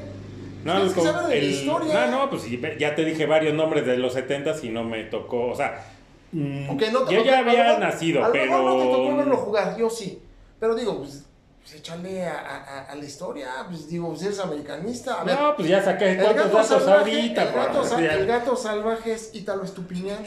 [0.64, 2.06] No, tienes que saber de el- la historia.
[2.06, 5.04] No, no, pues sí, ya te dije varios nombres de los 70 y no me
[5.04, 5.46] tocó.
[5.50, 5.84] O sea,
[6.32, 8.44] mm, Ok, no te- yo ya a lo había nacido, a lo pero.
[8.46, 10.20] mejor no te tocó verlo jugar, yo sí.
[10.58, 11.24] Pero digo, pues,
[11.60, 13.48] pues échale a, a- a- la historia.
[13.68, 15.20] Pues digo, pues eres americanista.
[15.20, 17.42] A ver, No, pues ya saqué el cuántos gato, datos salvaje, ahorita.
[17.42, 20.26] el, gato, sal- el gato salvaje es Ítalo Estupiñán.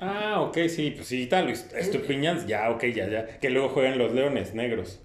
[0.00, 1.50] Ah, ok, sí, pues sí, tal.
[1.50, 3.38] Estupiñans, ya, ok, ya, ya.
[3.38, 4.98] Que luego juegan los leones negros.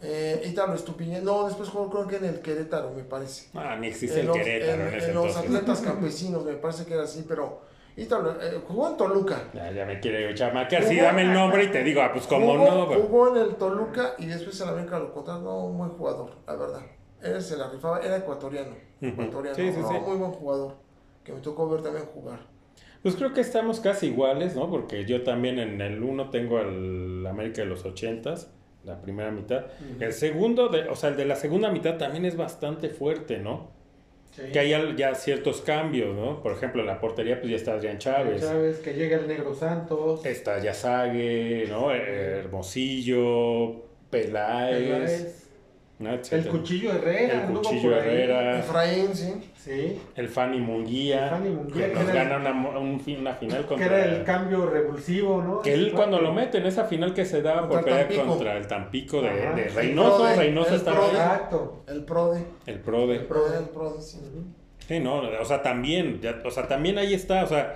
[0.00, 1.24] Eh, Ítalo Estupiñán.
[1.24, 3.48] No, después jugó creo que en el Querétaro, me parece.
[3.54, 5.50] Ah, ni existe en el los, Querétaro en- en, ese en los entonces.
[5.56, 7.62] atletas campesinos, me parece que era así, pero
[7.98, 9.50] Ítalo, eh, jugó en Toluca.
[9.52, 10.84] Ya, ya me quiere chamaquear.
[10.84, 12.86] Sí, dame el nombre y te digo, ah, pues como no.
[12.86, 16.82] jugó en el Toluca y después en América lo contrató, un buen jugador, la verdad.
[17.20, 18.76] Él se la rifaba, era ecuatoriano.
[19.00, 19.94] Ecuatoriano Sí, sí, no, sí.
[20.06, 20.76] muy buen jugador,
[21.24, 22.38] que me tocó ver también jugar.
[23.02, 24.70] Pues creo que estamos casi iguales, ¿no?
[24.70, 28.46] Porque yo también en el uno tengo el América de los 80s,
[28.84, 29.66] la primera mitad.
[29.98, 33.76] El segundo, de, o sea, el de la segunda mitad también es bastante fuerte, ¿no?
[34.38, 34.52] Sí.
[34.52, 36.40] Que hay ya ciertos cambios, ¿no?
[36.40, 38.40] Por ejemplo, en la portería, pues ya está Adrián Chávez.
[38.40, 40.24] Chávez, que llega el Negro Santos.
[40.24, 41.90] Está Yazague, ¿no?
[41.92, 45.47] Hermosillo, Peláez, Peláez,
[46.00, 46.46] El.
[46.46, 47.44] Cuchillo Herrera.
[47.48, 48.08] El Cuchillo por ahí.
[48.08, 48.58] Herrera.
[48.60, 49.34] Efraín, sí.
[49.56, 50.00] Sí.
[50.14, 53.60] el Fanny Munguía, El Fanny Munguía, que que nos el- gana una, un una final
[53.62, 53.86] Que contra...
[53.86, 55.60] era el cambio revulsivo, ¿no?
[55.60, 58.66] Que él cuando lo mete en esa final que se daba por pelear contra el
[58.66, 59.54] Tampico de, Ajá.
[59.54, 61.10] de El Reynoso, Prode, Reynoso el estaba Prode.
[61.10, 61.16] ahí.
[61.26, 61.84] Exacto.
[61.88, 62.44] El Prode.
[62.66, 63.16] El Prode.
[63.16, 64.18] El Prode, el Prode, sí.
[64.86, 67.74] Sí, no, o sea, también, ya- o sea, también ahí está, o sea,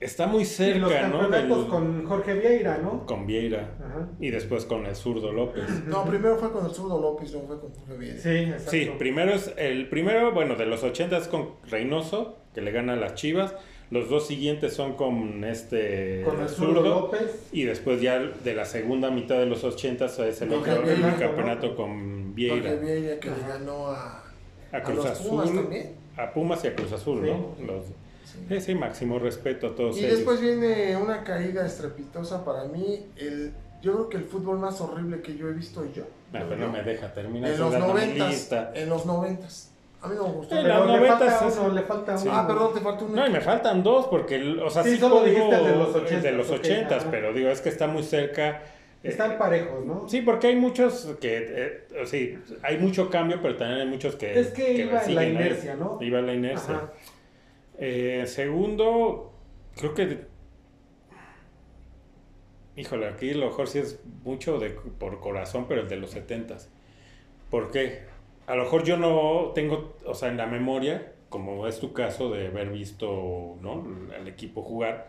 [0.00, 1.20] está muy Y los cerca, ¿no?
[1.20, 3.04] campeonatos Del- con Jorge Vieira, ¿no?
[3.06, 4.08] con Vieira Ajá.
[4.18, 5.64] y después con el zurdo López.
[5.86, 8.18] No, primero fue con el zurdo López, no fue con Jorge Vieira.
[8.18, 8.70] Sí, exacto.
[8.70, 12.94] Sí, primero es el primero, bueno, de los 80 es con Reynoso, que le gana
[12.94, 13.54] a las Chivas.
[13.90, 17.48] Los dos siguientes son con este Con el zurdo López.
[17.50, 21.16] y después ya de la segunda mitad de los 80 es el otro el Vieira,
[21.16, 21.74] campeonato ¿no?
[21.76, 22.74] con Jorge Vieira.
[22.76, 23.48] Vieira que le Ajá.
[23.48, 24.22] ganó a,
[24.70, 25.90] A Cruz los Pumas Azul, también.
[26.16, 27.30] a Pumas y a Cruz Azul, Sí.
[27.32, 27.66] ¿no?
[27.66, 27.84] Los-
[28.32, 28.38] Sí.
[28.48, 30.18] sí, sí, máximo respeto a todos Y ellos.
[30.18, 33.06] después viene una caída estrepitosa para mí.
[33.16, 33.52] El,
[33.82, 36.04] yo creo que el fútbol más horrible que yo he visto yo.
[36.32, 38.48] Ah, pero no me deja terminar en los noventas.
[38.74, 39.66] En los noventas.
[40.02, 40.56] A mí no me gustó.
[40.56, 42.28] En los noventas le falta Sí.
[42.28, 42.36] uno.
[42.38, 43.16] Ah, perdón, te falta uno.
[43.16, 45.94] No, y me faltan dos porque, o sea, Sí, sí, solo dijiste el de los
[45.94, 47.10] el de 80s, los ok, 80s, ajá.
[47.10, 48.62] pero digo, es que está muy cerca.
[49.02, 50.06] Están Eh, parejos, ¿no?
[50.10, 51.46] Sí, porque hay muchos que,
[51.90, 54.38] eh, sí, hay mucho cambio, pero también hay muchos que...
[54.38, 55.30] Es que iba en la siguen ahí.
[55.32, 55.98] inercia, ¿no?
[56.02, 56.74] Iba la inercia.
[56.74, 56.92] Ajá.
[57.80, 59.32] Eh, segundo,
[59.76, 60.18] creo que...
[62.76, 66.14] Híjole, aquí a lo mejor sí es mucho de, por corazón, pero el de los
[66.14, 66.68] 70s.
[67.50, 68.02] ¿Por qué?
[68.46, 72.30] A lo mejor yo no tengo, o sea, en la memoria, como es tu caso
[72.30, 73.86] de haber visto ¿no?
[74.14, 75.08] al equipo jugar,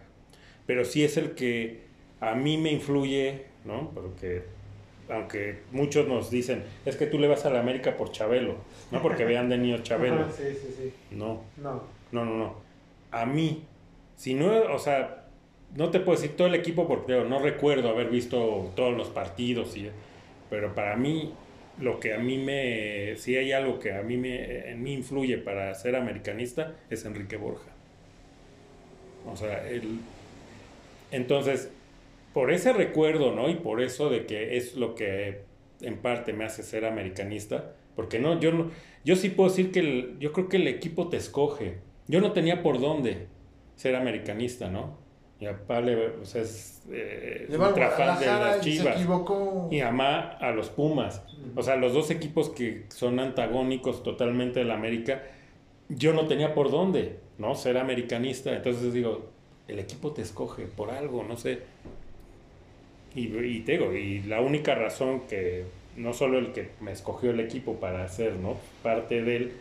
[0.66, 1.82] pero sí es el que
[2.20, 3.90] a mí me influye, ¿no?
[3.94, 4.44] Porque
[5.10, 8.56] aunque muchos nos dicen, es que tú le vas a la América por Chabelo,
[8.92, 10.32] no porque vean de niño Chabelo.
[10.32, 10.94] Sí, sí, sí.
[11.12, 12.01] No, No.
[12.12, 12.56] No, no, no.
[13.12, 13.64] A mí,
[14.16, 15.26] si no, o sea,
[15.76, 19.76] no te puedo decir todo el equipo porque no recuerdo haber visto todos los partidos,
[19.78, 19.90] y,
[20.50, 21.34] pero para mí,
[21.80, 25.38] lo que a mí me, si hay algo que a mí me, en mí influye
[25.38, 27.72] para ser americanista, es Enrique Borja.
[29.26, 30.00] O sea, él,
[31.12, 31.70] entonces,
[32.34, 33.50] por ese recuerdo, ¿no?
[33.50, 35.44] Y por eso de que es lo que
[35.82, 38.72] en parte me hace ser americanista, porque no, yo no,
[39.04, 41.78] yo sí puedo decir que yo creo que el equipo te escoge.
[42.12, 43.28] Yo no tenía por dónde
[43.78, 44.98] ser americanista, ¿no?
[45.40, 48.98] Mi papá le, o sea, es eh, ultra fan de las se Chivas.
[48.98, 49.70] equivocó.
[49.72, 51.24] Y mamá a los Pumas.
[51.56, 55.24] O sea, los dos equipos que son antagónicos totalmente de la América,
[55.88, 57.56] yo no tenía por dónde, ¿no?
[57.56, 58.54] Ser americanista.
[58.54, 59.30] Entonces digo,
[59.70, 61.60] el equipo te escoge por algo, no sé.
[63.16, 65.64] Y, y te digo, y la única razón que,
[65.96, 68.58] no solo el que me escogió el equipo para ser, ¿no?
[68.84, 69.54] Parte de él,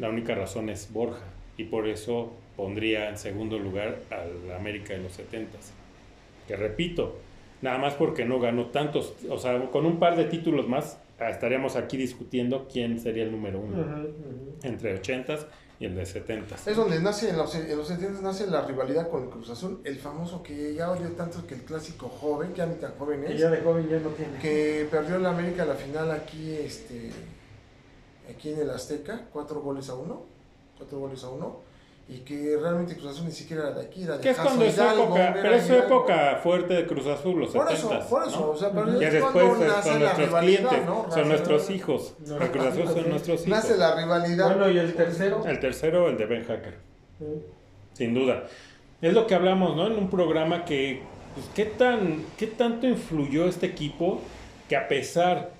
[0.00, 1.33] la única razón es Borja.
[1.56, 5.58] Y por eso pondría en segundo lugar al América de los 70
[6.46, 7.16] Que repito,
[7.62, 11.30] nada más porque no ganó tantos, o sea, con un par de títulos más, ah,
[11.30, 14.06] estaríamos aquí discutiendo quién sería el número uno
[14.62, 15.46] entre 80s
[15.80, 16.68] y el de 70s.
[16.68, 19.80] Es donde nace, en los, en los 70 nace la rivalidad con el Cruz Azul,
[19.84, 23.24] el famoso que ya odió tanto que el clásico joven, que ya ni tan joven
[23.24, 24.38] Que es, ya de joven ya no tiene.
[24.38, 27.10] que perdió en la América la final aquí, este,
[28.30, 30.22] aquí en el Azteca, cuatro goles a uno,
[30.84, 31.60] cuatro goles a uno,
[32.06, 34.48] y que realmente Cruz Azul ni siquiera era de aquí, era de Que es Jaso
[34.48, 37.72] cuando es Hidalgo, época, pero es su época fuerte de Cruz Azul, los Por 70s.
[37.72, 38.50] eso, por eso, ¿no?
[38.50, 40.94] o sea, pero Que es después cuando nace son la nuestros rivalidad, clientes, ¿no?
[41.02, 42.14] son Nace- nuestros hijos.
[42.26, 43.48] No, El Cruz Azul son nuestros hijos.
[43.48, 44.46] Nace la rivalidad.
[44.56, 45.42] Bueno, y el tercero.
[45.46, 46.74] El tercero, el de Ben Hacker.
[47.18, 47.24] Sí.
[47.94, 48.44] Sin duda.
[49.00, 49.86] Es lo que hablamos, ¿no?
[49.86, 51.02] En un programa que,
[51.34, 54.20] pues, ¿qué, tan, ¿qué tanto influyó este equipo
[54.68, 55.52] que a pesar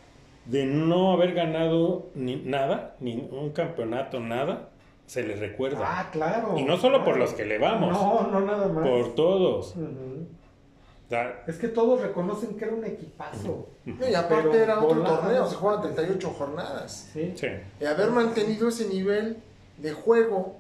[0.45, 4.69] de no haber ganado ni nada, ni un campeonato, nada,
[5.07, 5.81] se les recuerda?
[5.83, 6.57] Ah, claro.
[6.57, 7.21] y no solo por claro.
[7.21, 8.87] los que le vamos, No, no nada más.
[8.87, 9.75] por todos.
[9.77, 13.69] O sea, Es que todos reconocen que era un equipazo.
[13.85, 17.11] Y aparte Pero era otro torneo, se jugaban 38 jornadas.
[17.13, 17.33] Sí.
[17.37, 17.47] sí.
[17.81, 19.37] Y haber mantenido ese nivel
[19.77, 20.57] de juego,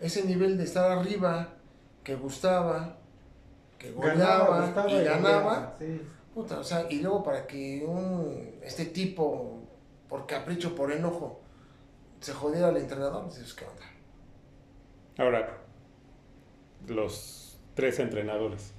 [0.00, 1.48] ese nivel de estar arriba,
[2.04, 2.96] que gustaba,
[3.78, 5.74] que goleaba gustaba y ganaba.
[5.78, 6.02] Sí.
[6.34, 9.58] Puta, o sea, y luego para que un, este tipo,
[10.08, 11.40] por capricho, por enojo,
[12.20, 13.86] se jodiera al entrenador, dices, ¿qué onda?
[15.18, 15.58] Ahora,
[16.86, 18.74] los tres entrenadores.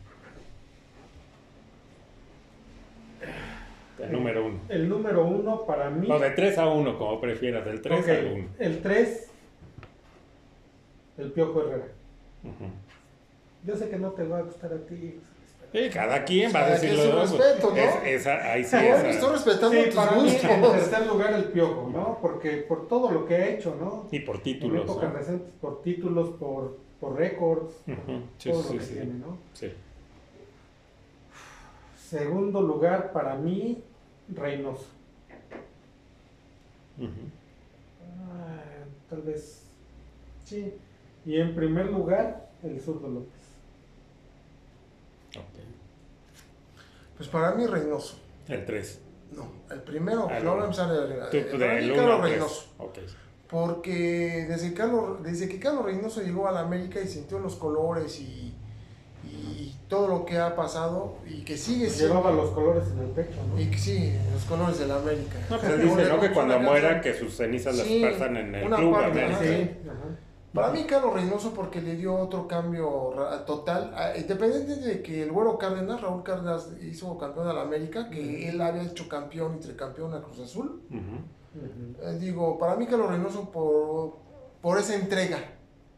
[4.00, 4.60] El número uno.
[4.70, 6.10] El número uno para mí.
[6.10, 8.50] O de 3 a 1, como prefieras, del 3 Ok, al 1.
[8.58, 9.32] El 3,
[11.20, 11.88] el Piojo Herrera.
[13.64, 15.20] Yo sé que no te va a gustar a ti.
[15.74, 17.78] Y cada quien va a decir lo su respeto, ¿no?
[17.78, 20.44] Es- esa- ahí sí, No, esa- estoy respetando Sí, tus para mí gustos.
[20.44, 22.18] en tercer lugar el Piojo, ¿no?
[22.22, 24.08] Porque por todo lo que ha hecho, ¿no?
[24.12, 24.84] Y por En títulos.
[24.84, 25.18] épocas ¿no?
[25.18, 27.74] recientes, por títulos, por, por récords,
[28.38, 29.38] Sí, todo sí, lo que sí, tiene, ¿no?
[29.54, 29.72] sí.
[32.10, 33.82] Segundo lugar para mí,
[34.28, 34.86] Reynoso.
[37.00, 39.64] Ah, tal vez,
[40.46, 40.74] sí.
[41.26, 43.41] Y en primer lugar, el zurdo López.
[47.22, 48.18] Pues para mí Reynoso.
[48.48, 49.00] El 3.
[49.34, 50.62] No, el primero, Al no uno.
[50.64, 52.32] vamos a ver, Tú, para mí del Carlos 1 al 3.
[52.32, 52.66] Reynoso.
[53.48, 58.20] Porque desde, Carlos, desde que Carlos Reynoso llegó a la América y sintió los colores
[58.20, 58.56] y,
[59.24, 62.16] y todo lo que ha pasado y que sigue siendo.
[62.16, 63.62] Llevaba los colores en el pecho, ¿no?
[63.62, 65.38] Y que sí, los colores de la América.
[65.50, 66.20] No, pues él dice, ¿no?
[66.20, 66.64] Que Una cuando canción.
[66.64, 69.36] muera, que sus cenizas las espartan en el una club parte, América.
[69.38, 69.44] ajá.
[69.46, 70.20] Sí, ajá.
[70.54, 73.14] Para mí, Carlos Reynoso, porque le dio otro cambio
[73.46, 78.60] total, independiente de que el güero Cárdenas, Raúl Cárdenas, hizo campeón la América, que él
[78.60, 80.82] había hecho campeón y tricampeón a Cruz Azul.
[80.92, 84.18] Eh, digo, para mí, Carlos Reynoso, por,
[84.62, 85.38] por esa entrega,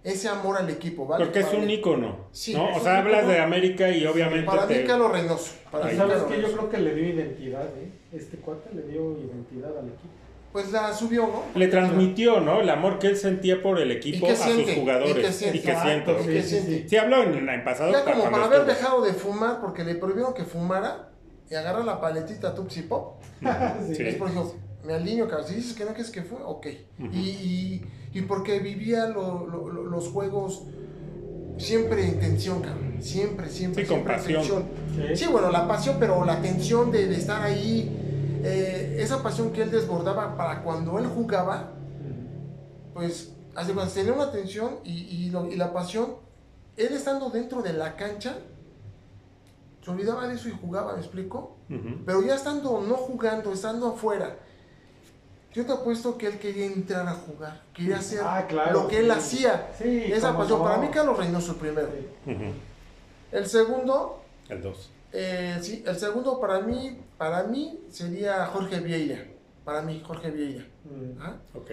[0.03, 1.25] ese amor al equipo, ¿vale?
[1.25, 2.17] Porque es Para un ícono.
[2.31, 3.33] Sí, O sea, hablas ícono.
[3.33, 5.51] de América y obviamente Para te- mí, Carlos Reynoso.
[5.71, 7.91] Para Ahí Y mí, sabes Carlos que yo creo que le dio identidad, ¿eh?
[8.11, 10.13] Este cuate le dio identidad al equipo.
[10.53, 11.43] Pues la subió, ¿no?
[11.59, 12.61] le transmitió, ¿no?
[12.61, 14.65] El amor que él sentía por el equipo ¿Y qué a siente?
[14.65, 15.29] sus jugadores.
[15.29, 15.61] ¿Y siente?
[15.61, 16.31] Que Exacto, siento.
[16.31, 16.71] ¿Y sí, sí, siente?
[16.83, 16.89] sí.
[16.89, 17.91] Sí, habló en el pasado.
[17.91, 18.73] Ya como para haber estuvo.
[18.75, 21.09] dejado de fumar porque le prohibieron que fumara
[21.49, 23.15] y agarra la paletita Tupsi Pop.
[23.87, 23.95] Sí.
[23.95, 24.03] Sí.
[24.03, 24.53] Es por ejemplo,
[24.85, 25.47] me alineo, cabrón.
[25.47, 26.67] Si dices que no quieres que fue, ok.
[26.99, 27.09] Ujú.
[27.13, 30.63] y, y, y porque vivía lo- lo- lo- los juegos
[31.57, 32.97] siempre en tensión, cabrón.
[33.01, 33.83] Siempre, siempre.
[33.83, 34.65] Sí, con siempre en pasión.
[34.95, 35.17] tensión.
[35.17, 37.99] Sí, bueno, la pasión, pero la tensión de, de estar ahí.
[38.43, 41.71] Eh, esa pasión que él desbordaba para cuando él jugaba,
[42.93, 44.91] pues, hace cuando tenía una tensión y,
[45.25, 46.15] y, lo- y la pasión,
[46.77, 48.37] él estando dentro de la cancha,
[49.83, 51.57] se olvidaba de eso y jugaba, ¿me explico?
[52.05, 54.37] Pero ya estando, no jugando, estando afuera,
[55.53, 58.99] yo te apuesto que él quería entrar a jugar, quería hacer Ah, claro, lo que
[58.99, 59.11] él sí.
[59.11, 59.69] hacía.
[59.77, 60.65] Sí, Esa pasión, no.
[60.65, 61.89] para mí Carlos Reynoso el primero.
[62.25, 62.35] Sí.
[63.31, 64.89] El segundo, El 2.
[65.13, 69.23] Eh, sí, el segundo para mí, para mí sería Jorge Vieira.
[69.63, 70.65] Para mí, Jorge Vieira.
[70.83, 71.21] Mm.
[71.21, 71.35] ¿Ah?
[71.53, 71.71] Ok.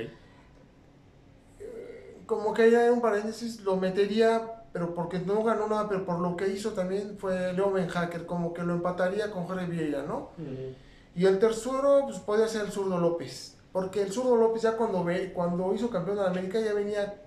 [2.26, 6.20] Como que ya en un paréntesis lo metería, pero porque no ganó nada, pero por
[6.20, 10.30] lo que hizo también fue Leo Hacker, como que lo empataría con Jorge Vieira, ¿no?
[10.36, 11.18] Mm.
[11.18, 13.56] Y el tercero, pues podría ser el zurdo López.
[13.72, 17.22] Porque el zurdo López ya cuando, ve, cuando hizo campeón de América ya venía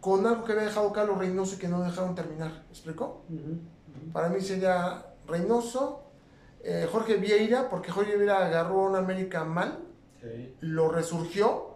[0.00, 2.50] con algo que había dejado Carlos Reynoso y que no dejaron terminar.
[2.50, 3.22] ¿Me explicó?
[4.12, 6.02] Para mí sería Reynoso,
[6.62, 9.80] eh, Jorge Vieira, porque Jorge Vieira agarró a una América mal,
[10.20, 10.54] Sí.
[10.60, 11.74] lo resurgió.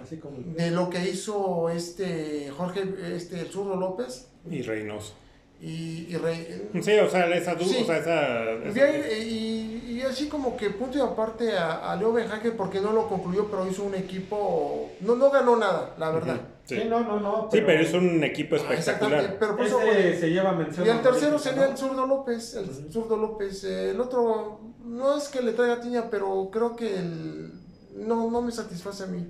[0.00, 0.36] Así como.
[0.38, 5.14] de lo que hizo este Jorge, este el zurdo López Y Reynoso.
[5.60, 7.78] Y, y Rey- Sí, o sea, esa duda, Sí.
[7.82, 8.50] o sea, esa...
[8.68, 12.92] esa- y, y así como que punto y aparte a, a Leo Benjaque porque no
[12.92, 16.40] lo concluyó, pero hizo un equipo, no, no ganó nada, la verdad.
[16.64, 16.82] Sí, Sí.
[16.88, 17.48] no, no, no.
[17.52, 18.80] Sí, pero es un equipo Ah, espectacular.
[19.20, 20.84] exactamente, pero por eso, bueno, se lleva mención.
[20.86, 21.70] y el tercero sería ¿no?
[21.70, 23.62] el zurdo López, el zurdo López.
[23.64, 27.52] eh, el otro, no es que le traiga tiña, pero creo que el,
[27.94, 29.26] no, no me satisface a mí.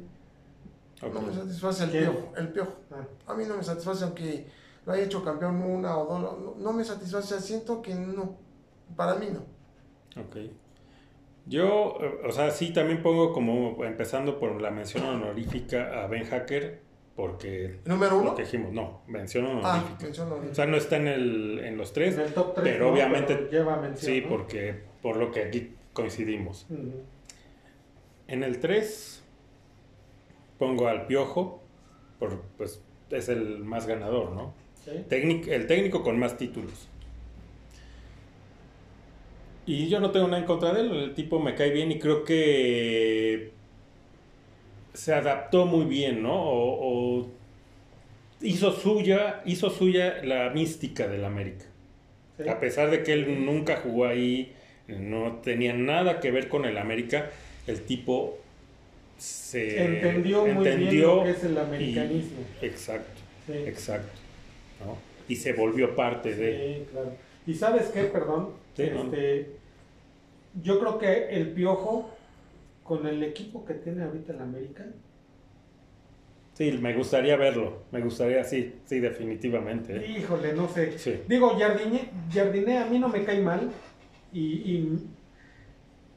[1.03, 2.73] No me satisface el piojo, el piojo.
[2.91, 4.47] Ah, A mí no me satisface, aunque
[4.87, 8.37] lo haya hecho campeón una o dos, no, no me satisface, siento que no,
[8.97, 9.41] para mí no.
[10.23, 10.37] Ok.
[11.47, 16.81] Yo, o sea, sí también pongo como, empezando por la mención honorífica a Ben Hacker,
[17.15, 18.31] porque Número uno.
[18.31, 20.05] lo que dijimos, no, mención Ah, honorífica.
[20.05, 20.35] menciono.
[20.51, 22.73] O sea, no está en, el, en los tres, en el top 3.
[22.75, 24.13] pero obviamente- lleva mención.
[24.13, 24.29] sí, ¿no?
[24.29, 26.67] porque por lo que aquí coincidimos.
[28.29, 29.23] En el 3
[30.59, 31.63] pongo al Piojo,
[32.19, 34.53] por, pues es el más ganador, ¿no?
[34.87, 34.93] Sí.
[35.11, 36.89] Técnic- el técnico con más títulos.
[39.67, 41.99] Y yo no tengo nada en contra de él, el tipo me cae bien y
[41.99, 43.51] creo que
[44.95, 46.41] se adaptó muy bien, ¿no?
[46.41, 47.29] O, o
[48.41, 51.65] hizo suya, hizo suya la mística del América.
[52.41, 52.49] Sí.
[52.49, 54.53] A pesar de que él nunca jugó ahí,
[54.87, 57.31] no tenía nada que ver con el América,
[57.67, 58.39] el tipo
[59.19, 62.39] se Entendió muy bien lo que es el y- americanismo.
[62.63, 63.53] exacto, Sí.
[63.67, 64.21] exacto.
[64.85, 64.97] ¿No?
[65.29, 66.77] Y se volvió parte de...
[66.79, 67.13] Sí, claro.
[67.47, 68.05] ¿Y sabes qué?
[68.05, 68.51] Perdón.
[68.77, 69.05] Sí, no.
[69.05, 69.57] este,
[70.63, 72.11] Yo creo que el Piojo,
[72.83, 74.85] con el equipo que tiene ahorita el América,
[76.57, 79.95] Sí, me gustaría verlo, me gustaría, sí, sí, definitivamente.
[79.95, 80.19] ¿eh?
[80.19, 80.99] híjole, no sé.
[80.99, 81.21] Sí.
[81.29, 83.71] Digo, Jardiné, Jardiné a mí no me cae mal
[84.33, 84.99] y, y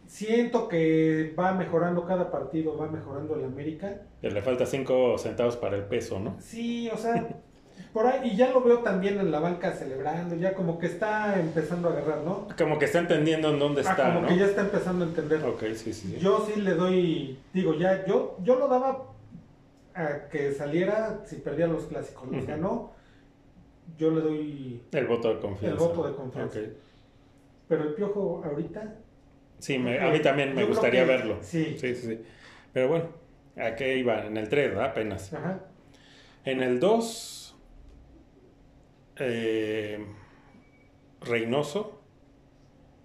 [0.07, 4.01] siento que va mejorando cada partido, va mejorando el América.
[4.21, 6.37] Le falta cinco centavos para el peso, ¿no?
[6.39, 7.27] Sí, o sea,
[7.93, 11.39] por ahí, y ya lo veo también en la banca celebrando, ya como que está
[11.39, 12.47] empezando a agarrar, ¿no?
[12.57, 14.27] Como que está entendiendo en dónde Ah, está, como ¿no?
[14.27, 15.43] que ya está empezando a entender.
[15.43, 16.17] Ok, sí, sí.
[16.19, 19.05] Yo sí le doy, digo, ya, yo, yo lo daba
[19.95, 22.47] a que saliera si perdía los clásicos, los Ujú.
[22.47, 22.91] ganó,
[23.97, 25.81] yo le doy, El voto de confianza.
[25.83, 26.59] El voto de confianza.
[26.59, 26.65] Ok.
[27.67, 28.95] pero el piojo ahorita.
[29.59, 31.37] Sí, me- a mí también me gustaría que- verlo.
[31.41, 31.75] Sí.
[31.79, 32.21] Sí, sí, sí.
[32.73, 33.05] Pero bueno,
[33.57, 34.25] ¿a qué iba?
[34.25, 34.85] En el 3, ¿verdad?
[34.91, 35.31] Apenas.
[35.33, 35.59] Ajá.
[36.45, 37.38] En el 2,
[39.19, 40.05] eh,
[41.21, 41.99] Reynoso,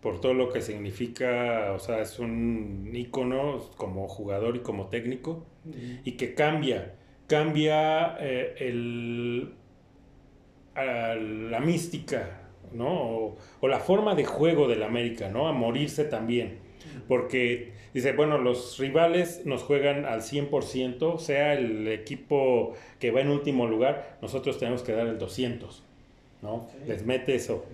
[0.01, 5.47] por todo lo que significa, o sea, es un ícono como jugador y como técnico,
[6.05, 6.95] y que cambia,
[7.27, 9.55] cambia eh, el,
[10.75, 12.43] a la mística,
[12.73, 12.89] ¿no?
[12.89, 15.49] O, o la forma de juego del América, ¿no?
[15.49, 16.59] A morirse también.
[17.09, 23.31] Porque dice, bueno, los rivales nos juegan al 100%, sea el equipo que va en
[23.31, 25.83] último lugar, nosotros tenemos que dar el 200,
[26.45, 26.69] ¿no?
[26.71, 26.79] Sí.
[26.87, 27.65] Les mete eso.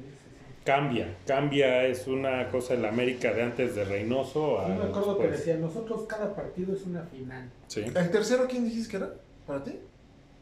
[0.65, 5.19] Cambia, cambia, es una cosa el América de antes de Reynoso a Yo me acuerdo
[5.19, 7.51] que decía, nosotros cada partido es una final.
[7.67, 7.81] Sí.
[7.83, 9.11] ¿El tercero quién dijiste que era?
[9.47, 9.79] ¿Para ti?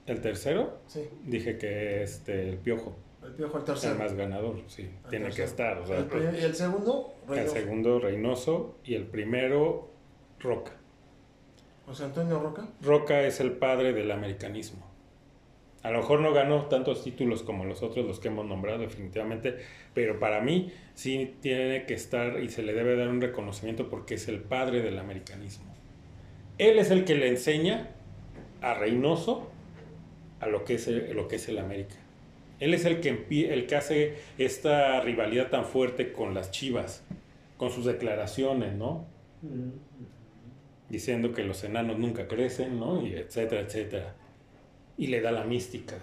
[0.06, 3.94] El tercero, Sí, dije que este, el Piojo, el piojo, el el tercero.
[3.98, 5.46] más ganador, sí, El tiene que tercero.
[5.46, 5.78] estar.
[5.78, 7.54] o sea, El y el segundo, el Reynoso.
[7.54, 9.88] segundo Reynoso y el primero
[10.40, 10.72] Roca.
[11.86, 12.66] José Antonio Roca.
[12.82, 14.84] Roca es el padre del americanismo.
[15.82, 19.56] A lo mejor no ganó tantos títulos como los otros, los que hemos nombrado definitivamente,
[19.94, 24.14] pero para mí sí tiene que estar y se le debe dar un reconocimiento porque
[24.14, 25.72] es el padre del americanismo.
[26.58, 27.90] Él es el que le enseña
[28.60, 29.48] a Reynoso
[30.40, 31.94] a lo que es el, lo que es el América.
[32.60, 37.04] Él es el que, el que hace esta rivalidad tan fuerte con las Chivas,
[37.56, 39.06] con sus declaraciones, ¿no?
[39.42, 39.70] Mm.
[40.88, 43.06] diciendo que los enanos nunca crecen, ¿no?
[43.06, 44.14] Y etcétera, etcétera.
[44.98, 45.96] Y le da la mística.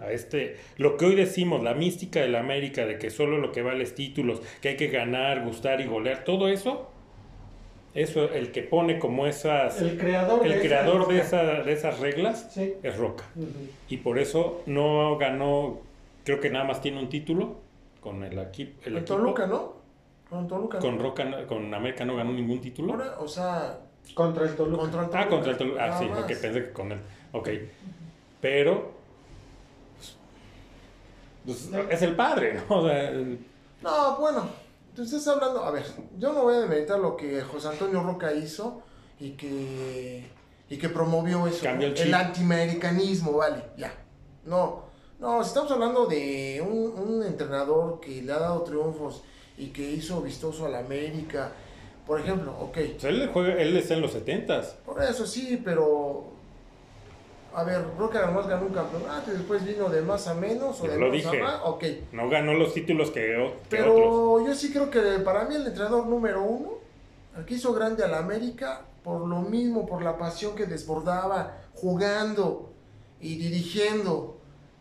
[0.00, 3.52] a este, lo que hoy decimos, la mística de la América, de que solo lo
[3.52, 6.90] que vale es títulos, que hay que ganar, gustar y golear, todo eso,
[7.94, 11.16] eso, el que pone como esas, El creador, el de, esa creador de, roca.
[11.18, 12.72] esa, de esas reglas Sí.
[12.82, 13.24] es Roca.
[13.36, 13.46] Ujú.
[13.90, 15.80] Y por eso no ganó,
[16.24, 17.60] creo que nada más tiene un título
[18.00, 19.04] con el, equi- el equipo.
[19.16, 19.74] Toluca, ¿no?
[20.30, 20.78] Con Toluca.
[20.78, 20.80] ¿no?
[20.82, 22.94] Con Roca, con América no ganó ningún título.
[22.94, 23.78] Ahora, o sea,
[24.14, 24.80] Contra el Toluca.
[24.80, 25.20] contra el Toluca.
[25.22, 25.84] Ah, contra el Toluca.
[25.84, 26.18] Ah, nada sí, más.
[26.20, 26.98] ok, pensé que con él.
[27.32, 27.48] Ok.
[28.42, 28.92] Pero.
[31.46, 32.76] pues, es el padre, ¿no?
[32.80, 33.12] O sea,
[33.80, 34.48] No, bueno,
[34.98, 35.84] estás hablando, a ver,
[36.18, 38.82] yo no voy a demeritar lo que José Antonio Roca hizo
[39.18, 40.26] y que
[40.68, 43.92] y que promovió eso, Cambió el el antiamericanismo, vale, ya.
[44.44, 44.84] No,
[45.20, 49.22] no, estamos hablando de un, un entrenador que le ha dado triunfos
[49.56, 51.52] y que hizo vistoso a la América,
[52.06, 54.72] por ejemplo, ok, pues, él, juega, él está en los 70s.
[54.84, 56.32] por eso sí, pero
[57.54, 57.84] a ver,
[58.20, 60.98] nada más ganó un campeonato y después vino de más a menos o Yo de
[60.98, 61.40] lo a dije.
[61.40, 61.84] más, ok.
[62.12, 63.94] No ganó los títulos que, que Pero
[64.34, 64.48] otros.
[64.48, 66.70] yo sí creo que para mí el entrenador número uno,
[67.36, 71.58] el que hizo grande a la América, por lo mismo, por la pasión que desbordaba
[71.74, 72.70] jugando
[73.20, 74.31] y dirigiendo,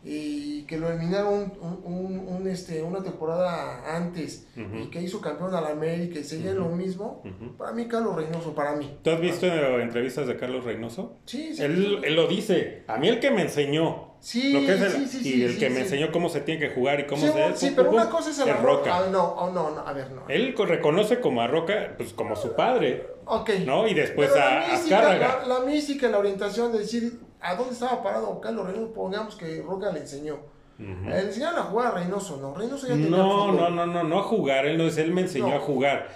[0.03, 5.53] y que lo eliminaron un, un- un, este, una temporada antes, y que hizo campeón
[5.53, 7.23] a la América y seguía en lo mismo,
[7.57, 8.97] para mí Carlos Reynoso, para mí.
[9.03, 11.17] ¿Tú has visto entrevistas de Carlos Reynoso?
[11.25, 11.61] Sí, sí.
[11.63, 12.83] Él, él lo dice.
[12.87, 14.09] A mí el que me enseñó.
[14.21, 16.59] Sí, lo que es el- sí, sí, y el que me enseñó cómo se tiene
[16.59, 18.65] que jugar y cómo se bueno, sí, pero una cosa es el es amor.
[18.77, 18.91] Roca.
[18.97, 20.23] Ah, no, oh, no, no, a ver, no.
[20.29, 23.07] Él co- reconoce como a Roca, pues como su padre.
[23.25, 23.49] Ok.
[23.65, 23.87] ¿No?
[23.87, 25.45] Y después Pero a- la a mística, Azcárraga.
[25.47, 29.61] La, la mística, la orientación de decir a dónde estaba parado Carlos Reynoso, pongamos que
[29.61, 30.37] Roca le enseñó.
[30.77, 32.55] Le enseñaron a jugar a Reynoso, ¿no?
[32.55, 34.65] Reynoso ya tenía No, no, no, no, no a jugar.
[34.65, 35.55] Él no es, él me enseñó No.
[35.55, 36.09] a jugar.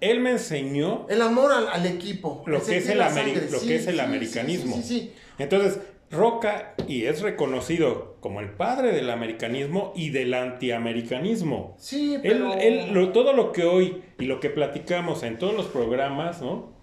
[0.00, 2.44] Él me enseñó El amor al, al equipo.
[2.46, 3.48] lo que es el, sangre.
[3.50, 4.76] lo Sí, que es el sí, americanismo.
[4.82, 5.12] Sí.
[5.38, 5.80] Entonces,
[6.10, 11.74] Roca y es reconocido como el padre del americanismo y del antiamericanismo.
[11.78, 12.54] Sí, Él, pero...
[12.54, 16.75] él- lo- todo lo que hoy y lo que platicamos en todos los programas, ¿no?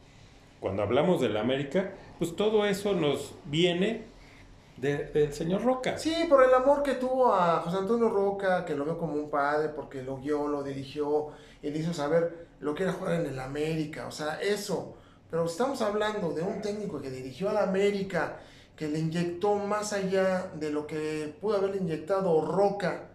[0.63, 4.05] Cuando hablamos de la América, pues todo eso nos viene
[4.77, 5.97] de- del señor Roca.
[5.97, 9.29] Sí, por el amor que tuvo a José Antonio Roca, que lo vio como un
[9.29, 11.31] padre, porque lo guió, lo dirigió,
[11.61, 14.95] y le hizo saber lo que era jugar en el América, o sea, eso.
[15.29, 18.37] Pero estamos hablando de un técnico que dirigió a la América,
[18.77, 23.09] que le inyectó más allá de lo que pudo haberle inyectado Roca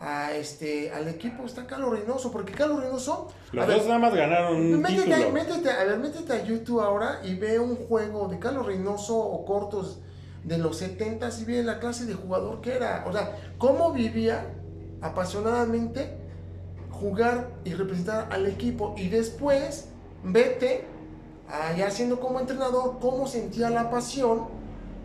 [0.00, 3.28] a este, al equipo, está Carlos Reynoso, porque Carlos Reynoso...
[3.52, 5.30] Los a ver, dos nada más ganaron un Métete, título.
[5.32, 9.44] métete, a ver, métete a YouTube ahora y ve un juego de Carlos Reynoso o
[9.44, 9.98] cortos
[10.44, 13.04] de los 70 y ve la clase de jugador que era.
[13.08, 14.46] O sea, cómo vivía
[15.00, 16.16] apasionadamente
[16.90, 18.94] jugar y representar al equipo.
[18.96, 19.88] Y después,
[20.22, 20.84] vete
[21.48, 24.46] allá siendo como entrenador, cómo sentía la pasión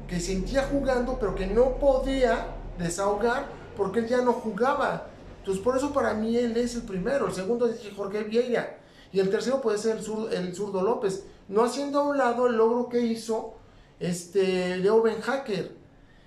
[0.07, 2.47] que sentía jugando, pero que no podía
[2.77, 3.45] desahogar
[3.75, 5.07] porque él ya no jugaba.
[5.39, 7.27] Entonces, por eso para mí él es el primero.
[7.27, 8.77] El segundo es Jorge Vieira.
[9.11, 11.25] Y el tercero puede ser el, zur- el zurdo López.
[11.49, 13.55] No haciendo a un lado el logro que hizo
[13.99, 15.71] este Leo Ben Hacker.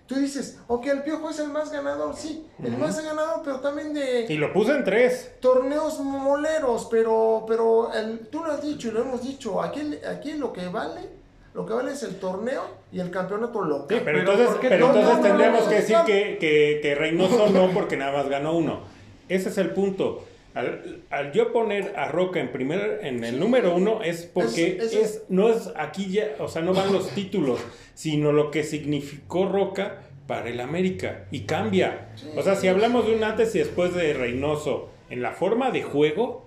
[0.06, 3.93] Tú dices, ok, el Piojo es el más ganador, sí, el más ganador, pero también
[3.93, 5.32] de Y lo puse en tres.
[5.40, 10.35] torneos moleros, pero, pero el- tú lo has dicho y lo hemos dicho, aquí, aquí
[10.35, 11.09] lo que vale,
[11.56, 12.62] lo que vale es el torneo
[12.92, 13.98] y el campeonato local.
[13.98, 14.94] Sí, pero, Pero entonces, ¿por qué pero no?
[14.94, 18.28] entonces No, no, tendríamos no, que decir que, que, que Reynoso no, porque nada más
[18.28, 18.80] ganó uno.
[19.28, 20.24] Ese es el punto.
[20.54, 24.92] Al, al yo poner a Roca en primer, en el número uno, es porque Es-
[24.92, 27.58] es, es- no es aquí ya, o sea, no van los títulos,
[27.94, 31.24] sino lo que significó Roca para el América.
[31.30, 32.08] Y cambia.
[32.16, 32.28] Sí.
[32.36, 35.82] O sea, si hablamos de un antes y después de Reynoso, en la forma de
[35.82, 36.46] juego,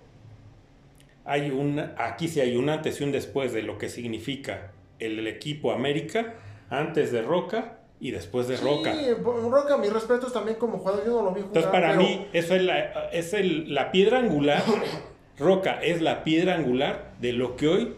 [1.25, 5.27] hay un, aquí sí hay un antes y un después de lo que significa el,
[5.27, 6.35] equipo América,
[6.69, 8.93] antes de Roca y después de Roca.
[8.93, 11.47] Sí, Roca, mis respetos también como jugador, yo no lo vi jugar.
[11.47, 14.63] Entonces, para pero- mí, eso es, la, es el- la piedra angular.
[15.39, 17.95] Roca es la piedra angular de lo que hoy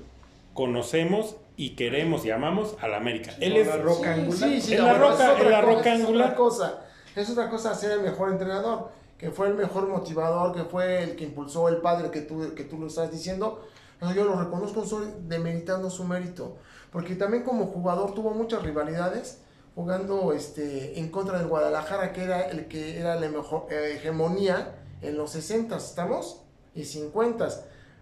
[0.53, 3.32] conocemos y queremos y amamos a la América.
[3.40, 4.49] Él es la roca Sí, angular.
[4.49, 6.26] sí, sí, Es la bueno, roca- otra es la cosa, roca es angular.
[6.28, 6.86] otra cosa.
[7.15, 11.15] Es otra cosa ser el mejor entrenador, que fue el mejor motivador, que fue el
[11.15, 13.68] que impulsó el padre que tú, que tú lo estás diciendo.
[14.15, 16.57] Yo lo reconozco, soy demeritando su mérito.
[16.91, 19.39] Porque también como jugador tuvo muchas rivalidades
[19.76, 24.76] jugando este, en contra del Guadalajara, que era el que era la mejor eh, hegemonía
[25.01, 26.41] en los 60, ¿estamos?
[26.76, 27.47] Y 50.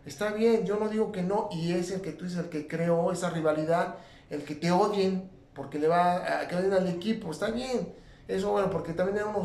[0.06, 2.68] Está bien, yo no digo que no, y es el que tú dices el que
[2.68, 3.96] creó esa rivalidad,
[4.30, 7.94] el que te odien, porque le va a que odien al equipo, está bien.
[8.28, 9.36] Eso bueno, porque también eran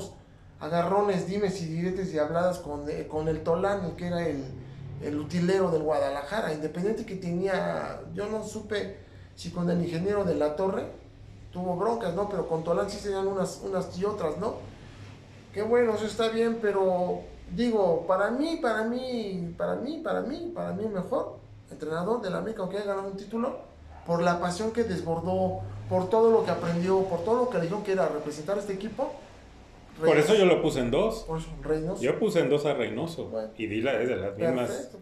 [0.61, 4.43] agarrones, dimes y diretes y habladas con, eh, con el Tolán, que era el,
[5.03, 9.04] el utilero del Guadalajara, independiente que tenía, yo no supe
[9.37, 10.85] si con el ingeniero de la torre
[11.53, 12.29] tuvo broncas, ¿no?
[12.29, 14.57] Pero con Tolán sí se dan unas, unas y otras, ¿no?
[15.53, 17.21] Qué bueno, eso está bien, pero
[17.55, 21.37] digo, para mí, para mí, para mí, para mí, para mí mejor
[21.71, 23.59] entrenador de la América, aunque haya ganado un título,
[24.07, 27.63] por la pasión que desbordó, por todo lo que aprendió, por todo lo que le
[27.63, 29.13] dijeron que era representar a este equipo.
[30.05, 31.23] Por eso yo lo puse en dos.
[31.23, 32.03] Por eso, Reynoso.
[32.03, 33.27] Yo puse en dos a Reynoso.
[33.27, 33.51] Bueno.
[33.57, 34.71] Y di la es de las mismas.
[34.71, 34.99] Perfecto.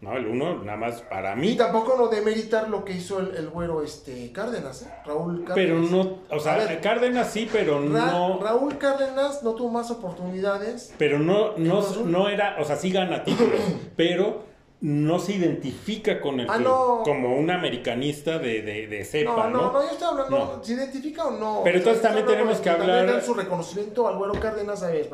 [0.00, 1.56] No, el uno, nada más para Y mí.
[1.56, 4.90] tampoco no demeritar lo que hizo el, el güero este Cárdenas, ¿eh?
[5.06, 5.54] Raúl Cárdenas.
[5.54, 8.38] Pero no, o sea, ver, Cárdenas sí, pero Ra- no.
[8.38, 10.92] Raúl Cárdenas no tuvo más oportunidades.
[10.98, 13.58] Pero no, no, no era, o sea, sí gana títulos,
[13.96, 14.44] pero
[14.82, 17.00] no se identifica con el Ah, club no.
[17.02, 19.72] como un americanista de, de, de cepa, No, no, ¿no?
[19.72, 20.62] no, yo estoy hablando, No.
[20.62, 21.62] ¿se identifica o no?
[21.64, 25.08] Pero entonces también tenemos que también hablar- dar su reconocimiento al güero Cárdenas, a ver.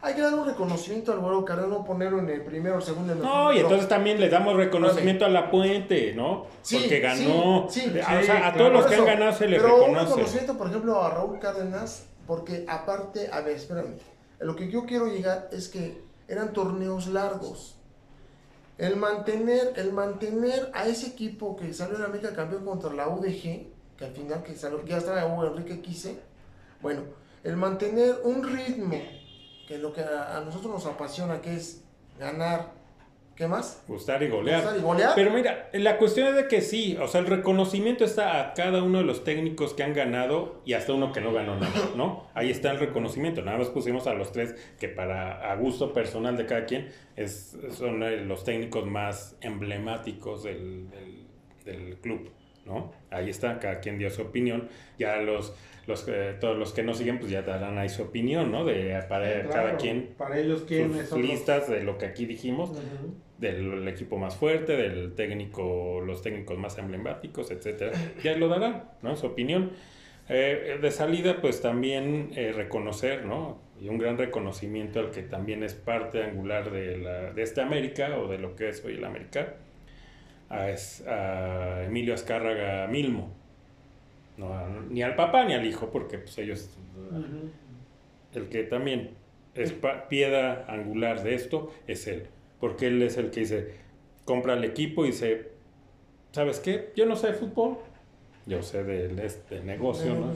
[0.00, 3.12] Hay que dar un reconocimiento al güero Cárdenas, no ponerlo en el primero, el segundo,
[3.12, 6.46] en el No, y entonces también le damos reconocimiento a la puente, ¿no?
[6.62, 7.66] Sí, Porque ganó.
[7.68, 10.04] sí, sí, o sea, a todos los que han ganado se les Pero un reconoce.
[10.10, 13.96] reconocimiento, por ejemplo, a Raúl Cárdenas, porque aparte, a ver, espérame,
[14.40, 17.74] a lo que yo quiero llegar es que eran torneos largos.
[18.76, 23.66] El mantener, el mantener a ese equipo que salió en América campeón contra la UDG,
[23.96, 26.20] que al final que salió, ya estaba Hugo Enrique Quise,
[26.80, 27.02] bueno,
[27.42, 29.00] el mantener un ritmo,
[29.68, 31.84] que lo que a, a nosotros nos apasiona, que es
[32.18, 32.72] ganar,
[33.36, 33.84] ¿qué más?
[33.86, 34.62] Gustar y golear.
[34.62, 35.12] Gustar y golear.
[35.14, 38.82] Pero mira, la cuestión es de que sí, o sea, el reconocimiento está a cada
[38.82, 42.24] uno de los técnicos que han ganado y hasta uno que no ganó nada, ¿no?
[42.34, 43.42] Ahí está el reconocimiento.
[43.42, 47.56] Nada más pusimos a los tres que para a gusto personal de cada quien es,
[47.76, 51.26] son los técnicos más emblemáticos del, del-
[51.64, 52.30] del club,
[52.64, 52.90] ¿no?
[53.10, 54.68] Ahí está, cada quien dio su opinión.
[54.98, 55.52] Ya los,
[55.88, 58.64] los eh, todos los que nos siguen pues ya darán ahí su opinión, ¿no?
[58.64, 62.06] De para Claro, cada quien Para ellos, ¿quiénes sus son los- listas de lo que
[62.06, 62.70] aquí dijimos
[63.38, 67.92] del equipo más fuerte, del técnico, los técnicos más emblemáticos, etcétera.
[68.22, 69.16] Ya lo darán, ¿no?
[69.16, 69.70] Su opinión.
[70.28, 73.58] Eh, de salida, pues también eh, reconocer, ¿no?
[73.80, 78.18] Y un gran reconocimiento al que también es parte angular de, la, de esta América
[78.18, 79.54] o de lo que es hoy el América,
[80.50, 83.32] a, es- a Emilio Azcárraga Milmo.
[84.38, 86.70] No, a- ni al papá ni al hijo, porque pues ellos
[87.10, 87.50] Ujú.
[88.34, 89.10] el que también
[89.54, 89.74] es
[90.08, 92.28] piedra angular de esto es él.
[92.60, 93.74] Porque él es el que dice,
[94.24, 95.50] compra el equipo y dice,
[96.32, 96.92] ¿sabes qué?
[96.96, 97.78] Yo no sé de fútbol,
[98.46, 100.32] yo sé de, de este negocio, ¿no?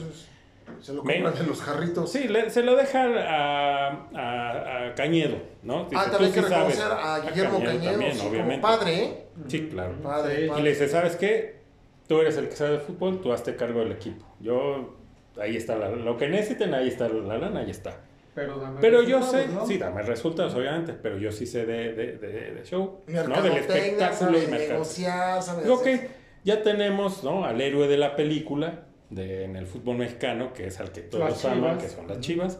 [0.81, 2.11] Se lo compran en los jarritos.
[2.11, 5.83] Sí, le- se lo deja a, a- a Cañedo, ¿no?
[5.85, 6.77] Dice, Ah, "Tú también hay que sí sabes".
[6.79, 8.61] reconocer a Guillermo Cañedo, también, sí, como obviamente.
[8.61, 9.23] padre, ¿eh?
[9.47, 9.95] Sí, claro.
[10.01, 10.47] Padre, Sí.
[10.47, 10.59] padre.
[10.61, 11.62] Y le dice, ¿sabes qué?
[12.07, 14.25] Tú eres el que sabe de fútbol, tú hazte cargo del equipo.
[14.39, 14.95] Yo,
[15.39, 18.01] ahí está la- lo que necesiten, ahí está la lana, ahí está.
[18.35, 19.65] Pero, dame Pero yo sé, ¿no?
[19.65, 23.41] sí, dame resultados, obviamente, pero yo sí sé de, de, de- de show, ¿no?
[23.41, 24.71] Del espectáculo y de mercado.
[24.73, 26.09] negociar, sabe hacer-
[26.43, 27.45] ya tenemos, ¿no?
[27.45, 31.45] Al héroe de la película de, en el fútbol mexicano, que es al que todos
[31.45, 31.83] aman, Chivas.
[31.83, 32.59] que son las chivas.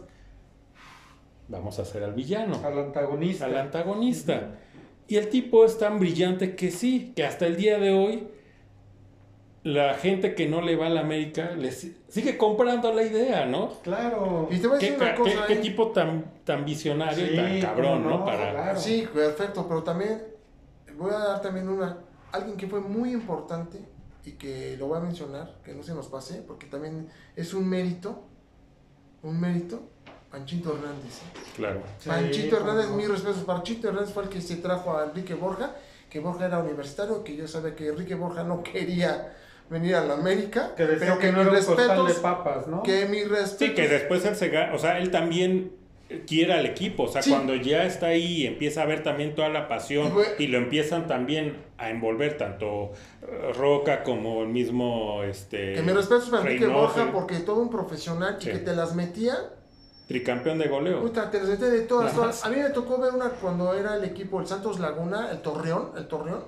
[1.48, 3.44] Vamos a hacer al villano, Al antagonista.
[3.46, 4.52] al antagonista.
[5.08, 8.28] Y el tipo es tan brillante que sí, que hasta el día de hoy
[9.64, 13.46] la gente que no le va a la América le si- sigue comprando la idea,
[13.46, 13.70] ¿no?
[13.82, 14.46] Claro.
[14.50, 15.62] Y te voy a ¿Qué, decir una ca- cosa, qué- qué ¿eh?
[15.62, 18.10] tipo tan, tan visionario y Sí, tan cabrón, ¿no?
[18.18, 18.78] no, Para, claro.
[18.78, 20.22] Sí, perfecto, pero también
[20.98, 21.96] voy a dar también una,
[22.32, 23.78] alguien que fue muy importante
[24.24, 27.66] y que lo voy a mencionar, que no se nos pase, porque también es un
[27.68, 28.22] mérito,
[29.22, 29.82] un mérito,
[30.30, 31.20] Panchito Hernández.
[31.22, 31.38] ¿eh?
[31.56, 31.80] Claro.
[31.98, 35.74] Sí, Panchito Hernández, mis respetos, Panchito Hernández fue el que se trajo a Enrique Borja,
[36.10, 39.36] que Borja era universitario, que yo sabía que Enrique Borja no quería
[39.70, 41.94] venir a la América, Que decía pero que que no mis era un costal de
[42.04, 42.82] respetos, papas, ¿no?
[42.82, 45.72] que mis respetos, Sí, que después él se o sea, él también
[46.26, 47.30] quiere al equipo, o sea, Sí.
[47.30, 50.58] cuando ya está ahí y empieza a ver también toda la pasión Y y lo
[50.58, 52.92] empiezan también a envolver tanto
[53.56, 58.36] Roca como el mismo este que mis respetos para Enrique Borja, porque todo un profesional
[58.38, 58.50] y Sí.
[58.50, 59.34] que te las metía
[60.06, 61.00] tricampeón de goleo.
[61.00, 62.44] Puta, te las metí de todas, todas.
[62.44, 65.92] A mí me tocó ver una cuando era el equipo, el Santos Laguna, el Torreón,
[65.96, 66.44] el Torreón,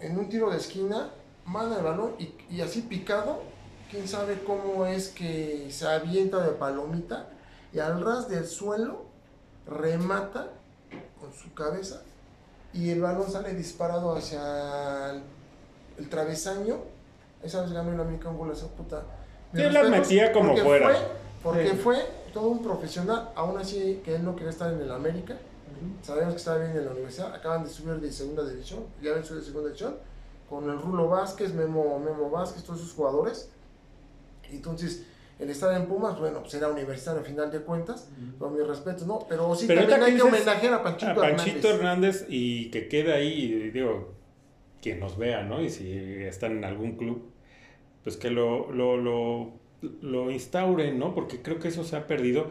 [0.00, 1.10] en un tiro de esquina,
[1.44, 3.42] manda el balón y, y así picado,
[3.90, 7.28] quién sabe cómo es que se avienta de palomita
[7.72, 9.04] y al ras del suelo
[9.66, 10.48] remata
[11.20, 12.02] con su cabeza
[12.72, 15.22] y el balón sale disparado hacia el,
[15.98, 16.78] el travesaño.
[17.42, 19.02] Esa vez ganó el América un gol esa puta.
[19.52, 20.88] Las respetos, metía como porque fuera.
[20.88, 20.98] fue-
[21.42, 21.76] porque Sí.
[21.76, 21.96] fue
[22.32, 25.36] todo un profesional, aún así que él no quería estar en el América.
[26.02, 29.24] Sabemos que estaba bien en la universidad, acaban de subir de segunda división, ya ven
[29.24, 29.96] subir de segunda división,
[30.52, 33.50] con el Rulo Vázquez, Memo, Memo Vázquez, todos esos jugadores.
[34.50, 35.06] Entonces,
[35.38, 39.06] el estar en Pumas, bueno, pues era universitario a final de cuentas, con mi respeto,
[39.06, 39.20] ¿no?
[39.26, 41.74] Pero sí, Pero también hay que homenajear a Panchito, a Panchito Hernández.
[41.74, 44.12] Hernández y que quede ahí, digo,
[44.82, 45.62] quien nos vea, ¿no?
[45.62, 47.30] Y si están en algún club,
[48.04, 49.52] pues que lo, lo, lo,
[50.02, 51.14] lo instauren, ¿no?
[51.14, 52.50] Porque creo que eso se ha perdido.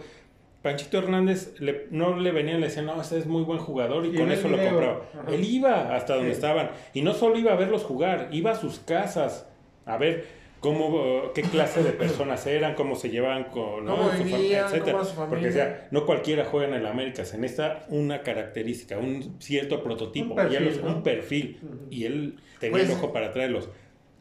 [0.61, 4.09] Panchito Hernández le- no le venían, le decían, no, este es muy buen jugador y,
[4.09, 5.01] Y con eso lo compraba.
[5.19, 5.31] ajá.
[5.33, 6.35] Él iba hasta donde Sí.
[6.35, 9.47] estaban y no solo iba a verlos jugar, iba a sus casas
[9.85, 10.25] a ver
[10.59, 14.11] cómo, qué clase de personas eran, cómo se llevaban con ¿no?
[14.15, 14.99] Su vivían, etcétera.
[15.27, 19.81] Porque o sea, no cualquiera juega en el América, se necesita una característica, un cierto
[19.81, 21.59] prototipo, Un perfil, y él un perfil,
[21.89, 23.69] y él tenía Pues- el ojo para traerlos.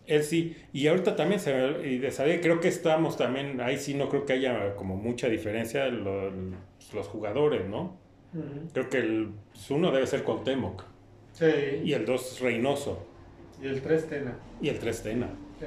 [0.07, 1.53] Él sí, y ahorita también se
[1.85, 5.29] y de saber, creo que estamos también, ahí sí no creo que haya como mucha
[5.29, 6.31] diferencia lo-
[6.93, 7.97] los jugadores, ¿no?
[8.73, 10.83] Creo que el pues, uno debe ser Cuauhtémoc,
[11.33, 11.47] Sí.
[11.85, 13.07] y el dos Reynoso,
[13.63, 14.37] Y el 3 Tena.
[14.61, 15.29] y el tres Tena,
[15.61, 15.67] Sí.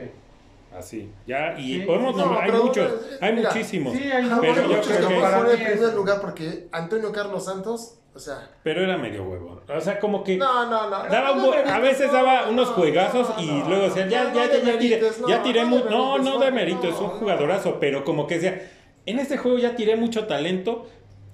[0.76, 1.11] así.
[1.27, 2.91] Ya, y Sí, podemos no, nombrar, hay muchos,
[3.22, 7.11] hay mira, muchísimos, Sí, hay Pero yo creo que que- en primer lugar porque Antonio
[7.11, 9.61] Carlos Santos, o sea, pero era medio huevo.
[9.76, 11.03] O sea, como que no, no, no.
[11.10, 13.84] Daba no, no a veces no, daba no, unos no, juegazos no, y no, luego
[13.85, 16.40] decían, ya, no, ya, no ya, ya tiré, no, ya tiré no mu- No, no
[16.40, 18.72] de mérito, es un no, jugadorazo, pero como que decía,
[19.06, 20.85] en este juego ya tiré mucho talento,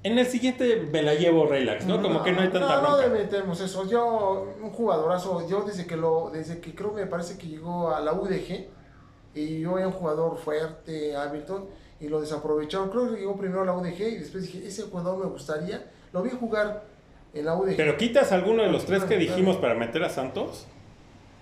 [0.04, 2.02] en el siguiente me la llevo relax, ¿no?
[2.02, 3.10] Como que no hay tanta No, no bronca.
[3.10, 3.86] demetemos eso.
[3.90, 8.00] Yo, un jugadorazo, yo desde que lo, desde que creo me parece que llegó a
[8.00, 8.68] la UDG,
[9.36, 11.68] y yo era un jugador fuerte, Hamilton,
[12.00, 12.90] y lo desaprovecharon.
[12.90, 15.84] Creo que llegó primero a la UDG y después dije, ese jugador me gustaría.
[16.14, 16.84] Lo vi jugar
[17.34, 17.76] en la UDG.
[17.78, 20.66] Pero quitas alguno de los tres que dijimos para meter a Santos.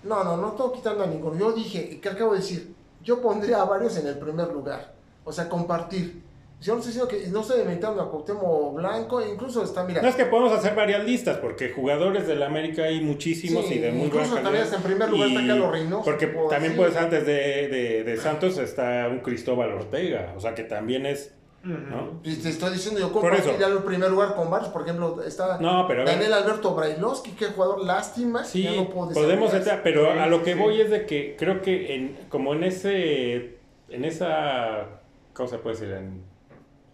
[0.03, 1.37] No, no, no estoy quitando a ninguno.
[1.37, 2.73] Yo dije, ¿qué acabo de decir?
[3.03, 4.93] Yo pondría a varios en el primer lugar.
[5.23, 6.21] O sea, compartir.
[6.59, 10.01] Yo no estoy diciendo que no estoy inventando a Cuauhtémoc Blanco, e incluso está, mira.
[10.01, 13.75] No es que podemos hacer varias listas, porque jugadores de la América hay muchísimos Sí,
[13.75, 14.51] y de muy buena incluso calidad.
[14.63, 16.77] también en primer lugar está Carlos Reynoso, Porque también decir.
[16.77, 21.31] puedes antes de, de, de Santos está un Cristóbal Ortega, o sea que también es,
[21.63, 22.19] ¿no?
[22.23, 23.77] Y Te estoy diciendo, yo compartiría eso.
[23.77, 24.69] el primer lugar con varios.
[24.71, 26.13] Por ejemplo, está No, pero a ver.
[26.15, 28.43] Daniel Alberto Brailovsky, que jugador lástima.
[28.45, 30.59] Sí, ya no puedo podemos entrar, pero Sí, a lo que sí.
[30.59, 33.57] voy es de que creo que en, como en ese,
[33.89, 34.85] en esa,
[35.33, 35.93] ¿cómo se puede decir?
[35.93, 36.21] En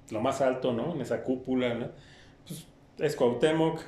[0.10, 0.94] lo más alto, ¿no?
[0.94, 1.88] En esa cúpula, ¿no?
[2.48, 2.66] Pues
[3.00, 3.80] es Cuauhtémoc,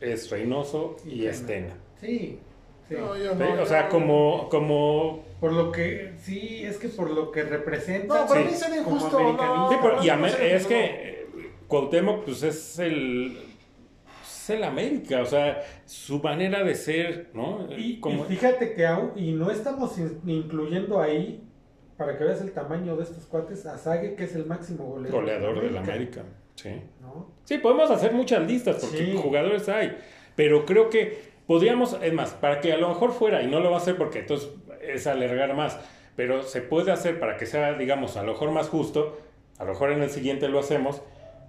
[0.00, 1.74] es Reynoso y es Tena.
[2.00, 2.38] Sí.
[2.90, 2.94] Sí.
[2.98, 3.38] No, yo ¿sí?
[3.38, 7.44] no, o sea, yo- como, como Por lo que, sí, es que por lo que
[7.44, 8.20] representa.
[8.22, 8.48] No, para Sí.
[8.48, 9.18] mí sería injusto.
[9.70, 10.08] Sí, pero- y
[10.52, 11.26] es que
[11.66, 13.38] Cuauhtémoc, pues es el,
[14.22, 17.68] es el América, o sea, su manera de ser, ¿no?
[17.76, 21.42] Y, Como- y fíjate que aún, y no estamos in- incluyendo ahí,
[21.96, 25.20] para que veas el tamaño de estos cuates, a Sague, que es el máximo goleador,
[25.20, 26.22] goleador del América,
[26.56, 26.70] sí.
[27.00, 27.30] ¿no?
[27.44, 29.16] Sí, podemos hacer muchas listas porque Sí.
[29.22, 29.96] jugadores hay,
[30.34, 33.72] pero creo que podríamos, es más, para que a lo mejor fuera, y no lo
[33.72, 34.50] va a hacer porque entonces
[34.80, 35.80] es alargar más,
[36.14, 39.18] pero se puede hacer para que sea, digamos, a lo mejor más justo,
[39.58, 41.02] a lo mejor en el siguiente lo hacemos,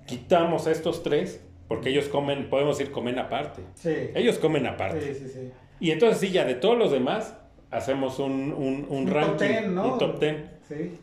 [0.08, 3.62] quitamos a estos tres, porque ellos comen, podemos decir, comen aparte.
[3.76, 3.96] Sí.
[4.16, 5.14] Ellos comen aparte.
[5.14, 5.52] Sí, sí, sí.
[5.80, 7.38] Y entonces sí, ya de todos los demás,
[7.70, 9.94] hacemos un, un, un Un top ranking, ten, ¿no?
[9.94, 10.98] un top ten, Sí.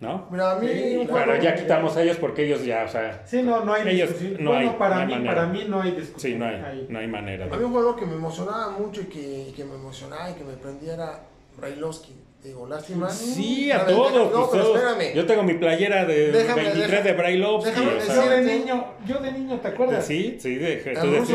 [0.00, 0.26] ¿No?
[0.30, 0.68] Mira, a mí.
[0.68, 1.32] Sí, claro.
[1.32, 4.10] Pero ya quitamos a ellos porque ellos ya, o sea, Sí, no, no hay Ellos-
[4.10, 4.44] discusión.
[4.44, 5.34] no bueno, hay- para no hay mí, manera.
[5.34, 6.20] para mí no hay discusión.
[6.32, 6.86] sí, no hay, ahí.
[6.88, 7.46] no hay manera.
[7.46, 10.44] de- Había un jugador que me emocionaba mucho y que, que me emocionaba y que
[10.44, 11.20] me prendía era
[11.56, 12.14] Brailovsky.
[12.40, 13.10] Digo, lástima.
[13.10, 14.12] Sí, a todos.
[14.14, 15.12] No, pues, pero espérame.
[15.12, 17.10] Yo tengo mi playera de Déjame, 23 déjame.
[17.10, 17.70] de Brailovsky.
[17.70, 20.06] Déjame o sea, Yo de niño, yo de niño, ¿te acuerdas?
[20.06, 21.28] sí, sí, de, tú decías-.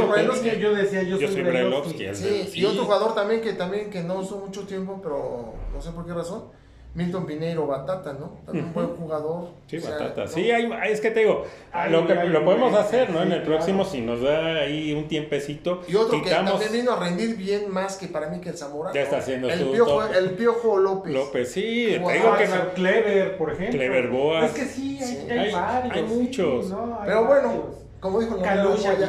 [0.59, 2.07] Yo, decía, yo, Yo soy Brailovsky.
[2.13, 2.59] Sí, Sí.
[2.61, 6.05] y otro jugador también que también que no usó mucho tiempo, pero no sé por
[6.05, 6.45] qué razón.
[6.95, 8.37] Milton Pineiro Batata, ¿no?
[8.45, 9.47] También un buen jugador.
[9.65, 10.21] Sí, O sea, batata.
[10.25, 10.27] ¿no?
[10.27, 13.23] Sí, hay, es que te digo, Hay- lo, que, hay lo podemos hacer, ¿no?
[13.23, 13.89] en el próximo, claro.
[13.91, 17.71] si nos da ahí un tiempecito, Y otro quitamos que también vino a rendir bien
[17.71, 18.91] más que para mí que el Zamora.
[18.93, 20.15] Ya está haciendo el su piojo, top.
[20.15, 21.13] el Piojo López.
[21.13, 21.51] López.
[21.51, 22.11] Sí, te Wow.
[22.11, 23.79] digo Ah, que Clever, por ejemplo.
[23.79, 24.45] Clever Boas.
[24.45, 25.27] Es que sí, hay, Sí.
[25.31, 25.95] hay Hay- varios.
[25.95, 26.69] hay sí, muchos.
[26.69, 26.97] ¿no?
[26.99, 27.65] Hay Pero bueno, varios.
[27.99, 28.37] como dijo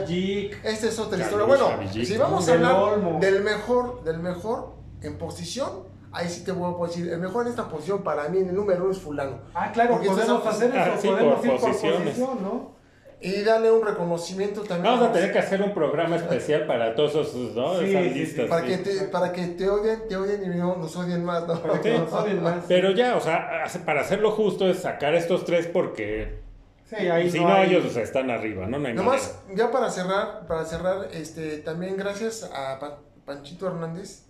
[0.08, 0.64] Villic.
[0.64, 1.44] Esta es otra historia.
[1.46, 6.72] Bueno, si vamos a hablar del mejor, del mejor en posición, ahí sí te voy
[6.82, 9.40] a decir, el mejor en esta posición para mí en el número uno es fulano.
[9.54, 12.00] Ah, claro, Porque podemos hacer eso, Ah, sí, podemos por ir por posiciones.
[12.00, 12.74] posición, ¿no?
[13.20, 14.92] Y darle un reconocimiento también.
[14.94, 17.78] Vamos a tener que hacer un programa especial para todos esos, ¿no?
[17.78, 18.14] Sí, Esas sí, sí.
[18.18, 18.46] listas.
[18.48, 18.68] Para sí.
[18.68, 21.58] que, te, para que te odien, te odien y no nos odien más, ¿no?
[21.62, 21.98] Para que Sí.
[21.98, 22.64] nos odien más.
[22.68, 26.42] Pero ya, o sea, para hacerlo justo es sacar estos tres porque
[26.84, 28.78] Sí, ahí si no, no, hay- ellos están arriba, ¿no?
[28.78, 34.24] No hay Nomás, ya para cerrar, para cerrar, este, también gracias a Pa- Panchito Hernández,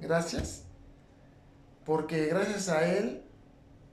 [0.00, 0.66] gracias,
[1.84, 3.22] porque gracias a él,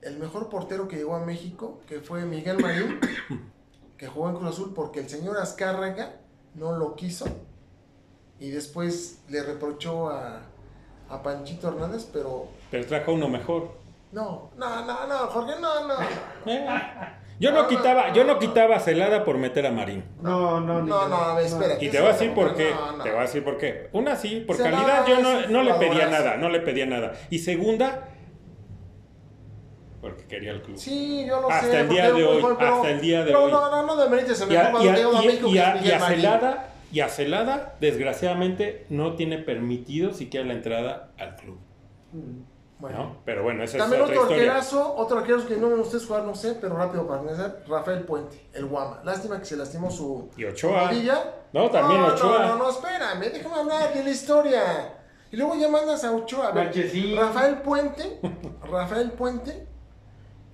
[0.02, 2.98] el mejor portero que llegó a México, que fue Miguel Marín,
[3.96, 6.16] que jugó en Cruz Azul, porque el señor Azcárraga
[6.54, 7.26] no lo quiso,
[8.40, 10.42] y después le reprochó a,
[11.08, 13.70] a Panchito Hernández, pero Pero trajo uno mejor.
[14.12, 15.94] no, no, no, no, Jorge, no, no.
[16.46, 16.66] Eh.
[17.40, 20.04] Yo no quitaba, yo no quitaba Celada por meter a Marín.
[20.20, 21.74] No, no, No, no, a ver, espera.
[21.80, 22.70] Y te voy a decir por qué.
[22.70, 23.02] No, no.
[23.04, 23.88] Te voy a decir por qué.
[23.92, 27.12] Una sí, por Celada calidad yo no, no le pedía nada, no le pedía nada.
[27.30, 28.08] Y segunda,
[30.00, 30.76] porque quería el club.
[30.76, 31.80] Sí, yo lo Hasta sé.
[31.80, 33.52] el día de hoy, gol, pero- hasta el día de pero hoy.
[33.52, 34.92] no, no, no demerites el Y a, mejor y a-
[35.22, 36.00] México y a- y a.
[36.00, 41.58] Celada, y a Celada, desgraciadamente, no tiene permitido siquiera la entrada al club.
[42.12, 42.51] Mm.
[42.82, 42.98] Bueno.
[42.98, 43.16] ¿no?
[43.24, 44.52] Pero bueno, esa También es otra otro historia.
[44.52, 48.02] arquerazo, otro arquerazo que no me ustedes jugar, no sé, pero rápido para finalizar, Rafael
[48.02, 49.00] Puente, el Guama.
[49.04, 50.88] Lástima que se lastimó su Y Ochoa.
[50.88, 51.32] rodilla.
[51.52, 52.40] No, también no, Ochoa.
[52.40, 54.94] No, no, no, espérame, déjame hablar de la historia.
[55.30, 56.48] Y luego ya mandas a Ochoa.
[56.48, 57.16] A ver, Marchesín.
[57.16, 58.20] Rafael Puente,
[58.68, 59.64] Rafael Puente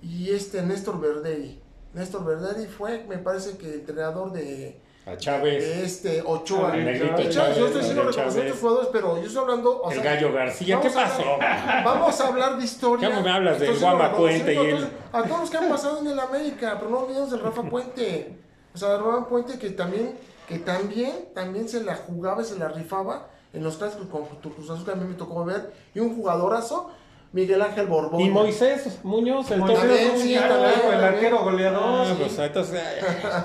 [0.03, 1.59] y este Néstor Verderi.
[1.93, 4.79] Néstor Verderi fue, me parece que el entrenador de,
[5.11, 6.71] A Chávez, de este Ochoa.
[6.73, 9.81] Ah, el Negrito De Chávez, yo estoy diciendo reconocimientos Chávez, jugadores, pero yo estoy hablando.
[9.81, 10.79] o el sea, Gallo García.
[10.79, 11.33] ¿Qué Vamos a pasó?
[11.33, 13.09] hablar- Vamos a hablar de historia.
[13.09, 14.75] Ya me hablas del Guama Puente y él.
[14.75, 17.39] A todos, a todos los que han pasado en el América, pero no olvidemos del
[17.41, 18.37] Rafa Puente.
[18.73, 20.15] O sea, Rafa Puente que también,
[20.47, 24.69] que también, también se la jugaba y se la rifaba en los clásicos con Cruz
[24.69, 25.73] Azul que a mí me tocó ver.
[25.95, 26.91] Y un jugadorazo,
[27.31, 28.21] Miguel Ángel Borbón.
[28.21, 30.17] Y Moisés Muñoz, el torneo.
[30.17, 32.07] Sí, el arquero goleador.
[32.07, 32.81] Ah, pues entonces,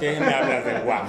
[0.01, 1.07] ¿qué me hablas del Guam?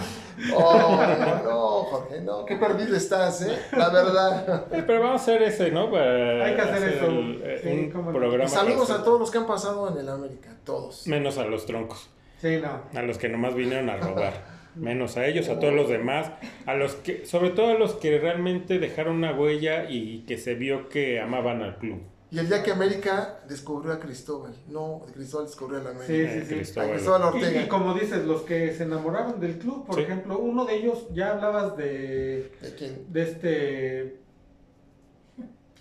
[0.54, 2.46] Oh, no, no, Jorge, no.
[2.46, 3.58] Qué perdido estás, ¿eh?
[3.72, 4.66] La verdad.
[4.74, 5.90] Eh, Pero vamos a hacer ese, ¿no?
[5.90, 7.06] Para Hay que hacer eso.
[7.06, 8.18] el- eh, Sí, un cómo no.
[8.20, 8.44] programa.
[8.44, 10.50] Y saludos a todos los que han pasado en el América.
[10.66, 11.08] Todos.
[11.08, 12.10] Menos a los troncos.
[12.42, 12.82] Sí, no.
[13.00, 14.34] A los que nomás vinieron a robar.
[14.76, 16.30] Menos a ellos, a todos los demás.
[16.66, 20.56] A los que, sobre todo a los que realmente dejaron una huella y que se
[20.56, 22.02] vio que amaban al club.
[22.32, 24.54] Y el día que América descubrió a Cristóbal.
[24.68, 26.34] No, Cristóbal descubrió a la América.
[26.34, 26.54] Sí, sí, sí.
[26.54, 26.92] A Cristóbal.
[26.92, 27.62] Cristóbal Y, Ortega.
[27.64, 30.02] y como dices, los que se enamoraron del club, por Sí.
[30.02, 33.06] ejemplo, uno de ellos, ya hablabas de, ¿De quién?
[33.14, 34.20] de este...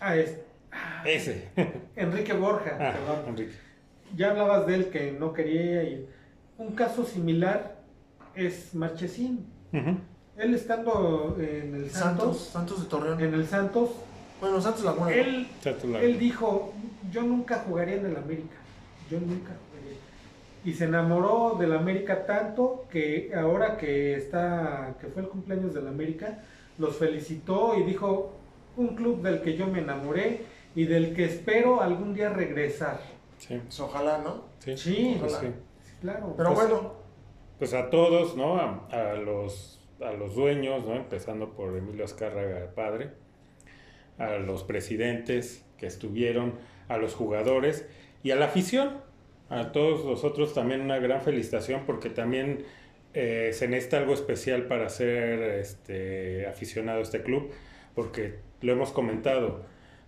[0.01, 0.39] Ah, es
[1.07, 1.49] Ese.
[1.97, 3.29] Enrique Borja, Ah, perdón.
[3.29, 3.55] Enrique.
[4.17, 6.09] Ya hablabas de él que no quería y
[6.59, 7.79] un caso similar
[8.35, 9.47] es Marchesín.
[10.37, 12.39] Él estando en el Santos.
[12.39, 13.21] Santos, Santos de Torreón.
[13.21, 13.91] en el Santos,
[14.41, 15.13] Bueno, Santos Laguna.
[15.15, 16.05] él, Chato Lago.
[16.05, 16.73] él dijo,
[17.11, 18.57] yo nunca jugaría en el América,
[19.11, 19.99] yo nunca jugaría.
[20.65, 25.87] Y se enamoró del América tanto que ahora que está, que fue el cumpleaños del
[25.89, 26.43] América,
[26.79, 28.33] los felicitó y dijo,
[28.77, 30.43] un club del que yo me enamoré
[30.75, 33.01] y del que espero algún día regresar.
[33.39, 34.45] Sí, Pues ojalá, ¿no?
[34.59, 34.77] sí.
[34.77, 35.49] Sí, Pues ojalá.
[35.49, 35.55] sí.
[36.01, 36.35] Claro.
[36.37, 36.93] Pero Pues- bueno,
[37.59, 38.57] Pues a todos, ¿no?
[38.57, 40.97] A, a los, a los dueños, ¿no?
[40.97, 43.13] Empezando por Emilio Azcárraga, padre,
[44.19, 46.55] a los presidentes que estuvieron,
[46.89, 47.87] a los jugadores
[48.23, 48.91] y a la afición.
[49.51, 52.65] A todos nosotros también una gran felicitación porque también
[53.13, 57.51] eh, se necesita algo especial para ser este, aficionado a este club,
[57.95, 59.63] porque lo hemos comentado.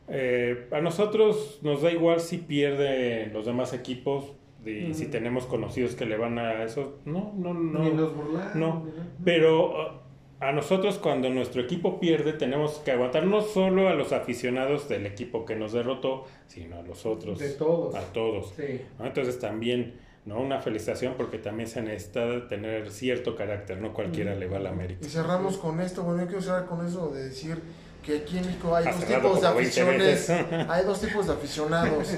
[0.08, 4.32] Eh, a nosotros nos da igual si pierden los demás equipos
[4.64, 5.10] y si Mm.
[5.10, 6.98] tenemos conocidos que le van a eso.
[7.04, 7.78] No, no, no.
[7.84, 8.54] Ni nos burlamos.
[8.56, 8.86] no.
[9.24, 10.02] Pero
[10.40, 15.06] a nosotros cuando nuestro equipo pierde tenemos que aguantar no solo a los aficionados del
[15.06, 17.38] equipo que nos derrotó, sino a los otros.
[17.38, 17.94] De todos.
[17.94, 18.52] A todos.
[18.56, 18.82] Sí.
[18.98, 19.06] ¿no?
[19.06, 19.94] Entonces también,
[20.26, 20.40] ¿no?
[20.40, 24.38] Una felicitación porque también se necesita tener cierto carácter, no cualquiera Mm.
[24.38, 25.00] le va a la América.
[25.06, 26.02] y cerramos con esto.
[26.02, 27.58] Bueno, yo quiero cerrar con eso de decir
[28.04, 30.30] que aquí en México hay Ha dos tipos de como 20 aficiones.
[30.70, 32.08] Hay dos tipos de aficionados.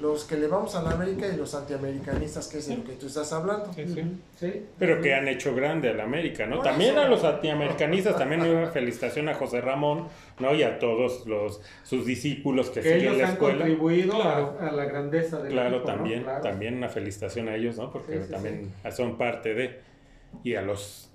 [0.00, 2.94] Los que le vamos a la América y los antiamericanistas, que es de lo que
[2.94, 3.72] tú estás hablando.
[3.72, 4.00] Sí, sí.
[4.00, 4.66] Ujú, sí.
[4.78, 6.56] Pero que han hecho grande a la América, ¿no?
[6.56, 7.00] Por También eso.
[7.02, 10.08] a los antiamericanistas, también una felicitación a José Ramón,
[10.40, 10.52] ¿no?
[10.54, 13.58] Y a todos los sus discípulos que, Que siguen ellos la han escuela.
[13.58, 14.58] contribuido Claro.
[14.60, 15.94] a, a la grandeza del Claro, equipo, ¿no?
[15.96, 16.42] también, Claro.
[16.42, 17.92] también una felicitación a ellos, ¿no?
[17.92, 19.80] Porque Sí, sí, también son parte de
[20.42, 21.08] y a los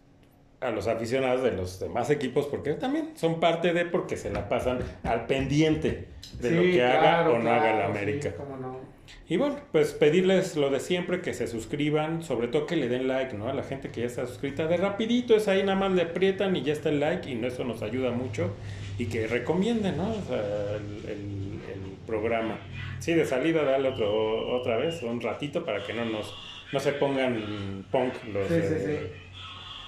[0.62, 4.50] a los aficionados de los demás equipos porque también son parte de porque se la
[4.50, 6.08] pasan al pendiente
[6.42, 8.30] de lo que haga o no haga la América.
[8.32, 8.80] sí, cómo no.
[9.28, 13.08] Y bueno, pues pedirles lo de siempre, que se suscriban, sobre todo que le den
[13.08, 13.48] like, ¿no?
[13.48, 16.56] A la gente que ya está suscrita, de rapidito es ahí nada más le aprietan
[16.56, 18.52] y ya está el like y eso nos ayuda mucho
[19.00, 20.10] y que recomienden, ¿no?
[20.12, 20.38] O sea,
[20.76, 22.58] el, el- el programa.
[23.00, 26.34] Sí, de salida dale otro, otra vez, un ratito para que no nos
[26.72, 29.12] no se pongan punk los Sí, sí, de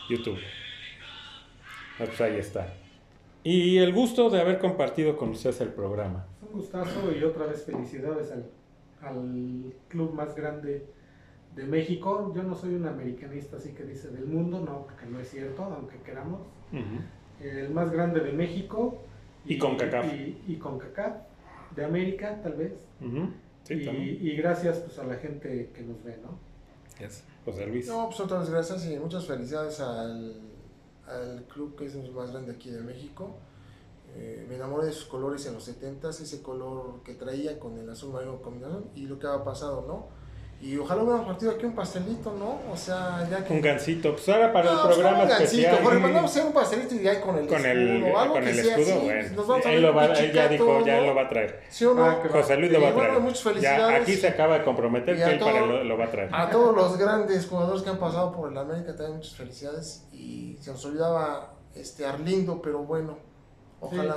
[0.09, 0.39] YouTube.
[2.01, 2.67] Ah, Pues ahí está.
[3.43, 6.25] Y el gusto de haber compartido con ustedes el programa.
[6.41, 8.45] Un gustazo y otra vez felicidades al,
[9.01, 10.85] al club más grande
[11.55, 12.31] de México.
[12.35, 15.63] Yo no soy un americanista así que dice del mundo, no, porque no es cierto,
[15.63, 16.41] aunque queramos.
[16.71, 17.45] Ujú.
[17.47, 19.01] El más grande de México.
[19.45, 20.13] Y CONCACAF.
[20.13, 21.15] Y, y CONCACAF,
[21.75, 22.73] de América tal vez.
[23.01, 23.29] Ujú.
[23.63, 24.17] Sí, y, también.
[24.21, 26.37] y gracias pues a la gente que nos ve, ¿no?
[27.03, 27.23] Yes.
[27.45, 27.87] José Luis.
[27.87, 30.35] No, pues otras gracias y muchas felicidades al,
[31.11, 33.37] al club que es el más grande aquí de México.
[34.13, 37.89] Eh, me enamoré de sus colores en los 70s, ese color que traía con el
[37.89, 40.20] azul marino combinación y lo que ha pasado, ¿no?
[40.61, 42.59] Y ojalá hubiéramos partido aquí un pastelito, ¿no?
[42.71, 43.51] O sea, ya que...
[43.51, 44.11] Un gancito.
[44.11, 45.83] Pues ahora para No, el pues, programa un gancito, especial.
[45.83, 48.49] Jorge, mandamos hacer un pastelito y ya con el Con el, escudo, algo con que
[48.51, 49.29] el sea escudo, así, bueno.
[49.35, 51.07] nos vamos a Él, lo va, un él ya dijo, pichicato, ya ¿no?
[51.07, 51.59] lo va a traer.
[51.67, 52.05] ¿Sí o no?
[52.05, 52.19] Ah.
[52.31, 53.23] José Luis lo va a Y bueno, traer.
[53.23, 54.01] muchas Ya, felicidades.
[54.03, 56.11] aquí se acaba de comprometer Y que a él para todo- lo, lo va a
[56.11, 56.29] traer.
[56.31, 60.05] A todos los grandes jugadores que han pasado por el América también muchas felicidades.
[60.13, 63.17] Y se nos olvidaba este Arlindo, pero bueno,
[63.79, 64.13] ojalá.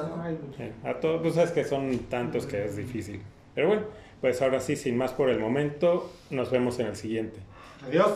[0.58, 0.90] Sí, ¿no?
[0.90, 3.22] A todos, pues es que son tantos que es difícil.
[3.54, 3.82] Pero bueno,
[4.24, 7.36] pues ahora sí, sin más por el momento, nos vemos en el siguiente.
[7.86, 8.10] Adiós.